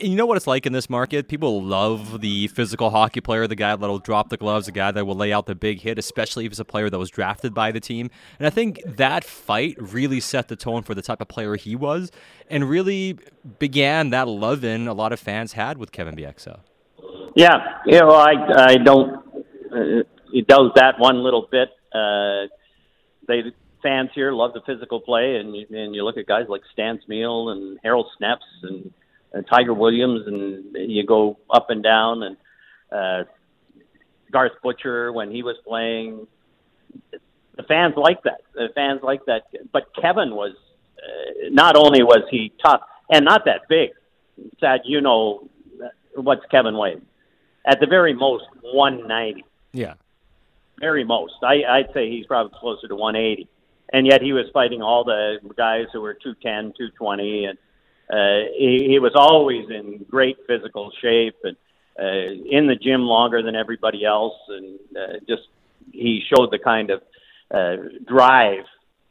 you 0.00 0.14
know 0.14 0.26
what 0.26 0.36
it's 0.36 0.46
like 0.46 0.66
in 0.66 0.72
this 0.72 0.88
market? 0.88 1.28
People 1.28 1.62
love 1.62 2.20
the 2.20 2.48
physical 2.48 2.90
hockey 2.90 3.20
player, 3.20 3.46
the 3.46 3.56
guy 3.56 3.74
that'll 3.74 3.98
drop 3.98 4.28
the 4.28 4.36
gloves, 4.36 4.66
the 4.66 4.72
guy 4.72 4.90
that 4.90 5.06
will 5.06 5.16
lay 5.16 5.32
out 5.32 5.46
the 5.46 5.54
big 5.54 5.80
hit, 5.80 5.98
especially 5.98 6.46
if 6.46 6.52
it's 6.52 6.60
a 6.60 6.64
player 6.64 6.88
that 6.88 6.98
was 6.98 7.10
drafted 7.10 7.52
by 7.52 7.72
the 7.72 7.80
team. 7.80 8.10
And 8.38 8.46
I 8.46 8.50
think 8.50 8.80
that 8.86 9.24
fight 9.24 9.76
really 9.78 10.20
set 10.20 10.48
the 10.48 10.56
tone 10.56 10.82
for 10.82 10.94
the 10.94 11.02
type 11.02 11.20
of 11.20 11.28
player 11.28 11.56
he 11.56 11.74
was 11.74 12.10
and 12.48 12.68
really 12.68 13.18
began 13.58 14.10
that 14.10 14.28
love 14.28 14.64
in 14.64 14.86
a 14.86 14.94
lot 14.94 15.12
of 15.12 15.20
fans 15.20 15.52
had 15.52 15.78
with 15.78 15.92
Kevin 15.96 16.14
Bieksa. 16.14 16.60
Yeah, 17.34 17.80
you 17.86 17.98
know, 17.98 18.10
I 18.10 18.34
I 18.54 18.76
don't. 18.76 19.16
Uh, 19.72 20.02
he 20.30 20.42
does 20.42 20.70
that 20.76 20.98
one 20.98 21.22
little 21.24 21.48
bit. 21.50 21.70
Uh, 21.92 22.48
they 23.26 23.42
fans 23.82 24.10
here 24.14 24.30
love 24.32 24.52
the 24.52 24.60
physical 24.66 25.00
play, 25.00 25.36
and 25.36 25.54
and 25.54 25.94
you 25.94 26.04
look 26.04 26.18
at 26.18 26.26
guys 26.26 26.46
like 26.48 26.60
Stan 26.72 27.00
Smyl 27.08 27.50
and 27.50 27.78
Harold 27.82 28.08
Snepsts 28.20 28.62
and, 28.62 28.92
and 29.32 29.46
Tiger 29.48 29.72
Williams, 29.72 30.26
and 30.26 30.64
you 30.74 31.06
go 31.06 31.38
up 31.50 31.70
and 31.70 31.82
down, 31.82 32.22
and 32.22 32.36
uh, 32.92 33.24
Garth 34.30 34.52
Butcher 34.62 35.12
when 35.12 35.30
he 35.30 35.42
was 35.42 35.56
playing. 35.66 36.26
The 37.56 37.62
fans 37.62 37.94
like 37.96 38.22
that. 38.24 38.42
The 38.54 38.68
fans 38.74 39.00
like 39.02 39.24
that. 39.26 39.44
But 39.72 39.84
Kevin 39.98 40.34
was 40.34 40.54
uh, 40.98 41.48
not 41.50 41.74
only 41.74 42.02
was 42.02 42.24
he 42.30 42.52
tough 42.62 42.82
and 43.10 43.24
not 43.24 43.46
that 43.46 43.62
big. 43.68 43.90
Sad, 44.60 44.80
you 44.84 45.00
know 45.00 45.48
what's 46.16 46.44
Kevin 46.50 46.76
Wade? 46.76 47.02
At 47.66 47.80
the 47.80 47.86
very 47.86 48.14
most, 48.14 48.44
190. 48.62 49.44
Yeah. 49.72 49.94
Very 50.78 51.04
most. 51.04 51.34
I, 51.42 51.64
I'd 51.68 51.92
say 51.94 52.10
he's 52.10 52.26
probably 52.26 52.56
closer 52.58 52.88
to 52.88 52.94
180. 52.94 53.48
And 53.92 54.06
yet 54.06 54.20
he 54.20 54.32
was 54.32 54.46
fighting 54.52 54.82
all 54.82 55.04
the 55.04 55.38
guys 55.56 55.86
who 55.92 56.00
were 56.00 56.14
210, 56.14 56.74
220, 56.76 57.44
and 57.44 57.58
uh, 58.10 58.50
he, 58.56 58.86
he 58.88 58.98
was 58.98 59.12
always 59.14 59.68
in 59.70 60.04
great 60.10 60.36
physical 60.46 60.92
shape 61.00 61.36
and 61.44 61.56
uh, 61.98 62.32
in 62.50 62.66
the 62.66 62.76
gym 62.76 63.02
longer 63.02 63.42
than 63.42 63.54
everybody 63.54 64.04
else, 64.04 64.34
and 64.48 64.78
uh, 64.96 65.12
just 65.26 65.42
he 65.92 66.22
showed 66.28 66.50
the 66.50 66.58
kind 66.58 66.90
of 66.90 67.02
uh, 67.50 67.76
drive 68.06 68.64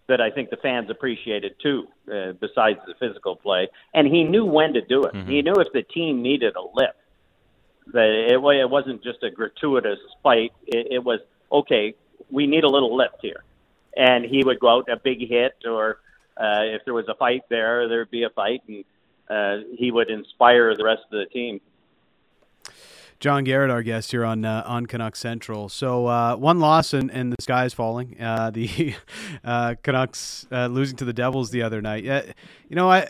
that 0.07 0.21
I 0.21 0.29
think 0.29 0.49
the 0.49 0.57
fans 0.57 0.89
appreciated 0.89 1.55
too, 1.61 1.87
uh, 2.11 2.33
besides 2.33 2.79
the 2.85 2.93
physical 2.99 3.35
play. 3.35 3.69
And 3.93 4.07
he 4.07 4.23
knew 4.23 4.45
when 4.45 4.73
to 4.73 4.81
do 4.81 5.03
it. 5.03 5.13
Mm-hmm. 5.13 5.29
He 5.29 5.41
knew 5.41 5.55
if 5.55 5.71
the 5.73 5.81
team 5.81 6.21
needed 6.21 6.55
a 6.55 6.61
lift, 6.61 6.97
that 7.93 8.09
it, 8.31 8.33
it 8.33 8.69
wasn't 8.69 9.03
just 9.03 9.23
a 9.23 9.29
gratuitous 9.29 9.99
fight. 10.23 10.53
It, 10.67 10.87
it 10.91 11.03
was 11.03 11.19
okay. 11.51 11.95
We 12.29 12.47
need 12.47 12.63
a 12.63 12.69
little 12.69 12.95
lift 12.95 13.17
here, 13.21 13.43
and 13.95 14.25
he 14.25 14.43
would 14.43 14.59
go 14.59 14.69
out 14.69 14.89
a 14.89 14.97
big 14.97 15.27
hit, 15.27 15.55
or 15.65 15.99
uh, 16.37 16.63
if 16.63 16.83
there 16.85 16.93
was 16.93 17.07
a 17.07 17.15
fight 17.15 17.43
there, 17.49 17.87
there'd 17.87 18.09
be 18.09 18.23
a 18.23 18.29
fight, 18.29 18.61
and 18.67 18.83
uh, 19.29 19.67
he 19.77 19.91
would 19.91 20.09
inspire 20.09 20.75
the 20.75 20.83
rest 20.83 21.03
of 21.11 21.19
the 21.19 21.25
team. 21.25 21.61
John 23.19 23.43
Garrett, 23.43 23.71
our 23.71 23.81
guest 23.81 24.11
here 24.11 24.25
on 24.25 24.45
uh, 24.45 24.63
on 24.65 24.85
Canucks 24.85 25.19
Central. 25.19 25.69
So 25.69 26.07
uh, 26.07 26.35
one 26.35 26.59
loss 26.59 26.93
and, 26.93 27.09
and 27.11 27.31
the 27.31 27.41
sky 27.41 27.65
is 27.65 27.73
falling. 27.73 28.21
Uh, 28.21 28.51
the 28.51 28.95
uh, 29.43 29.75
Canucks 29.83 30.47
uh, 30.51 30.67
losing 30.67 30.97
to 30.97 31.05
the 31.05 31.13
Devils 31.13 31.51
the 31.51 31.61
other 31.61 31.81
night. 31.81 32.03
you 32.03 32.75
know, 32.75 32.89
I 32.89 33.09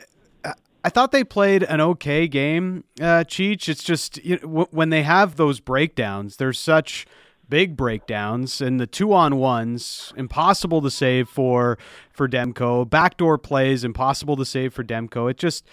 I 0.85 0.89
thought 0.89 1.11
they 1.11 1.23
played 1.23 1.63
an 1.63 1.81
okay 1.81 2.27
game, 2.27 2.83
uh, 3.01 3.23
Cheech. 3.25 3.67
It's 3.67 3.83
just 3.83 4.23
you 4.23 4.35
know, 4.35 4.41
w- 4.41 4.67
when 4.69 4.91
they 4.91 5.01
have 5.01 5.35
those 5.35 5.59
breakdowns, 5.59 6.37
there's 6.37 6.59
such 6.59 7.07
big 7.49 7.75
breakdowns 7.75 8.61
and 8.61 8.79
the 8.79 8.85
two 8.85 9.11
on 9.11 9.37
ones 9.37 10.13
impossible 10.15 10.81
to 10.81 10.91
save 10.91 11.27
for 11.27 11.77
for 12.11 12.27
Demko 12.27 12.89
backdoor 12.89 13.37
plays 13.37 13.83
impossible 13.83 14.35
to 14.35 14.45
save 14.45 14.73
for 14.73 14.83
Demko 14.83 15.29
it 15.29 15.37
just 15.37 15.63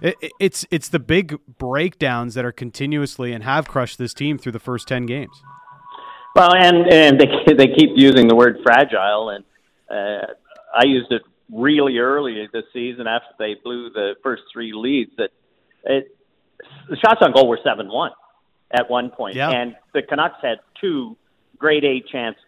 it, 0.00 0.32
it's 0.38 0.66
it's 0.70 0.88
the 0.88 0.98
big 0.98 1.38
breakdowns 1.58 2.34
that 2.34 2.44
are 2.44 2.52
continuously 2.52 3.32
and 3.32 3.44
have 3.44 3.68
crushed 3.68 3.98
this 3.98 4.14
team 4.14 4.38
through 4.38 4.52
the 4.52 4.60
first 4.60 4.88
10 4.88 5.06
games 5.06 5.42
well 6.34 6.54
and 6.54 6.92
and 6.92 7.20
they 7.20 7.26
they 7.54 7.68
keep 7.68 7.90
using 7.94 8.28
the 8.28 8.36
word 8.36 8.58
fragile 8.62 9.30
and 9.30 9.44
uh, 9.90 10.26
I 10.74 10.86
used 10.86 11.10
it 11.10 11.22
really 11.52 11.98
early 11.98 12.48
this 12.52 12.64
season 12.72 13.06
after 13.06 13.34
they 13.38 13.54
blew 13.62 13.90
the 13.90 14.14
first 14.22 14.42
three 14.52 14.72
leads 14.72 15.10
that 15.18 15.30
it, 15.84 16.16
the 16.88 16.96
shots 16.96 17.20
on 17.22 17.32
goal 17.32 17.48
were 17.48 17.58
7-1 17.64 18.10
at 18.70 18.88
one 18.88 19.10
point. 19.10 19.34
Yeah. 19.34 19.50
And 19.50 19.74
the 19.92 20.02
Canucks 20.02 20.38
had 20.42 20.58
two 20.80 21.16
grade 21.58 21.84
A 21.84 22.00
chances 22.00 22.42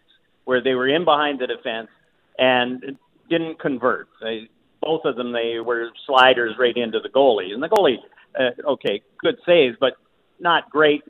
where 0.45 0.61
they 0.61 0.73
were 0.73 0.87
in 0.87 1.05
behind 1.05 1.39
the 1.39 1.47
defense 1.47 1.89
and 2.37 2.97
didn't 3.29 3.59
convert. 3.59 4.07
They, 4.21 4.49
both 4.83 5.05
of 5.05 5.15
them, 5.15 5.31
they 5.31 5.59
were 5.59 5.89
sliders 6.05 6.55
right 6.59 6.75
into 6.75 6.99
the 6.99 7.09
goalie. 7.09 7.53
And 7.53 7.61
the 7.61 7.69
goalie, 7.69 7.97
uh, 8.39 8.71
okay, 8.73 9.01
good 9.19 9.37
saves, 9.45 9.77
but 9.79 9.93
not 10.39 10.69
great 10.69 11.03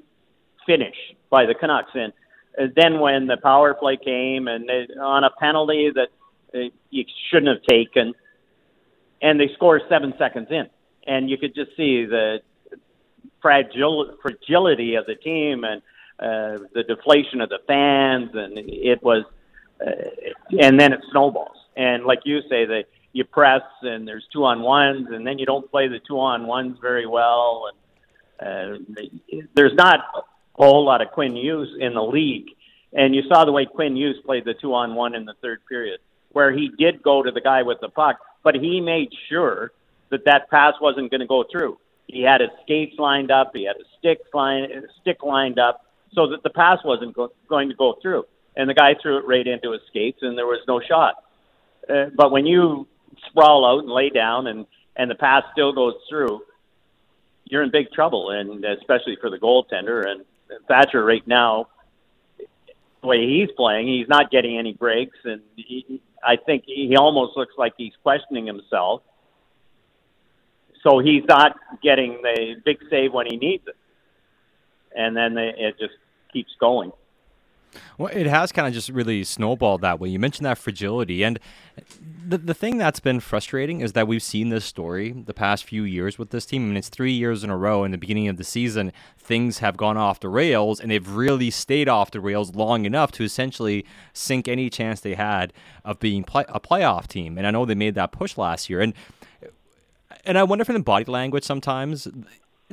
finish 0.65 0.95
by 1.29 1.45
the 1.45 1.55
Canucks. 1.55 1.91
And 1.93 2.13
uh, 2.59 2.67
then 2.75 2.99
when 2.99 3.27
the 3.27 3.37
power 3.37 3.73
play 3.73 3.97
came 3.97 4.47
and 4.47 4.67
they, 4.67 4.87
on 4.99 5.23
a 5.23 5.31
penalty 5.39 5.91
that 5.93 6.09
uh, 6.55 6.69
you 6.89 7.05
shouldn't 7.29 7.57
have 7.57 7.63
taken, 7.63 8.13
and 9.21 9.39
they 9.39 9.49
score 9.55 9.81
seven 9.89 10.13
seconds 10.17 10.47
in, 10.51 10.67
and 11.07 11.29
you 11.29 11.37
could 11.37 11.55
just 11.55 11.71
see 11.77 12.05
the 12.05 12.39
fragil- 13.43 14.15
fragility 14.21 14.95
of 14.95 15.05
the 15.05 15.15
team 15.15 15.63
and 15.63 15.81
uh, 16.19 16.63
the 16.73 16.83
deflation 16.83 17.41
of 17.41 17.49
the 17.49 17.59
fans, 17.67 18.29
and 18.33 18.53
it 18.57 19.01
was, 19.01 19.23
uh, 19.85 19.91
and 20.59 20.79
then 20.79 20.93
it 20.93 20.99
snowballs. 21.11 21.57
And 21.75 22.05
like 22.05 22.19
you 22.25 22.41
say, 22.49 22.65
that 22.65 22.85
you 23.13 23.23
press 23.23 23.61
and 23.83 24.07
there's 24.07 24.27
two 24.33 24.43
on 24.43 24.61
ones, 24.61 25.07
and 25.11 25.25
then 25.25 25.37
you 25.39 25.45
don't 25.45 25.69
play 25.69 25.87
the 25.87 25.99
two 25.99 26.19
on 26.19 26.47
ones 26.47 26.77
very 26.81 27.05
well, 27.05 27.69
and 27.69 27.77
uh, 28.89 29.01
there's 29.55 29.75
not 29.75 29.99
a 30.15 30.21
whole 30.55 30.83
lot 30.83 31.01
of 31.01 31.11
Quinn 31.11 31.35
Hughes 31.35 31.69
in 31.79 31.93
the 31.93 32.03
league. 32.03 32.49
And 32.91 33.15
you 33.15 33.21
saw 33.27 33.45
the 33.45 33.51
way 33.51 33.65
Quinn 33.65 33.95
Hughes 33.95 34.17
played 34.25 34.45
the 34.45 34.53
two 34.53 34.73
on 34.73 34.95
one 34.95 35.15
in 35.15 35.25
the 35.25 35.33
third 35.41 35.61
period, 35.67 35.99
where 36.31 36.51
he 36.51 36.69
did 36.77 37.01
go 37.01 37.23
to 37.23 37.31
the 37.31 37.41
guy 37.41 37.61
with 37.61 37.79
the 37.81 37.89
puck, 37.89 38.17
but 38.43 38.55
he 38.55 38.81
made 38.81 39.09
sure 39.29 39.71
that 40.09 40.25
that 40.25 40.49
pass 40.49 40.73
wasn't 40.81 41.09
going 41.09 41.21
to 41.21 41.27
go 41.27 41.45
through. 41.51 41.77
He 42.07 42.23
had 42.23 42.41
his 42.41 42.49
skates 42.63 42.99
lined 42.99 43.31
up, 43.31 43.51
he 43.53 43.65
had 43.65 43.77
his 43.77 43.87
sticks 43.99 44.27
line, 44.33 44.67
stick 45.01 45.23
lined 45.23 45.59
up, 45.59 45.85
so 46.13 46.27
that 46.27 46.43
the 46.43 46.49
pass 46.49 46.79
wasn't 46.83 47.15
go- 47.15 47.31
going 47.47 47.69
to 47.69 47.75
go 47.75 47.95
through. 48.01 48.25
And 48.55 48.69
the 48.69 48.73
guy 48.73 48.95
threw 49.01 49.17
it 49.17 49.25
right 49.25 49.47
into 49.47 49.71
his 49.71 49.81
skates, 49.87 50.19
and 50.21 50.37
there 50.37 50.45
was 50.45 50.59
no 50.67 50.79
shot. 50.79 51.15
Uh, 51.89 52.09
but 52.15 52.31
when 52.31 52.45
you 52.45 52.87
sprawl 53.27 53.65
out 53.65 53.83
and 53.83 53.91
lay 53.91 54.09
down, 54.09 54.47
and 54.47 54.65
and 54.95 55.09
the 55.09 55.15
pass 55.15 55.43
still 55.51 55.73
goes 55.73 55.95
through, 56.09 56.41
you're 57.45 57.63
in 57.63 57.71
big 57.71 57.91
trouble, 57.91 58.31
and 58.31 58.63
especially 58.63 59.17
for 59.19 59.29
the 59.29 59.37
goaltender. 59.37 60.05
And 60.07 60.23
Thatcher 60.67 61.03
right 61.03 61.25
now, 61.27 61.67
the 63.01 63.07
way 63.07 63.27
he's 63.27 63.49
playing, 63.55 63.87
he's 63.87 64.07
not 64.07 64.31
getting 64.31 64.57
any 64.57 64.73
breaks, 64.73 65.17
and 65.23 65.41
he, 65.55 66.01
I 66.23 66.35
think 66.35 66.63
he 66.65 66.95
almost 66.95 67.35
looks 67.35 67.53
like 67.57 67.73
he's 67.77 67.93
questioning 68.01 68.45
himself. 68.45 69.01
So 70.83 70.99
he's 70.99 71.23
not 71.27 71.55
getting 71.81 72.21
the 72.21 72.55
big 72.63 72.77
save 72.89 73.13
when 73.13 73.25
he 73.29 73.37
needs 73.37 73.63
it, 73.67 73.77
and 74.95 75.15
then 75.15 75.37
it 75.37 75.77
just 75.79 75.95
keeps 76.31 76.51
going. 76.59 76.91
Well, 77.97 78.09
it 78.13 78.27
has 78.27 78.51
kind 78.51 78.67
of 78.67 78.73
just 78.73 78.89
really 78.89 79.23
snowballed 79.23 79.81
that 79.81 79.99
way. 79.99 80.09
You 80.09 80.19
mentioned 80.19 80.45
that 80.45 80.57
fragility, 80.57 81.23
and 81.23 81.39
the 82.25 82.37
the 82.37 82.53
thing 82.53 82.77
that's 82.77 82.99
been 82.99 83.19
frustrating 83.19 83.81
is 83.81 83.93
that 83.93 84.07
we've 84.07 84.23
seen 84.23 84.49
this 84.49 84.65
story 84.65 85.11
the 85.11 85.33
past 85.33 85.63
few 85.65 85.83
years 85.83 86.17
with 86.17 86.31
this 86.31 86.45
team. 86.45 86.63
I 86.63 86.65
mean, 86.67 86.77
it's 86.77 86.89
three 86.89 87.11
years 87.11 87.43
in 87.43 87.49
a 87.49 87.57
row. 87.57 87.83
In 87.83 87.91
the 87.91 87.97
beginning 87.97 88.27
of 88.27 88.37
the 88.37 88.43
season, 88.43 88.91
things 89.17 89.59
have 89.59 89.77
gone 89.77 89.97
off 89.97 90.19
the 90.19 90.29
rails, 90.29 90.79
and 90.79 90.91
they've 90.91 91.07
really 91.07 91.49
stayed 91.49 91.89
off 91.89 92.11
the 92.11 92.19
rails 92.19 92.55
long 92.55 92.85
enough 92.85 93.11
to 93.13 93.23
essentially 93.23 93.85
sink 94.13 94.47
any 94.47 94.69
chance 94.69 94.99
they 94.99 95.15
had 95.15 95.53
of 95.83 95.99
being 95.99 96.23
play- 96.23 96.45
a 96.49 96.59
playoff 96.59 97.07
team. 97.07 97.37
And 97.37 97.45
I 97.45 97.51
know 97.51 97.65
they 97.65 97.75
made 97.75 97.95
that 97.95 98.11
push 98.11 98.37
last 98.37 98.69
year, 98.69 98.81
and 98.81 98.93
and 100.25 100.37
I 100.37 100.43
wonder 100.43 100.65
from 100.65 100.75
the 100.75 100.83
body 100.83 101.05
language 101.05 101.43
sometimes 101.43 102.07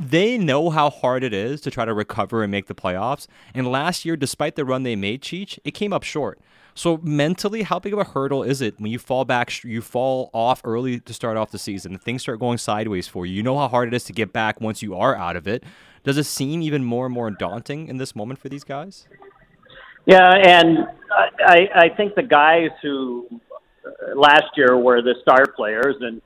they 0.00 0.38
know 0.38 0.70
how 0.70 0.88
hard 0.88 1.22
it 1.22 1.34
is 1.34 1.60
to 1.60 1.70
try 1.70 1.84
to 1.84 1.92
recover 1.92 2.42
and 2.42 2.50
make 2.50 2.66
the 2.66 2.74
playoffs. 2.74 3.26
And 3.54 3.70
last 3.70 4.04
year, 4.04 4.16
despite 4.16 4.56
the 4.56 4.64
run 4.64 4.82
they 4.82 4.96
made, 4.96 5.22
Cheech, 5.22 5.58
it 5.64 5.72
came 5.72 5.92
up 5.92 6.02
short. 6.02 6.40
So 6.74 6.98
mentally, 7.02 7.62
how 7.62 7.78
big 7.78 7.92
of 7.92 7.98
a 7.98 8.04
hurdle 8.04 8.42
is 8.42 8.62
it 8.62 8.80
when 8.80 8.90
you 8.90 8.98
fall 8.98 9.24
back, 9.26 9.62
you 9.62 9.82
fall 9.82 10.30
off 10.32 10.62
early 10.64 11.00
to 11.00 11.12
start 11.12 11.36
off 11.36 11.50
the 11.50 11.58
season, 11.58 11.92
and 11.92 12.02
things 12.02 12.22
start 12.22 12.40
going 12.40 12.58
sideways 12.58 13.08
for 13.08 13.26
you? 13.26 13.34
You 13.34 13.42
know 13.42 13.58
how 13.58 13.68
hard 13.68 13.88
it 13.88 13.94
is 13.94 14.04
to 14.04 14.12
get 14.12 14.32
back 14.32 14.60
once 14.60 14.80
you 14.80 14.96
are 14.96 15.14
out 15.14 15.36
of 15.36 15.46
it. 15.46 15.64
Does 16.02 16.16
it 16.16 16.24
seem 16.24 16.62
even 16.62 16.82
more 16.82 17.06
and 17.06 17.14
more 17.14 17.30
daunting 17.30 17.88
in 17.88 17.98
this 17.98 18.16
moment 18.16 18.40
for 18.40 18.48
these 18.48 18.64
guys? 18.64 19.06
Yeah, 20.06 20.32
and 20.32 20.78
I, 21.46 21.68
I 21.74 21.88
think 21.94 22.14
the 22.14 22.22
guys 22.22 22.70
who 22.80 23.26
uh, 23.84 24.18
last 24.18 24.56
year 24.56 24.78
were 24.78 25.02
the 25.02 25.16
star 25.20 25.44
players 25.54 25.96
and 26.00 26.22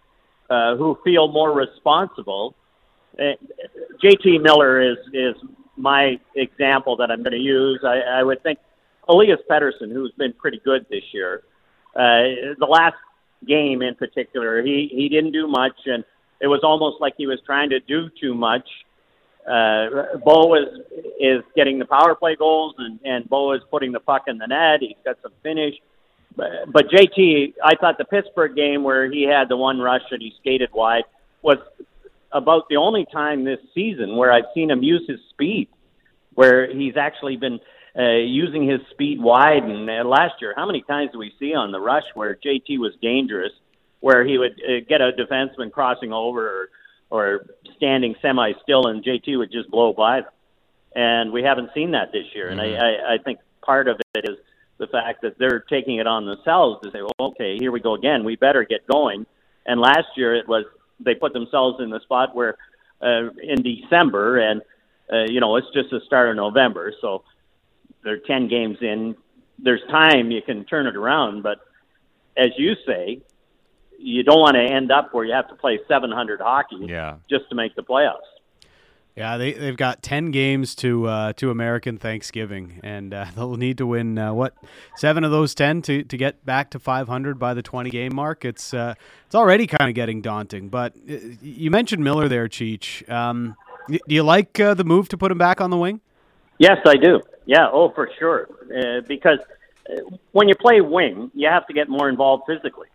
uh, 0.49 0.77
who 0.77 0.97
feel 1.03 1.27
more 1.27 1.53
responsible 1.53 2.55
JT 3.19 4.43
Miller 4.43 4.81
is 4.81 4.99
is 5.13 5.35
my 5.77 6.19
example 6.37 6.97
that 6.97 7.11
I'm 7.11 7.23
going 7.23 7.33
to 7.33 7.39
use. 7.39 7.81
I, 7.85 8.01
I 8.01 8.23
would 8.23 8.43
think 8.43 8.59
Elias 9.09 9.41
Pettersson, 9.51 9.93
who's 9.93 10.13
been 10.17 10.33
pretty 10.33 10.61
good 10.65 10.87
this 10.89 11.03
year, 11.13 11.43
uh, 11.97 12.55
the 12.59 12.67
last 12.69 12.97
game 13.47 13.83
in 13.83 13.95
particular, 13.95 14.63
he 14.63 14.89
he 14.93 15.09
didn't 15.09 15.33
do 15.33 15.47
much, 15.47 15.77
and 15.87 16.05
it 16.41 16.47
was 16.47 16.61
almost 16.63 17.01
like 17.01 17.15
he 17.17 17.27
was 17.27 17.39
trying 17.47 17.71
to 17.71 17.81
do 17.81 18.09
too 18.21 18.35
much. 18.35 18.69
Uh, 19.47 20.17
Bo 20.25 20.55
is 20.55 20.81
is 21.21 21.43
getting 21.55 21.79
the 21.79 21.85
power 21.85 22.15
play 22.15 22.37
goals, 22.37 22.75
and 22.79 22.99
and 23.05 23.29
Bo 23.29 23.53
is 23.53 23.61
putting 23.71 23.93
the 23.93 24.01
puck 24.01 24.25
in 24.27 24.39
the 24.39 24.47
net. 24.47 24.81
He's 24.81 24.97
got 25.05 25.19
some 25.23 25.33
finish. 25.43 25.75
But, 26.37 26.73
but 26.73 26.89
JT, 26.89 27.55
I 27.63 27.77
thought 27.77 27.97
the 27.97 28.05
Pittsburgh 28.05 28.57
game 28.57 28.83
where 28.83 29.11
he 29.11 29.23
had 29.23 29.49
the 29.49 29.57
one 29.57 29.79
rush 29.79 30.03
and 30.11 30.21
he 30.21 30.33
skated 30.41 30.71
wide 30.73 31.05
was 31.43 31.59
about 32.35 32.69
the 32.69 32.77
only 32.77 33.07
time 33.11 33.45
this 33.45 33.61
season 33.75 34.17
where 34.17 34.33
I've 34.33 34.45
seen 34.55 34.71
him 34.71 34.83
use 34.83 35.03
his 35.09 35.21
speed, 35.31 35.69
where 36.35 36.71
he's 36.71 36.97
actually 36.97 37.37
been 37.37 37.61
uh, 37.97 38.17
using 38.17 38.69
his 38.69 38.81
speed 38.91 39.23
wide. 39.23 39.63
And 39.63 39.89
uh, 39.89 40.07
last 40.07 40.35
year, 40.41 40.53
how 40.57 40.67
many 40.67 40.83
times 40.83 41.13
do 41.13 41.19
we 41.19 41.33
see 41.39 41.55
on 41.55 41.71
the 41.71 41.81
rush 41.81 42.03
where 42.15 42.35
JT 42.35 42.79
was 42.79 42.93
dangerous, 43.01 43.53
where 44.01 44.27
he 44.27 44.37
would 44.37 44.61
uh, 44.61 44.85
get 44.89 45.01
a 45.01 45.13
defenseman 45.13 45.71
crossing 45.71 46.13
over 46.13 46.47
or, 46.49 46.69
or 47.11 47.47
standing 47.77 48.17
semi 48.21 48.53
still, 48.63 48.89
and 48.89 49.05
JT 49.05 49.39
would 49.39 49.53
just 49.53 49.71
blow 49.71 49.93
by 49.93 50.23
them. 50.23 50.31
And 50.97 51.33
we 51.33 51.43
haven't 51.43 51.71
seen 51.73 51.93
that 51.93 52.13
this 52.13 52.27
year. 52.35 52.51
Mm-hmm. 52.51 52.59
And 52.59 52.77
I, 52.77 53.13
I, 53.13 53.15
I 53.15 53.19
think 53.19 53.39
part 53.63 53.89
of 53.89 54.01
it 54.15 54.25
is 54.29 54.39
the 54.79 54.87
fact 54.89 55.23
that 55.23 55.39
they're 55.39 55.61
taking 55.61 55.97
it 55.97 56.07
on 56.09 56.27
themselves 56.27 56.83
to 56.83 56.91
say, 56.91 57.01
well, 57.01 57.31
okay, 57.31 57.57
here 57.59 57.71
we 57.71 57.81
go 57.81 57.95
again. 57.95 58.25
We 58.25 58.35
better 58.37 58.65
get 58.65 58.87
going. 58.89 59.25
And 59.67 59.81
last 59.81 60.09
year 60.17 60.35
it 60.35 60.49
was 60.49 60.65
they 61.01 61.15
put 61.15 61.33
themselves 61.33 61.81
in 61.83 61.91
the 61.91 62.01
spot 62.01 62.35
where 62.35 62.57
uh, 63.03 63.31
in 63.43 63.63
December, 63.63 64.39
and 64.39 64.63
uh, 65.13 65.25
you 65.25 65.41
know 65.41 65.57
it's 65.57 65.67
just 65.75 65.91
the 65.91 66.01
start 66.07 66.29
of 66.29 66.37
November, 66.37 66.93
so 67.01 67.25
they're 68.03 68.19
ten 68.19 68.49
games 68.49 68.79
in. 68.81 69.17
There's 69.59 69.83
time 69.91 70.31
you 70.31 70.43
can 70.43 70.65
turn 70.65 70.87
it 70.87 70.97
around, 70.97 71.43
but 71.43 71.59
as 72.37 72.51
you 72.57 72.75
say, 72.87 73.23
you 73.99 74.23
don't 74.23 74.41
want 74.41 74.57
to 74.57 74.63
end 74.63 74.91
up 74.91 75.15
where 75.15 75.25
you 75.25 75.33
have 75.33 75.49
to 75.49 75.55
play 75.55 75.79
700 75.87 76.41
hockey 76.41 76.77
yeah. 76.81 77.17
just 77.31 77.49
to 77.51 77.55
make 77.55 77.75
the 77.77 77.83
playoffs. 77.83 78.19
Yeah, 79.17 79.37
they 79.37 79.53
they've 79.53 79.77
got 79.77 80.03
ten 80.03 80.33
games 80.33 80.75
to 80.77 81.07
uh, 81.07 81.33
to 81.35 81.51
American 81.51 81.99
Thanksgiving, 81.99 82.81
and 82.83 83.15
uh, 83.15 83.27
they'll 83.37 83.57
need 83.57 83.79
to 83.79 83.87
win 83.87 84.19
uh, 84.19 84.35
what 84.35 84.55
seven 84.97 85.23
of 85.23 85.31
those 85.31 85.55
ten 85.55 85.83
to, 85.83 86.03
to 86.03 86.17
get 86.17 86.45
back 86.45 86.71
to 86.71 86.81
500 86.81 87.39
by 87.39 87.55
the 87.55 87.63
20 87.63 87.91
game 87.91 88.15
mark. 88.15 88.45
It's 88.45 88.75
uh, 88.75 88.95
it's 89.27 89.35
already 89.35 89.69
kind 89.69 89.89
of 89.89 89.95
getting 89.95 90.21
daunting. 90.21 90.69
But 90.69 90.95
uh, 91.09 91.17
you 91.41 91.71
mentioned 91.71 92.03
Miller 92.03 92.29
there, 92.29 92.49
Cheech. 92.49 93.09
Um, 93.09 93.57
do 93.89 93.99
you 94.09 94.25
like 94.25 94.59
uh, 94.59 94.75
the 94.75 94.85
move 94.85 95.09
to 95.11 95.17
put 95.17 95.31
him 95.31 95.39
back 95.39 95.61
on 95.61 95.71
the 95.71 95.77
wing? 95.77 96.01
Yes, 96.59 96.79
I 96.85 96.97
do. 96.97 97.21
Yeah, 97.47 97.69
oh 97.71 97.91
for 97.91 98.11
sure. 98.19 98.49
because 99.07 99.39
when 100.33 100.49
you 100.49 100.55
play 100.57 100.81
wing, 100.81 101.31
you 101.35 101.49
have 101.49 101.67
to 101.69 101.73
get 101.73 101.89
more 101.89 102.09
involved 102.09 102.45
physically. 102.49 102.89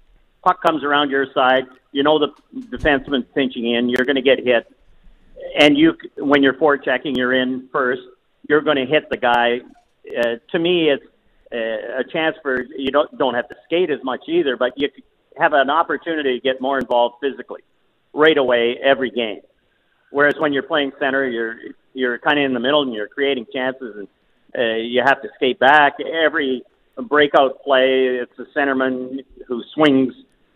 Puck 0.44 0.62
comes 0.62 0.84
around 0.84 1.12
your 1.12 1.32
side, 1.34 1.66
you 1.92 2.04
know 2.04 2.20
the 2.20 2.30
defenseman's 2.76 3.26
pinching 3.36 3.72
in, 3.72 3.90
you're 3.90 4.06
going 4.06 4.16
to 4.16 4.22
get 4.22 4.40
hit 4.40 4.68
and 5.60 5.78
you 5.78 5.94
when 6.18 6.44
you're 6.44 6.54
forechecking, 6.54 7.16
you're 7.16 7.34
in 7.34 7.70
first. 7.72 8.02
You're 8.48 8.62
going 8.62 8.78
to 8.78 8.86
hit 8.86 9.10
the 9.10 9.18
guy. 9.18 9.60
Uh, 10.18 10.36
to 10.52 10.60
me, 10.60 10.90
it's 10.90 11.04
uh, 11.54 12.00
a 12.00 12.04
chance 12.12 12.36
for 12.42 12.64
you 12.64 12.92
don't 12.92 13.16
don't 13.18 13.34
have 13.34 13.48
to 13.50 13.56
skate 13.66 13.90
as 13.90 14.00
much 14.04 14.22
either, 14.28 14.58
but 14.58 14.74
you 14.76 14.90
have 15.38 15.54
an 15.54 15.70
opportunity 15.70 16.40
to 16.40 16.42
get 16.42 16.62
more 16.62 16.80
involved 16.80 17.16
physically 17.22 17.62
right 18.14 18.38
away 18.38 18.78
every 18.84 19.12
game. 19.12 19.42
Whereas 20.12 20.36
when 20.40 20.54
you're 20.54 20.64
playing 20.64 20.92
center, 21.00 21.28
you're 21.28 21.56
you're 21.94 22.20
kind 22.20 22.40
of 22.40 22.46
in 22.46 22.54
the 22.54 22.60
middle 22.60 22.82
and 22.82 22.94
you're 22.94 23.08
creating 23.08 23.46
chances, 23.54 23.96
and 23.98 24.08
uh, 24.58 24.78
you 24.78 25.02
have 25.06 25.22
to 25.22 25.30
skate 25.36 25.60
back 25.60 25.94
every 26.00 26.64
breakout 27.08 27.64
play. 27.64 28.20
It's 28.22 28.36
the 28.38 28.48
centerman 28.56 29.24
who 29.48 29.64
swings 29.74 30.14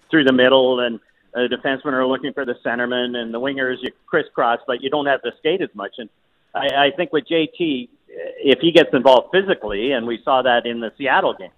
through 0.09 0.25
the 0.25 0.33
middle 0.33 0.79
and 0.79 0.99
uh, 1.35 1.39
defensemen 1.47 1.93
are 1.93 2.05
looking 2.05 2.33
for 2.33 2.45
the 2.45 2.55
centerman, 2.65 3.15
and 3.17 3.33
the 3.33 3.39
wingers 3.39 3.77
you 3.81 3.91
crisscross, 4.05 4.59
but 4.67 4.81
you 4.81 4.89
don't 4.89 5.05
have 5.05 5.21
to 5.23 5.31
skate 5.39 5.61
as 5.61 5.69
much. 5.73 5.93
And 5.97 6.09
I, 6.53 6.87
I 6.87 6.91
think 6.95 7.11
with 7.11 7.25
JT, 7.25 7.89
if 8.07 8.59
he 8.59 8.71
gets 8.71 8.89
involved 8.93 9.29
physically, 9.31 9.91
and 9.91 10.05
we 10.05 10.21
saw 10.23 10.41
that 10.41 10.65
in 10.65 10.79
the 10.79 10.91
Seattle 10.97 11.33
game 11.33 11.51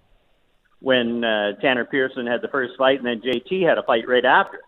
when 0.80 1.24
uh, 1.24 1.52
Tanner 1.60 1.84
Pearson 1.84 2.26
had 2.26 2.42
the 2.42 2.48
first 2.48 2.74
fight, 2.76 2.98
and 2.98 3.06
then 3.06 3.20
JT 3.20 3.66
had 3.66 3.78
a 3.78 3.82
fight 3.82 4.08
right 4.08 4.24
after. 4.24 4.60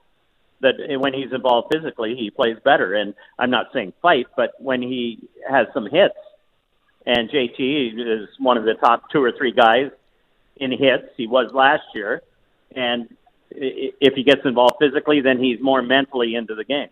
That 0.61 0.74
when 0.98 1.14
he's 1.14 1.32
involved 1.32 1.72
physically, 1.72 2.16
he 2.16 2.30
plays 2.30 2.56
better. 2.64 2.94
And 2.94 3.14
I'm 3.38 3.50
not 3.50 3.66
saying 3.72 3.92
fight, 4.02 4.26
but 4.36 4.54
when 4.59 4.82
he 4.82 5.28
has 5.48 5.68
some 5.72 5.84
hits, 5.84 6.16
and 7.06 7.30
JT 7.30 7.92
is 7.96 8.28
one 8.38 8.56
of 8.56 8.64
the 8.64 8.74
top 8.74 9.09
two 9.11 9.22
or 9.22 9.32
three 9.32 9.52
guys 9.52 9.90
in 10.56 10.72
hits. 10.72 11.09
He 11.16 11.26
was 11.26 11.52
last 11.52 11.84
year, 11.94 12.22
and 12.74 13.09
if 13.51 14.14
he 14.14 14.22
gets 14.22 14.42
involved 14.44 14.76
physically, 14.80 15.20
then 15.20 15.42
he's 15.42 15.61
more 15.61 15.82
mentally 15.82 16.34
into 16.34 16.55
the 16.55 16.64
game. 16.64 16.88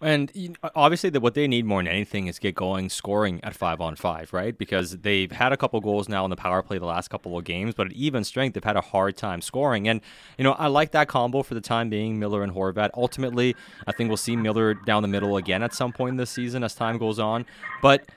And 0.00 0.56
obviously, 0.74 1.10
that 1.10 1.20
what 1.20 1.34
they 1.34 1.46
need 1.46 1.64
more 1.64 1.80
than 1.80 1.88
anything 1.88 2.26
is 2.26 2.38
get 2.38 2.54
going 2.54 2.88
scoring 2.88 3.40
at 3.42 3.54
five 3.54 3.80
on 3.80 3.96
five, 3.96 4.32
right? 4.32 4.56
Because 4.56 4.98
they've 4.98 5.30
had 5.30 5.52
a 5.52 5.56
couple 5.56 5.80
goals 5.80 6.08
now 6.08 6.24
in 6.24 6.30
the 6.30 6.36
power 6.36 6.62
play 6.62 6.78
the 6.78 6.86
last 6.86 7.08
couple 7.08 7.36
of 7.36 7.44
games, 7.44 7.74
but 7.74 7.88
at 7.88 7.92
even 7.92 8.24
strength, 8.24 8.54
they've 8.54 8.64
had 8.64 8.76
a 8.76 8.80
hard 8.80 9.16
time 9.16 9.40
scoring. 9.40 9.86
And 9.88 10.00
you 10.38 10.44
know, 10.44 10.52
I 10.52 10.66
like 10.66 10.92
that 10.92 11.08
combo 11.08 11.42
for 11.42 11.54
the 11.54 11.60
time 11.60 11.90
being, 11.90 12.18
Miller 12.18 12.42
and 12.42 12.52
Horvat. 12.52 12.90
Ultimately, 12.94 13.54
I 13.86 13.92
think 13.92 14.08
we'll 14.08 14.16
see 14.16 14.36
Miller 14.36 14.74
down 14.74 15.02
the 15.02 15.08
middle 15.08 15.36
again 15.36 15.62
at 15.62 15.74
some 15.74 15.92
point 15.92 16.12
in 16.12 16.16
this 16.16 16.30
season 16.30 16.64
as 16.64 16.74
time 16.74 16.98
goes 16.98 17.18
on, 17.18 17.46
but 17.82 18.08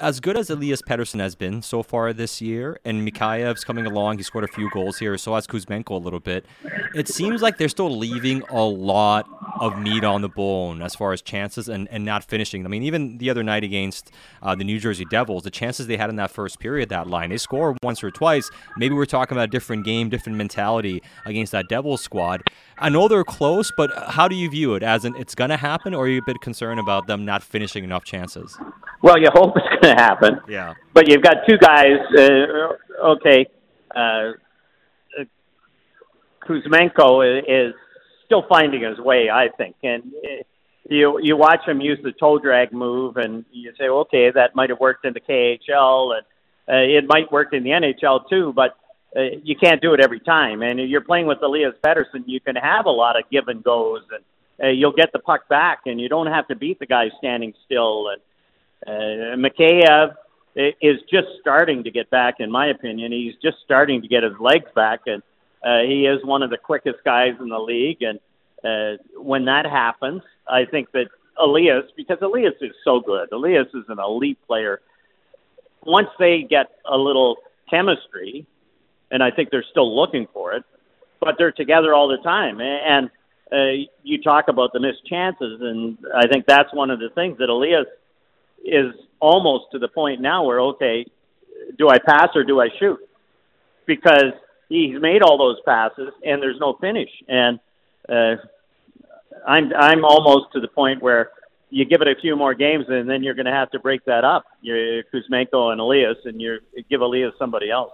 as 0.00 0.20
good 0.20 0.36
as 0.36 0.50
Elias 0.50 0.82
Pettersson 0.82 1.20
has 1.20 1.34
been 1.34 1.62
so 1.62 1.82
far 1.82 2.12
this 2.12 2.40
year, 2.40 2.78
and 2.84 3.06
Mikheyev's 3.06 3.64
coming 3.64 3.86
along, 3.86 4.18
he 4.18 4.22
scored 4.22 4.44
a 4.44 4.48
few 4.48 4.70
goals 4.70 4.98
here, 4.98 5.16
so 5.16 5.34
has 5.34 5.46
Kuzmenko 5.46 5.90
a 5.90 5.94
little 5.94 6.20
bit. 6.20 6.46
It 6.94 7.08
seems 7.08 7.42
like 7.42 7.58
they're 7.58 7.68
still 7.68 7.96
leaving 7.96 8.42
a 8.50 8.62
lot 8.62 9.28
of 9.60 9.78
meat 9.78 10.04
on 10.04 10.20
the 10.20 10.28
bone 10.28 10.82
as 10.82 10.94
far 10.94 11.12
as 11.12 11.22
chances 11.22 11.68
and, 11.68 11.88
and 11.90 12.04
not 12.04 12.24
finishing. 12.24 12.64
I 12.64 12.68
mean, 12.68 12.82
even 12.82 13.18
the 13.18 13.30
other 13.30 13.42
night 13.42 13.64
against 13.64 14.10
uh, 14.42 14.54
the 14.54 14.64
New 14.64 14.80
Jersey 14.80 15.04
Devils, 15.10 15.44
the 15.44 15.50
chances 15.50 15.86
they 15.86 15.96
had 15.96 16.10
in 16.10 16.16
that 16.16 16.30
first 16.30 16.58
period, 16.58 16.88
that 16.88 17.06
line, 17.06 17.30
they 17.30 17.36
scored 17.36 17.78
once 17.82 18.02
or 18.02 18.10
twice. 18.10 18.50
Maybe 18.76 18.94
we're 18.94 19.06
talking 19.06 19.36
about 19.36 19.44
a 19.44 19.52
different 19.52 19.84
game, 19.84 20.08
different 20.08 20.36
mentality 20.38 21.02
against 21.24 21.52
that 21.52 21.68
Devils 21.68 22.02
squad. 22.02 22.42
I 22.78 22.88
know 22.88 23.06
they're 23.06 23.24
close, 23.24 23.70
but 23.76 23.92
how 24.08 24.26
do 24.26 24.34
you 24.34 24.50
view 24.50 24.74
it? 24.74 24.82
As 24.82 25.04
in, 25.04 25.14
it's 25.16 25.34
going 25.34 25.50
to 25.50 25.56
happen, 25.56 25.94
or 25.94 26.04
are 26.04 26.08
you 26.08 26.18
a 26.18 26.24
bit 26.26 26.40
concerned 26.40 26.80
about 26.80 27.06
them 27.06 27.24
not 27.24 27.42
finishing 27.42 27.84
enough 27.84 28.04
chances? 28.04 28.58
Well, 29.02 29.20
you 29.20 29.28
hope 29.32 29.54
it's 29.56 29.66
going 29.84 29.96
to 29.96 30.02
happen. 30.02 30.40
Yeah. 30.48 30.74
But 30.92 31.08
you've 31.08 31.22
got 31.22 31.38
two 31.48 31.58
guys. 31.58 31.98
Uh, 32.16 33.06
okay, 33.12 33.46
uh, 33.94 34.32
Kuzmenko 36.46 37.42
is 37.46 37.74
still 38.26 38.44
finding 38.48 38.82
his 38.82 38.98
way, 38.98 39.30
I 39.30 39.48
think, 39.56 39.76
and 39.82 40.12
you 40.88 41.18
you 41.22 41.36
watch 41.36 41.60
him 41.66 41.80
use 41.80 41.98
the 42.02 42.12
toe 42.12 42.38
drag 42.38 42.72
move, 42.72 43.16
and 43.16 43.44
you 43.50 43.72
say, 43.78 43.88
okay, 43.88 44.30
that 44.30 44.54
might 44.54 44.70
have 44.70 44.80
worked 44.80 45.04
in 45.04 45.14
the 45.14 45.20
KHL, 45.20 46.16
and 46.16 46.26
uh, 46.68 46.98
it 46.98 47.04
might 47.06 47.30
work 47.32 47.52
in 47.52 47.62
the 47.64 47.70
NHL 47.70 48.28
too, 48.28 48.52
but 48.54 48.76
uh, 49.16 49.22
you 49.42 49.56
can't 49.56 49.80
do 49.80 49.94
it 49.94 50.00
every 50.00 50.20
time. 50.20 50.62
And 50.62 50.78
you're 50.78 51.00
playing 51.00 51.26
with 51.26 51.42
Elias 51.42 51.74
Pettersson, 51.82 52.24
you 52.26 52.40
can 52.40 52.56
have 52.56 52.86
a 52.86 52.90
lot 52.90 53.18
of 53.18 53.24
give 53.30 53.48
and 53.48 53.62
goes, 53.62 54.02
and 54.10 54.24
uh, 54.62 54.70
you'll 54.70 54.92
get 54.92 55.12
the 55.12 55.18
puck 55.18 55.48
back, 55.48 55.80
and 55.86 56.00
you 56.00 56.08
don't 56.08 56.26
have 56.26 56.48
to 56.48 56.56
beat 56.56 56.78
the 56.78 56.86
guy 56.86 57.10
standing 57.18 57.54
still. 57.64 58.08
And 58.08 58.20
uh, 58.86 59.36
Mikheyev 59.36 60.14
is 60.56 61.00
just 61.10 61.28
starting 61.40 61.84
to 61.84 61.90
get 61.90 62.10
back, 62.10 62.36
in 62.38 62.50
my 62.50 62.66
opinion. 62.68 63.12
He's 63.12 63.34
just 63.42 63.58
starting 63.64 64.02
to 64.02 64.08
get 64.08 64.22
his 64.22 64.34
legs 64.38 64.70
back, 64.74 65.00
and 65.06 65.22
uh, 65.64 65.80
he 65.80 66.06
is 66.06 66.24
one 66.24 66.42
of 66.42 66.50
the 66.50 66.58
quickest 66.58 66.98
guys 67.04 67.34
in 67.40 67.48
the 67.48 67.58
league. 67.58 68.02
And 68.02 68.20
uh, 68.64 69.02
when 69.16 69.46
that 69.46 69.66
happens, 69.66 70.22
I 70.46 70.64
think 70.64 70.92
that 70.92 71.08
Elias, 71.38 71.84
because 71.96 72.18
Elias 72.22 72.54
is 72.60 72.72
so 72.84 73.00
good, 73.00 73.32
Elias 73.32 73.66
is 73.74 73.84
an 73.88 73.98
elite 73.98 74.38
player. 74.46 74.80
Once 75.84 76.08
they 76.18 76.42
get 76.42 76.66
a 76.86 76.96
little 76.96 77.38
chemistry, 77.68 78.46
and 79.10 79.22
I 79.22 79.30
think 79.30 79.50
they're 79.50 79.64
still 79.70 79.94
looking 79.94 80.28
for 80.32 80.52
it, 80.52 80.64
but 81.20 81.34
they're 81.38 81.52
together 81.52 81.94
all 81.94 82.08
the 82.08 82.18
time. 82.18 82.60
And 82.60 83.10
uh, 83.52 83.86
you 84.02 84.22
talk 84.22 84.48
about 84.48 84.72
the 84.72 84.80
missed 84.80 85.04
chances, 85.06 85.60
and 85.60 85.98
I 86.14 86.26
think 86.28 86.46
that's 86.46 86.72
one 86.72 86.90
of 86.90 87.00
the 87.00 87.10
things 87.10 87.38
that 87.38 87.48
Elias 87.48 87.86
is 88.64 88.94
almost 89.20 89.66
to 89.72 89.78
the 89.78 89.88
point 89.88 90.20
now 90.20 90.44
where 90.44 90.60
okay, 90.60 91.06
do 91.78 91.88
I 91.88 91.98
pass 91.98 92.28
or 92.34 92.44
do 92.44 92.60
I 92.60 92.68
shoot? 92.78 92.98
Because 93.86 94.32
he's 94.68 95.00
made 95.00 95.22
all 95.22 95.38
those 95.38 95.58
passes 95.64 96.12
and 96.24 96.42
there's 96.42 96.58
no 96.60 96.76
finish, 96.80 97.10
and 97.28 97.60
uh, 98.08 98.36
I'm 99.46 99.72
I'm 99.74 100.04
almost 100.04 100.52
to 100.54 100.60
the 100.60 100.68
point 100.68 101.02
where 101.02 101.30
you 101.70 101.84
give 101.84 102.00
it 102.02 102.08
a 102.08 102.14
few 102.20 102.36
more 102.36 102.54
games 102.54 102.84
and 102.88 103.08
then 103.08 103.22
you're 103.22 103.34
going 103.34 103.46
to 103.46 103.52
have 103.52 103.70
to 103.72 103.80
break 103.80 104.04
that 104.04 104.22
up. 104.24 104.44
You're 104.62 105.02
Kuzmenko 105.04 105.72
and 105.72 105.80
Elias, 105.80 106.18
and 106.24 106.40
you 106.40 106.58
give 106.88 107.00
Elias 107.00 107.32
somebody 107.38 107.70
else. 107.70 107.92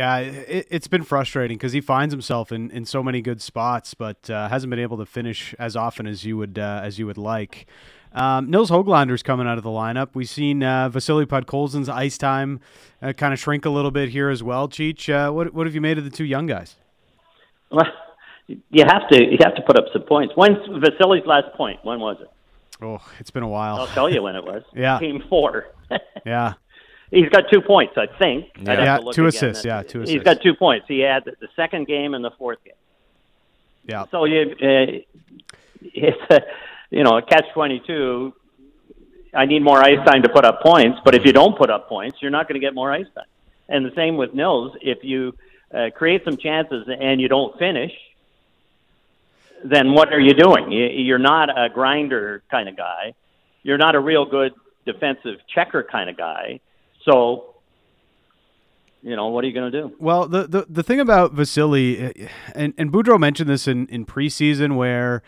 Yeah, 0.00 0.16
it, 0.20 0.72
has 0.72 0.88
been 0.88 1.02
frustrating 1.02 1.58
because 1.58 1.74
he 1.74 1.82
finds 1.82 2.14
himself 2.14 2.52
in, 2.52 2.70
in 2.70 2.86
so 2.86 3.02
many 3.02 3.20
good 3.20 3.42
spots, 3.42 3.92
but 3.92 4.30
uh, 4.30 4.48
hasn't 4.48 4.70
been 4.70 4.78
able 4.78 4.96
to 4.96 5.04
finish 5.04 5.54
as 5.58 5.76
often 5.76 6.06
as 6.06 6.24
you 6.24 6.38
would 6.38 6.58
uh, 6.58 6.80
as 6.82 6.98
you 6.98 7.04
would 7.04 7.18
like. 7.18 7.66
Um, 8.14 8.48
Nils 8.48 8.70
Hoglander's 8.70 9.22
coming 9.22 9.46
out 9.46 9.58
of 9.58 9.62
the 9.62 9.68
lineup. 9.68 10.08
We've 10.14 10.26
seen 10.26 10.62
uh, 10.62 10.88
Vasily 10.88 11.26
Podkolzin's 11.26 11.90
ice 11.90 12.16
time 12.16 12.60
uh, 13.02 13.12
kind 13.12 13.34
of 13.34 13.38
shrink 13.38 13.66
a 13.66 13.70
little 13.70 13.90
bit 13.90 14.08
here 14.08 14.30
as 14.30 14.42
well. 14.42 14.68
Cheech, 14.68 15.12
uh, 15.12 15.30
what 15.34 15.52
what 15.52 15.66
have 15.66 15.74
you 15.74 15.82
made 15.82 15.98
of 15.98 16.04
the 16.04 16.10
two 16.10 16.24
young 16.24 16.46
guys? 16.46 16.76
Well, 17.70 17.84
you 18.46 18.84
have 18.86 19.06
to 19.10 19.22
you 19.22 19.36
have 19.42 19.54
to 19.56 19.62
put 19.66 19.78
up 19.78 19.84
some 19.92 20.04
points. 20.04 20.32
When's 20.34 20.66
Vasily's 20.82 21.26
last 21.26 21.54
point? 21.58 21.78
When 21.82 22.00
was 22.00 22.16
it? 22.22 22.30
Oh, 22.82 23.06
it's 23.18 23.30
been 23.30 23.42
a 23.42 23.48
while. 23.48 23.76
I'll 23.76 23.86
tell 23.88 24.08
you 24.08 24.22
when 24.26 24.34
it 24.34 24.44
was. 24.44 24.62
yeah, 24.74 24.98
game 24.98 25.22
four. 25.28 25.66
yeah. 26.24 26.54
He's 27.10 27.28
got 27.28 27.44
two 27.50 27.60
points, 27.60 27.94
I 27.96 28.06
think. 28.18 28.46
Yeah, 28.60 28.98
yeah 29.02 29.12
two 29.12 29.26
assists. 29.26 29.64
Yeah, 29.64 29.82
two 29.82 30.02
assists. 30.02 30.12
He's 30.12 30.22
got 30.22 30.40
two 30.40 30.54
points. 30.54 30.86
He 30.86 31.00
had 31.00 31.24
the 31.24 31.48
second 31.56 31.86
game 31.86 32.14
and 32.14 32.24
the 32.24 32.30
fourth 32.32 32.62
game. 32.64 32.74
Yeah. 33.84 34.04
So 34.10 34.24
you, 34.24 34.54
uh, 34.62 35.18
it's 35.82 36.30
a, 36.30 36.40
you 36.90 37.02
know, 37.02 37.18
a 37.18 37.22
catch 37.22 37.46
twenty 37.52 37.82
two. 37.84 38.34
I 39.34 39.46
need 39.46 39.62
more 39.62 39.78
ice 39.78 40.04
time 40.06 40.22
to 40.22 40.28
put 40.28 40.44
up 40.44 40.60
points, 40.60 40.98
but 41.04 41.14
if 41.14 41.24
you 41.24 41.32
don't 41.32 41.56
put 41.56 41.70
up 41.70 41.88
points, 41.88 42.18
you're 42.20 42.32
not 42.32 42.48
going 42.48 42.60
to 42.60 42.64
get 42.64 42.74
more 42.74 42.92
ice 42.92 43.06
time. 43.14 43.26
And 43.68 43.84
the 43.86 43.94
same 43.94 44.16
with 44.16 44.34
Nils. 44.34 44.76
If 44.80 45.04
you 45.04 45.34
uh, 45.72 45.90
create 45.94 46.24
some 46.24 46.36
chances 46.36 46.88
and 46.88 47.20
you 47.20 47.28
don't 47.28 47.56
finish, 47.56 47.92
then 49.64 49.92
what 49.92 50.12
are 50.12 50.18
you 50.18 50.34
doing? 50.34 50.72
You're 50.72 51.18
not 51.18 51.48
a 51.48 51.68
grinder 51.68 52.42
kind 52.50 52.68
of 52.68 52.76
guy. 52.76 53.14
You're 53.62 53.78
not 53.78 53.94
a 53.94 54.00
real 54.00 54.24
good 54.24 54.52
defensive 54.84 55.38
checker 55.54 55.84
kind 55.84 56.10
of 56.10 56.16
guy. 56.16 56.60
So, 57.10 57.54
you 59.02 59.16
know, 59.16 59.28
what 59.28 59.42
are 59.42 59.48
you 59.48 59.52
going 59.52 59.72
to 59.72 59.80
do? 59.80 59.96
Well, 59.98 60.28
the, 60.28 60.46
the 60.46 60.66
the 60.68 60.82
thing 60.82 61.00
about 61.00 61.32
Vasily, 61.32 61.98
eh, 61.98 62.28
and 62.54 62.72
and 62.78 62.92
Boudreau 62.92 63.18
mentioned 63.18 63.48
this 63.48 63.66
in 63.66 63.88
in 63.88 64.06
preseason 64.06 64.76
where 64.76 65.22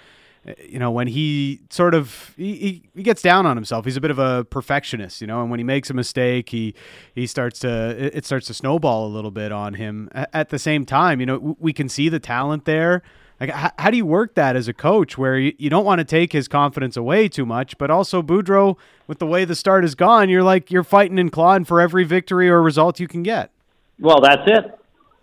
eh, 0.47 0.55
you 0.69 0.79
know 0.79 0.93
when 0.93 1.09
he 1.09 1.63
sort 1.71 1.95
of 1.95 2.35
he, 2.37 2.89
he 2.95 3.03
gets 3.03 3.21
down 3.21 3.47
on 3.47 3.57
himself. 3.57 3.85
He's 3.85 3.97
a 3.97 4.01
bit 4.01 4.13
of 4.13 4.19
a 4.21 4.45
perfectionist 4.45 5.21
you 5.21 5.27
know 5.27 5.41
and 5.41 5.51
when 5.51 5.59
he 5.59 5.65
makes 5.65 5.91
a 5.91 5.95
mistake 5.95 6.51
he 6.51 6.75
he 7.15 7.27
starts 7.27 7.59
to 7.61 8.17
it 8.17 8.25
starts 8.25 8.47
to 8.47 8.55
snowball 8.55 9.07
a 9.07 9.13
little 9.13 9.33
bit 9.33 9.51
on 9.51 9.75
him. 9.75 10.09
At 10.13 10.51
the 10.51 10.61
same 10.61 10.85
time 10.85 11.19
you 11.19 11.27
know 11.27 11.57
we 11.59 11.73
can 11.73 11.89
see 11.89 12.09
the 12.09 12.21
talent 12.21 12.65
there 12.65 13.03
Like, 13.41 13.51
how, 13.51 13.71
how 13.79 13.91
do 13.91 13.97
you 13.97 14.07
work 14.07 14.35
that 14.35 14.57
as 14.57 14.69
a 14.69 14.73
coach 14.73 15.19
where 15.19 15.39
you, 15.39 15.53
you 15.59 15.69
don't 15.71 15.85
want 15.85 15.99
to 15.99 16.05
take 16.05 16.33
his 16.33 16.49
confidence 16.49 16.97
away 16.97 17.29
too 17.29 17.45
much, 17.45 17.77
but 17.79 17.91
also 17.91 18.23
Boudreau, 18.23 18.77
with 19.07 19.19
the 19.19 19.27
way 19.27 19.45
the 19.45 19.57
start 19.57 19.85
has 19.85 19.95
gone, 19.95 20.29
you're 20.29 20.43
like 20.43 20.71
you're 20.71 20.85
fighting 20.85 21.19
and 21.19 21.33
clawing 21.33 21.65
for 21.65 21.81
every 21.81 22.05
victory 22.05 22.49
or 22.49 22.63
result 22.63 23.01
you 23.01 23.09
can 23.09 23.23
get. 23.23 23.51
Well, 23.99 24.21
that's 24.21 24.43
it. 24.47 24.79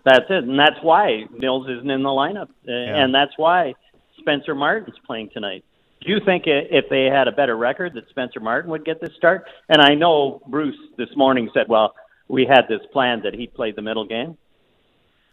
That's 0.06 0.26
it, 0.30 0.44
and 0.46 0.58
that's 0.58 0.82
why 0.82 1.26
Nils 1.38 1.68
isn't 1.70 1.90
in 1.90 2.04
the 2.04 2.10
lineup, 2.10 2.50
uh, 2.68 2.72
and 2.72 3.14
that's 3.14 3.34
why 3.38 3.74
Spencer 4.18 4.56
Martin's 4.56 4.98
playing 5.06 5.30
tonight. 5.34 5.64
Do 6.02 6.12
you 6.12 6.20
think 6.26 6.44
if 6.46 6.86
they 6.90 7.06
had 7.06 7.28
a 7.28 7.32
better 7.32 7.58
record 7.58 7.94
that 7.96 8.08
Spencer 8.10 8.40
Martin 8.40 8.72
would 8.72 8.86
get 8.86 9.02
this 9.02 9.14
start? 9.18 9.46
And 9.68 9.82
I 9.82 9.96
know 9.96 10.42
Bruce 10.48 10.78
this 10.98 11.10
morning 11.18 11.50
said, 11.54 11.68
"Well, 11.68 11.94
we 12.30 12.46
had 12.46 12.68
this 12.70 12.80
plan 12.94 13.22
that 13.24 13.34
he'd 13.34 13.54
play 13.54 13.72
the 13.72 13.82
middle 13.82 14.06
game." 14.06 14.38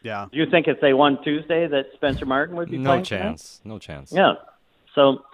Yeah. 0.03 0.27
Do 0.31 0.39
you 0.39 0.47
think 0.51 0.69
if 0.69 0.81
they 0.81 0.93
won 0.95 1.23
Tuesday 1.23 1.67
that 1.67 1.87
Spencer 1.95 2.27
Martin 2.27 2.57
would 2.57 2.71
be 2.71 2.79
No 2.79 2.91
playing 2.91 3.05
tonight? 3.05 3.23
chance. 3.23 3.61
No 3.65 3.79
chance. 3.79 4.13
Yeah. 4.13 4.35
So, 4.95 5.25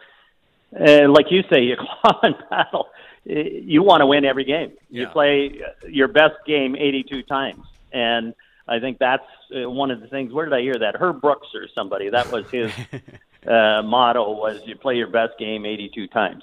uh, 0.78 1.08
like 1.08 1.26
you 1.30 1.42
say, 1.50 1.62
you 1.62 1.76
claw 1.76 2.18
and 2.22 2.34
battle. 2.50 2.88
Uh, 3.28 3.34
You 3.34 3.82
want 3.82 4.00
to 4.00 4.06
win 4.06 4.24
every 4.24 4.44
game. 4.44 4.72
You 4.90 5.06
play 5.08 5.60
uh, 5.62 5.86
your 5.88 6.08
best 6.08 6.34
game 6.46 6.74
82 6.76 7.22
times, 7.24 7.64
and 7.92 8.34
I 8.66 8.78
think 8.80 8.98
that's 8.98 9.24
uh, 9.54 9.68
one 9.70 9.90
of 9.90 10.00
the 10.00 10.06
things. 10.08 10.32
Where 10.32 10.44
did 10.46 10.54
I 10.54 10.60
hear 10.62 10.74
that? 10.80 10.96
Herb 10.96 11.20
Brooks 11.20 11.48
or 11.54 11.68
somebody. 11.74 12.08
That 12.10 12.32
was 12.32 12.48
his 12.50 12.72
uh, 13.46 13.82
motto: 13.84 14.32
was 14.32 14.62
you 14.66 14.76
play 14.76 14.96
your 14.96 15.08
best 15.08 15.38
game 15.38 15.66
82 15.66 16.06
times. 16.08 16.42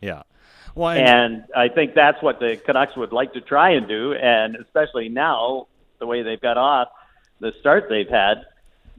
Yeah. 0.00 0.22
Well, 0.74 0.90
and- 0.90 1.08
And 1.08 1.44
I 1.56 1.68
think 1.68 1.94
that's 1.94 2.22
what 2.22 2.38
the 2.40 2.56
Canucks 2.64 2.96
would 2.96 3.12
like 3.12 3.32
to 3.34 3.40
try 3.40 3.70
and 3.70 3.86
do, 3.88 4.14
and 4.14 4.56
especially 4.56 5.08
now, 5.08 5.66
the 5.98 6.06
way 6.06 6.22
they've 6.22 6.40
got 6.40 6.56
off, 6.56 6.88
the 7.40 7.52
start 7.60 7.86
they've 7.88 8.08
had, 8.08 8.46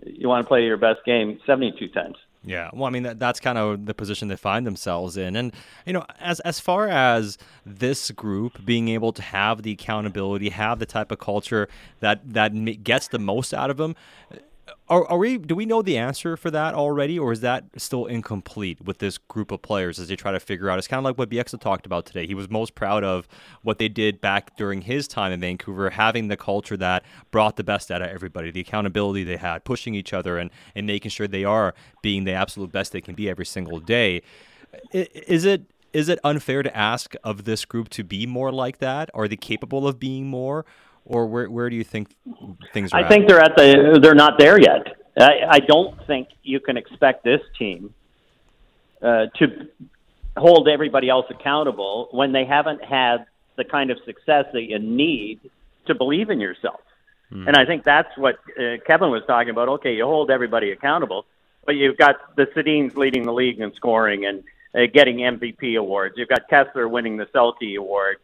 you 0.05 0.27
want 0.27 0.43
to 0.43 0.47
play 0.47 0.63
your 0.63 0.77
best 0.77 1.03
game 1.05 1.39
72 1.45 1.89
times. 1.89 2.15
Yeah, 2.43 2.69
well, 2.71 2.85
I 2.85 2.89
mean 2.89 3.03
that, 3.03 3.19
that's 3.19 3.39
kind 3.41 3.57
of 3.57 3.85
the 3.85 3.93
position 3.93 4.29
they 4.29 4.37
find 4.37 4.65
themselves 4.65 5.17
in, 5.17 5.35
and 5.35 5.51
you 5.85 5.91
know, 5.91 6.05
as 6.21 6.39
as 6.41 6.57
far 6.57 6.87
as 6.87 7.37
this 7.65 8.11
group 8.11 8.63
being 8.63 8.87
able 8.87 9.11
to 9.11 9.21
have 9.21 9.63
the 9.63 9.71
accountability, 9.71 10.49
have 10.49 10.79
the 10.79 10.85
type 10.85 11.11
of 11.11 11.19
culture 11.19 11.67
that 11.99 12.21
that 12.33 12.51
gets 12.81 13.09
the 13.09 13.19
most 13.19 13.53
out 13.53 13.69
of 13.69 13.75
them, 13.75 13.93
are, 14.87 15.05
are 15.05 15.17
we? 15.17 15.37
Do 15.37 15.55
we 15.55 15.65
know 15.65 15.81
the 15.81 15.97
answer 15.97 16.35
for 16.35 16.51
that 16.51 16.73
already, 16.73 17.17
or 17.19 17.31
is 17.31 17.41
that 17.41 17.65
still 17.77 18.05
incomplete 18.05 18.81
with 18.81 18.97
this 18.99 19.17
group 19.17 19.51
of 19.51 19.61
players 19.61 19.99
as 19.99 20.07
they 20.07 20.15
try 20.15 20.31
to 20.31 20.39
figure 20.39 20.69
out? 20.69 20.77
It's 20.77 20.87
kind 20.87 20.99
of 20.99 21.03
like 21.03 21.17
what 21.17 21.29
Bieksa 21.29 21.59
talked 21.59 21.85
about 21.85 22.05
today. 22.05 22.25
He 22.25 22.35
was 22.35 22.49
most 22.49 22.75
proud 22.75 23.03
of 23.03 23.27
what 23.61 23.77
they 23.77 23.87
did 23.89 24.21
back 24.21 24.55
during 24.57 24.81
his 24.81 25.07
time 25.07 25.31
in 25.31 25.39
Vancouver, 25.39 25.89
having 25.91 26.27
the 26.27 26.37
culture 26.37 26.77
that 26.77 27.03
brought 27.31 27.55
the 27.55 27.63
best 27.63 27.91
out 27.91 28.01
of 28.01 28.09
everybody, 28.09 28.51
the 28.51 28.61
accountability 28.61 29.23
they 29.23 29.37
had, 29.37 29.63
pushing 29.63 29.95
each 29.95 30.13
other, 30.13 30.37
and 30.37 30.49
and 30.75 30.87
making 30.87 31.11
sure 31.11 31.27
they 31.27 31.45
are 31.45 31.73
being 32.01 32.23
the 32.23 32.33
absolute 32.33 32.71
best 32.71 32.91
they 32.91 33.01
can 33.01 33.15
be 33.15 33.29
every 33.29 33.45
single 33.45 33.79
day. 33.79 34.21
Is 34.91 35.45
it? 35.45 35.63
Is 35.91 36.07
it 36.07 36.19
unfair 36.23 36.61
to 36.61 36.77
ask 36.77 37.15
of 37.23 37.45
this 37.45 37.65
group 37.65 37.89
to 37.89 38.03
be 38.03 38.27
more 38.27 38.51
like 38.51 38.77
that? 38.77 39.09
Are 39.15 39.27
they 39.27 39.35
capable 39.35 39.87
of 39.87 39.99
being 39.99 40.27
more, 40.27 40.63
or 41.09 41.25
where 41.25 41.49
where 41.49 41.69
do 41.69 41.75
you 41.75 41.83
think 41.83 42.15
things 42.73 42.93
are? 42.93 42.99
I 42.99 43.03
at? 43.03 43.09
think 43.09 43.27
they're 43.27 43.41
at 43.41 43.55
the 43.57 43.99
they're 44.01 44.15
not 44.15 44.39
there 44.39 44.59
yet. 44.59 44.95
I, 45.17 45.31
I 45.49 45.59
don't 45.59 45.95
think 46.07 46.29
you 46.43 46.61
can 46.61 46.77
expect 46.77 47.25
this 47.25 47.41
team 47.57 47.93
uh, 49.01 49.25
to 49.37 49.67
hold 50.37 50.69
everybody 50.69 51.09
else 51.09 51.25
accountable 51.29 52.07
when 52.11 52.31
they 52.31 52.45
haven't 52.45 52.83
had 52.83 53.25
the 53.57 53.65
kind 53.65 53.91
of 53.91 53.97
success 54.05 54.45
that 54.53 54.63
you 54.63 54.79
need 54.79 55.41
to 55.87 55.95
believe 55.95 56.29
in 56.29 56.39
yourself. 56.39 56.79
And 57.31 57.55
I 57.55 57.65
think 57.65 57.83
that's 57.83 58.09
what 58.17 58.39
uh, 58.57 58.77
Kevin 58.87 59.11
was 59.11 59.21
talking 59.27 59.51
about. 59.51 59.69
Okay, 59.69 59.93
you 59.95 60.03
hold 60.05 60.31
everybody 60.31 60.71
accountable, 60.71 61.25
but 61.63 61.75
you've 61.75 61.97
got 61.97 62.35
the 62.35 62.47
Sedins 62.55 62.95
leading 62.95 63.23
the 63.23 63.31
league 63.31 63.59
in 63.59 63.71
scoring 63.75 64.25
and 64.25 64.43
uh, 64.73 64.89
getting 64.91 65.17
MVP 65.17 65.77
awards. 65.77 66.15
You've 66.17 66.29
got 66.29 66.49
Kesler 66.49 66.89
winning 66.89 67.17
the 67.17 67.25
Selke 67.27 67.77
award. 67.77 68.17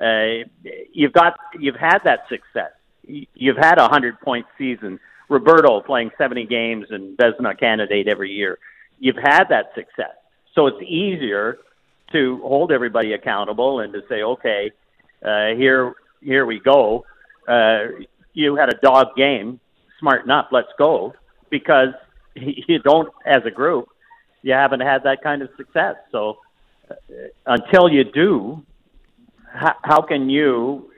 Uh, 0.00 0.48
you've 0.92 1.12
got 1.12 1.36
you've 1.58 1.76
had 1.76 1.98
that 2.04 2.20
success. 2.28 2.72
You've 3.04 3.56
had 3.56 3.78
a 3.78 3.88
hundred 3.88 4.20
point 4.20 4.46
season. 4.56 4.98
Roberto 5.28 5.80
playing 5.80 6.10
seventy 6.18 6.46
games 6.46 6.86
and 6.90 7.16
Vezina 7.16 7.58
candidate 7.58 8.08
every 8.08 8.30
year. 8.30 8.58
You've 8.98 9.16
had 9.16 9.44
that 9.50 9.72
success, 9.74 10.14
so 10.54 10.66
it's 10.66 10.82
easier 10.82 11.58
to 12.12 12.38
hold 12.42 12.72
everybody 12.72 13.14
accountable 13.14 13.80
and 13.80 13.92
to 13.92 14.02
say, 14.08 14.22
okay, 14.22 14.70
uh, 15.24 15.48
here 15.56 15.94
here 16.22 16.46
we 16.46 16.60
go. 16.60 17.04
Uh, 17.48 18.04
you 18.32 18.56
had 18.56 18.72
a 18.72 18.78
dog 18.82 19.16
game. 19.16 19.60
Smarten 19.98 20.30
up. 20.30 20.48
Let's 20.52 20.72
go. 20.78 21.14
Because 21.50 21.94
you 22.34 22.78
don't, 22.80 23.12
as 23.26 23.42
a 23.44 23.50
group, 23.50 23.88
you 24.42 24.52
haven't 24.52 24.80
had 24.80 25.04
that 25.04 25.22
kind 25.22 25.42
of 25.42 25.50
success. 25.56 25.96
So 26.10 26.38
uh, 26.90 26.94
until 27.46 27.88
you 27.88 28.04
do, 28.04 28.64
how, 29.52 29.74
how 29.82 30.02
can 30.02 30.30
you, 30.30 30.90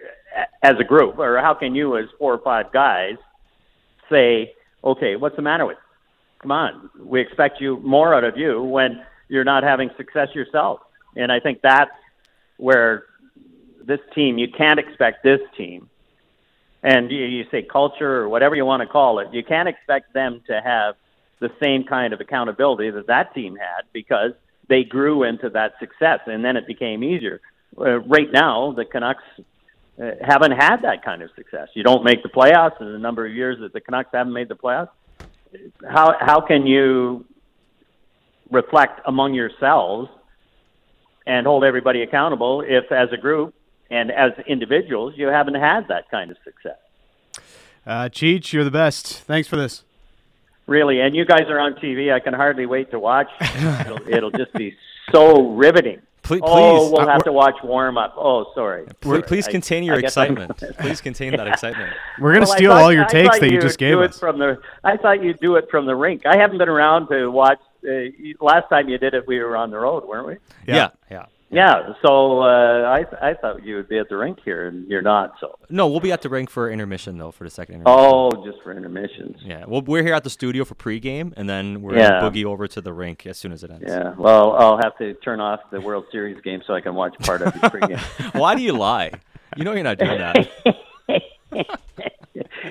as 0.62 0.74
a 0.78 0.84
group, 0.84 1.18
or 1.18 1.40
how 1.40 1.55
can 1.55 1.74
you, 1.74 1.96
as 1.96 2.07
four 2.18 2.32
or 2.32 2.38
five 2.38 2.72
guys, 2.72 3.16
say, 4.11 4.55
okay, 4.82 5.16
what's 5.16 5.36
the 5.36 5.42
matter 5.42 5.66
with? 5.66 5.76
you? 5.76 5.82
Come 6.42 6.52
on, 6.52 6.90
we 6.98 7.20
expect 7.20 7.61
you 7.61 7.78
more 7.78 8.14
out 8.14 8.24
of 8.24 8.36
you 8.36 8.62
when 8.62 9.02
you're 9.28 9.44
not 9.44 9.62
having 9.62 9.90
success 9.96 10.28
yourself. 10.34 10.80
And 11.16 11.32
I 11.32 11.40
think 11.40 11.61
that's 11.62 11.90
where 12.59 13.05
this 13.82 14.00
team, 14.14 14.38
you 14.38 14.48
can't 14.48 14.78
expect 14.78 15.22
this 15.22 15.40
team, 15.57 15.88
and 16.82 17.11
you, 17.11 17.24
you 17.24 17.46
say 17.50 17.62
culture 17.62 18.16
or 18.16 18.28
whatever 18.28 18.55
you 18.55 18.64
want 18.64 18.82
to 18.82 18.86
call 18.86 19.18
it, 19.18 19.28
you 19.32 19.42
can't 19.42 19.68
expect 19.68 20.12
them 20.12 20.42
to 20.46 20.61
have 20.61 20.96
the 21.40 21.50
same 21.62 21.84
kind 21.84 22.12
of 22.12 22.20
accountability 22.20 22.90
that 22.90 23.07
that 23.07 23.34
team 23.34 23.57
had 23.57 23.82
because 23.92 24.32
they 24.68 24.84
grew 24.84 25.24
into 25.24 25.48
that 25.50 25.74
success, 25.78 26.20
and 26.26 26.44
then 26.44 26.57
it 26.57 26.66
became 26.66 27.02
easier. 27.02 27.40
Uh, 27.78 28.00
right 28.00 28.30
now, 28.32 28.72
the 28.72 28.84
Canucks 28.84 29.22
uh, 30.00 30.10
haven't 30.20 30.52
had 30.52 30.78
that 30.82 31.04
kind 31.04 31.22
of 31.22 31.30
success. 31.36 31.68
You 31.74 31.82
don't 31.82 32.04
make 32.04 32.22
the 32.22 32.28
playoffs 32.28 32.80
in 32.80 32.92
the 32.92 32.98
number 32.98 33.26
of 33.26 33.32
years 33.32 33.58
that 33.60 33.72
the 33.72 33.80
Canucks 33.80 34.10
haven't 34.12 34.32
made 34.32 34.48
the 34.48 34.56
playoffs. 34.56 34.90
How 35.88 36.16
how 36.20 36.40
can 36.40 36.66
you 36.66 37.24
reflect 38.50 39.00
among 39.06 39.34
yourselves 39.34 40.08
and 41.26 41.46
hold 41.46 41.64
everybody 41.64 42.02
accountable 42.02 42.62
if, 42.66 42.90
as 42.92 43.08
a 43.12 43.16
group 43.16 43.54
and 43.90 44.10
as 44.10 44.32
individuals, 44.46 45.14
you 45.16 45.28
haven't 45.28 45.54
had 45.54 45.88
that 45.88 46.10
kind 46.10 46.30
of 46.30 46.36
success? 46.44 46.78
Uh, 47.86 48.08
Cheech, 48.08 48.52
you're 48.52 48.64
the 48.64 48.70
best. 48.70 49.20
Thanks 49.22 49.48
for 49.48 49.56
this. 49.56 49.84
Really, 50.66 51.00
and 51.00 51.14
you 51.14 51.26
guys 51.26 51.42
are 51.48 51.60
on 51.60 51.74
TV. 51.74 52.12
I 52.12 52.20
can 52.20 52.32
hardly 52.32 52.64
wait 52.64 52.90
to 52.92 52.98
watch. 52.98 53.28
it'll, 53.40 54.08
it'll 54.08 54.30
just 54.30 54.52
be 54.54 54.74
so 55.12 55.50
riveting. 55.50 56.00
Please, 56.24 56.40
oh, 56.42 56.90
we'll 56.90 57.02
uh, 57.02 57.06
have 57.06 57.22
to 57.24 57.32
watch 57.32 57.54
warm 57.62 57.96
up. 57.98 58.14
Oh, 58.16 58.50
sorry. 58.54 58.86
Please, 59.00 59.22
please 59.26 59.46
contain 59.46 59.82
I 59.84 59.86
your 59.86 60.00
guess 60.00 60.16
I'm- 60.16 60.32
excitement. 60.36 60.76
please 60.78 61.00
contain 61.00 61.36
that 61.36 61.46
excitement. 61.46 61.92
We're 62.18 62.32
gonna 62.32 62.46
Well, 62.46 62.56
steal 62.56 62.70
thought- 62.72 62.82
all 62.82 62.92
your 62.92 63.04
takes 63.04 63.38
that 63.38 63.48
you 63.50 63.58
would 63.58 63.62
just 63.62 63.78
gave 63.78 63.92
do 63.92 64.02
us. 64.02 64.16
It 64.16 64.18
from 64.20 64.38
the, 64.38 64.58
I 64.82 64.96
thought 64.96 65.22
you'd 65.22 65.38
do 65.40 65.56
it 65.56 65.70
from 65.70 65.86
the 65.86 65.94
rink. 65.94 66.24
I 66.26 66.36
haven't 66.36 66.58
been 66.58 66.68
around 66.68 67.08
to 67.08 67.28
watch. 67.30 67.60
Uh, 67.86 68.08
last 68.40 68.68
time 68.70 68.88
you 68.88 68.96
did 68.96 69.12
it, 69.12 69.26
we 69.28 69.38
were 69.40 69.56
on 69.56 69.70
the 69.70 69.76
road, 69.78 70.06
weren't 70.08 70.26
we? 70.26 70.32
Yeah, 70.66 70.74
yeah. 70.76 70.88
Yeah. 71.10 71.26
Yeah, 71.51 71.92
so 72.05 72.40
uh, 72.40 72.82
I, 72.82 73.30
I 73.30 73.34
thought 73.34 73.64
you 73.64 73.76
would 73.76 73.88
be 73.88 73.99
at 73.99 74.09
the 74.09 74.16
rink 74.16 74.38
here, 74.45 74.66
and 74.66 74.88
you're 74.88 75.03
not. 75.03 75.34
So. 75.40 75.57
No, 75.70 75.86
we'll 75.86 76.01
be 76.01 76.11
at 76.11 76.20
the 76.22 76.28
rink 76.28 76.51
for 76.51 76.68
intermission 76.68 77.16
though, 77.16 77.30
for 77.30 77.45
the 77.45 77.51
second 77.51 77.76
intermission. 77.76 78.01
Oh, 78.03 78.30
just 78.45 78.61
for 78.64 78.72
intermissions. 78.72 79.36
Yeah, 79.45 79.64
well, 79.68 79.80
we're 79.82 80.03
here 80.03 80.14
at 80.14 80.24
the 80.24 80.30
studio 80.30 80.64
for 80.64 80.74
pregame, 80.74 81.32
and 81.36 81.49
then 81.49 81.80
we're 81.82 81.97
Yeah. 81.97 82.20
gonna 82.20 82.30
boogie 82.30 82.45
over 82.45 82.66
to 82.66 82.80
the 82.80 82.92
rink 82.92 83.24
as 83.26 83.38
soon 83.38 83.53
as 83.53 83.62
it 83.62 83.70
ends. 83.70 83.84
Yeah. 83.86 84.14
Well, 84.18 84.53
I'll 84.57 84.78
have 84.78 84.97
to 84.99 85.14
turn 85.14 85.40
off 85.40 85.61
the 85.70 85.80
World 85.80 86.07
Series 86.11 86.40
game 86.40 86.61
so 86.66 86.74
I 86.74 86.80
can 86.80 86.95
watch 86.97 87.14
part 87.20 87.42
of 87.42 87.53
the 87.53 87.61
pregame. 87.61 88.01
Why 88.34 88.57
do 88.57 88.62
you 88.62 88.72
lie? 88.72 89.12
You 89.57 89.62
know 89.64 89.74
you're 89.74 89.84
not 89.84 89.99
doing 89.99 90.18
that. 90.18 90.49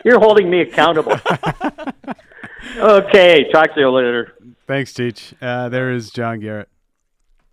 You're 0.03 0.19
holding 0.19 0.49
me 0.49 0.59
accountable. 0.61 1.13
okay. 2.77 3.49
Talk 3.51 3.73
to 3.75 3.79
you 3.79 3.89
later. 3.89 4.33
Thanks, 4.67 4.91
Cheech. 4.93 5.33
Uh, 5.41 5.69
there 5.69 5.91
is 5.91 6.09
John 6.09 6.39
Garrett, 6.39 6.67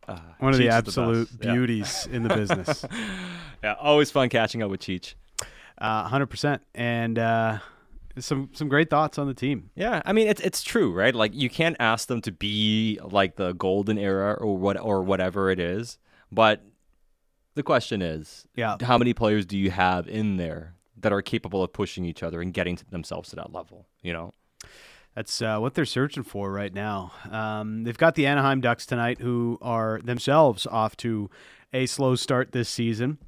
Uh, 0.08 0.18
one 0.38 0.52
of 0.52 0.58
the 0.58 0.66
Cheech 0.66 0.70
absolute. 0.72 1.28
Yeah. 1.40 1.52
beauties 1.52 2.08
in 2.10 2.22
the 2.22 2.34
business. 2.34 2.84
Yeah, 3.62 3.74
always 3.78 4.10
fun 4.10 4.30
catching 4.30 4.62
up 4.62 4.70
with 4.70 4.80
Cheech. 4.80 5.12
Uh, 5.76 6.08
Hundred 6.08 6.28
percent, 6.28 6.62
and 6.74 7.18
uh, 7.18 7.58
some 8.18 8.48
some 8.54 8.68
great 8.70 8.88
thoughts 8.88 9.18
on 9.18 9.26
the 9.26 9.34
team. 9.34 9.68
Yeah, 9.74 10.00
I 10.06 10.14
mean 10.14 10.28
it's 10.28 10.40
it's 10.40 10.62
true, 10.62 10.94
right? 10.94 11.14
Like 11.14 11.34
you 11.34 11.50
can't 11.50 11.76
ask 11.78 12.08
them 12.08 12.22
to 12.22 12.32
be 12.32 12.98
like 13.04 13.36
the 13.36 13.52
golden 13.52 13.98
era 13.98 14.32
or 14.40 14.56
what 14.56 14.80
or 14.80 15.02
whatever 15.02 15.50
it 15.50 15.58
is, 15.60 15.98
but 16.32 16.64
the 17.54 17.62
question 17.62 18.00
is, 18.00 18.46
Yeah. 18.56 18.76
how 18.80 18.96
many 18.96 19.12
players 19.12 19.44
do 19.44 19.58
you 19.58 19.70
have 19.70 20.08
in 20.08 20.38
there 20.38 20.76
that 20.96 21.12
are 21.12 21.20
capable 21.20 21.62
of 21.62 21.72
pushing 21.74 22.06
each 22.06 22.22
other 22.22 22.40
and 22.40 22.54
getting 22.54 22.76
to 22.76 22.84
themselves 22.90 23.28
to 23.30 23.36
that 23.36 23.52
level? 23.52 23.86
You 24.02 24.14
know, 24.14 24.32
That's 25.14 25.42
uh, 25.42 25.58
what 25.58 25.74
they're 25.74 25.84
searching 25.84 26.22
for 26.22 26.52
right 26.52 26.72
now. 26.72 27.12
Um, 27.30 27.84
they've 27.84 27.98
got 27.98 28.14
the 28.14 28.26
Anaheim 28.26 28.60
Ducks 28.60 28.86
tonight, 28.86 29.20
who 29.20 29.58
are 29.60 30.00
themselves 30.02 30.66
off 30.66 30.96
to 30.98 31.30
a 31.72 31.86
slow 31.86 32.14
start 32.14 32.52
this 32.52 32.68
season. 32.68 33.18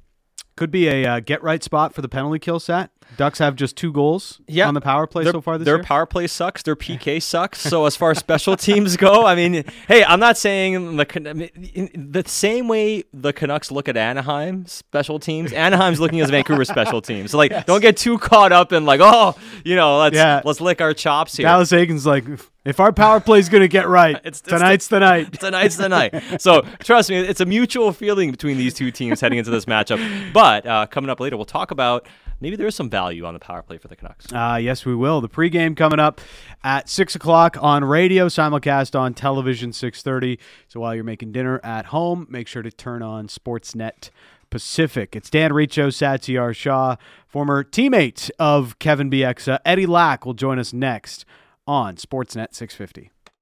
Could 0.55 0.69
be 0.69 0.87
a 0.87 1.05
uh, 1.05 1.19
get 1.19 1.41
right 1.41 1.63
spot 1.63 1.95
for 1.95 2.01
the 2.03 2.07
penalty 2.09 2.37
kill 2.37 2.59
set. 2.59 2.91
Ducks 3.17 3.39
have 3.39 3.55
just 3.55 3.75
two 3.75 3.91
goals 3.91 4.39
Yeah. 4.47 4.67
on 4.67 4.75
the 4.75 4.81
power 4.81 5.07
play 5.07 5.23
Their- 5.23 5.33
so 5.33 5.41
far 5.41 5.57
this 5.57 5.65
their 5.65 5.75
year. 5.75 5.77
Their 5.79 5.85
power 5.87 6.05
play 6.05 6.27
sucks. 6.27 6.61
Their 6.63 6.75
PK 6.75 7.19
sucks. 7.21 7.59
So 7.59 7.85
as 7.85 7.95
far 7.95 8.11
as 8.11 8.19
special 8.19 8.55
teams 8.55 8.95
go, 8.95 9.25
I 9.25 9.33
mean, 9.35 9.65
hey, 9.87 10.03
I'm 10.03 10.19
not 10.19 10.37
saying 10.37 10.95
the 10.95 11.29
I 11.29 11.33
mean, 11.33 11.89
the 12.11 12.23
same 12.27 12.67
way 12.67 13.03
the 13.13 13.33
Canucks 13.33 13.71
look 13.71 13.89
at 13.89 13.97
Anaheim 13.97 14.65
special 14.67 15.19
teams. 15.19 15.51
Anaheim's 15.53 15.99
looking 15.99 16.21
at 16.21 16.29
Vancouver 16.29 16.65
special 16.65 17.01
teams. 17.09 17.31
So 17.31 17.37
like, 17.39 17.65
don't 17.65 17.81
get 17.81 17.97
too 17.97 18.19
caught 18.19 18.51
up 18.51 18.71
in 18.73 18.85
like, 18.85 18.99
oh, 19.03 19.35
you 19.65 19.75
know, 19.75 19.97
let's 19.97 20.15
Yeah. 20.15 20.41
let's 20.45 20.61
lick 20.61 20.81
our 20.81 20.93
chops 20.93 21.35
here. 21.35 21.45
Dallas 21.45 21.71
Eakins 21.71 22.05
like, 22.05 22.25
if- 22.65 22.79
our 22.79 22.91
power 22.93 23.19
play's 23.19 23.49
going 23.49 23.61
to 23.61 23.67
get 23.67 23.87
right, 23.87 24.15
It's- 24.25 24.39
it's 24.39 24.41
tonight's 24.41 24.87
the 24.87 24.99
night. 24.99 25.33
Tonight's 25.39 25.77
the 25.77 25.89
night. 25.89 26.41
So 26.41 26.61
trust 26.79 27.09
me, 27.09 27.17
it's 27.17 27.41
a 27.41 27.45
mutual 27.45 27.91
feeling 27.93 28.31
between 28.31 28.57
these 28.57 28.73
two 28.73 28.91
teams 28.91 29.21
heading 29.21 29.37
into 29.39 29.51
this 29.51 29.65
matchup. 29.65 30.33
But 30.33 30.65
uh, 30.65 30.85
coming 30.87 31.09
up 31.09 31.19
later, 31.19 31.35
we'll 31.37 31.45
talk 31.45 31.71
about 31.71 32.07
maybe 32.39 32.55
there 32.55 32.67
is 32.67 32.75
some 32.75 32.89
value 32.89 33.25
on 33.25 33.33
the 33.33 33.39
power 33.39 33.61
play 33.61 33.77
for 33.77 33.87
the 33.87 33.95
Canucks. 33.95 34.31
Uh, 34.31 34.57
yes, 34.61 34.85
we 34.85 34.95
will. 34.95 35.21
The 35.21 35.29
pregame 35.29 35.75
coming 35.77 35.99
up 35.99 36.19
at 36.63 36.89
six 36.89 37.15
o'clock 37.15 37.57
on 37.61 37.83
radio, 37.83 38.27
simulcast 38.27 38.97
on 38.99 39.13
television 39.13 39.73
six 39.73 40.01
thirty. 40.01 40.39
So 40.67 40.79
while 40.79 40.95
you're 40.95 41.03
making 41.03 41.31
dinner 41.33 41.59
at 41.63 41.87
home, 41.87 42.27
make 42.29 42.47
sure 42.47 42.61
to 42.61 42.71
turn 42.71 43.01
on 43.01 43.27
Sportsnet 43.27 44.09
Pacific. 44.49 45.15
It's 45.15 45.29
Dan 45.29 45.51
Riccio, 45.51 45.87
Satiar 45.87 46.55
Shah, 46.55 46.95
former 47.27 47.63
teammate 47.63 48.29
of 48.37 48.77
Kevin 48.79 49.09
Bieksa. 49.09 49.59
Eddie 49.65 49.87
Lack 49.87 50.25
will 50.25 50.33
join 50.35 50.59
us 50.59 50.71
next 50.73 51.25
on 51.65 51.95
Sportsnet 51.95 52.53
six 52.53 52.75
fifty. 52.75 53.12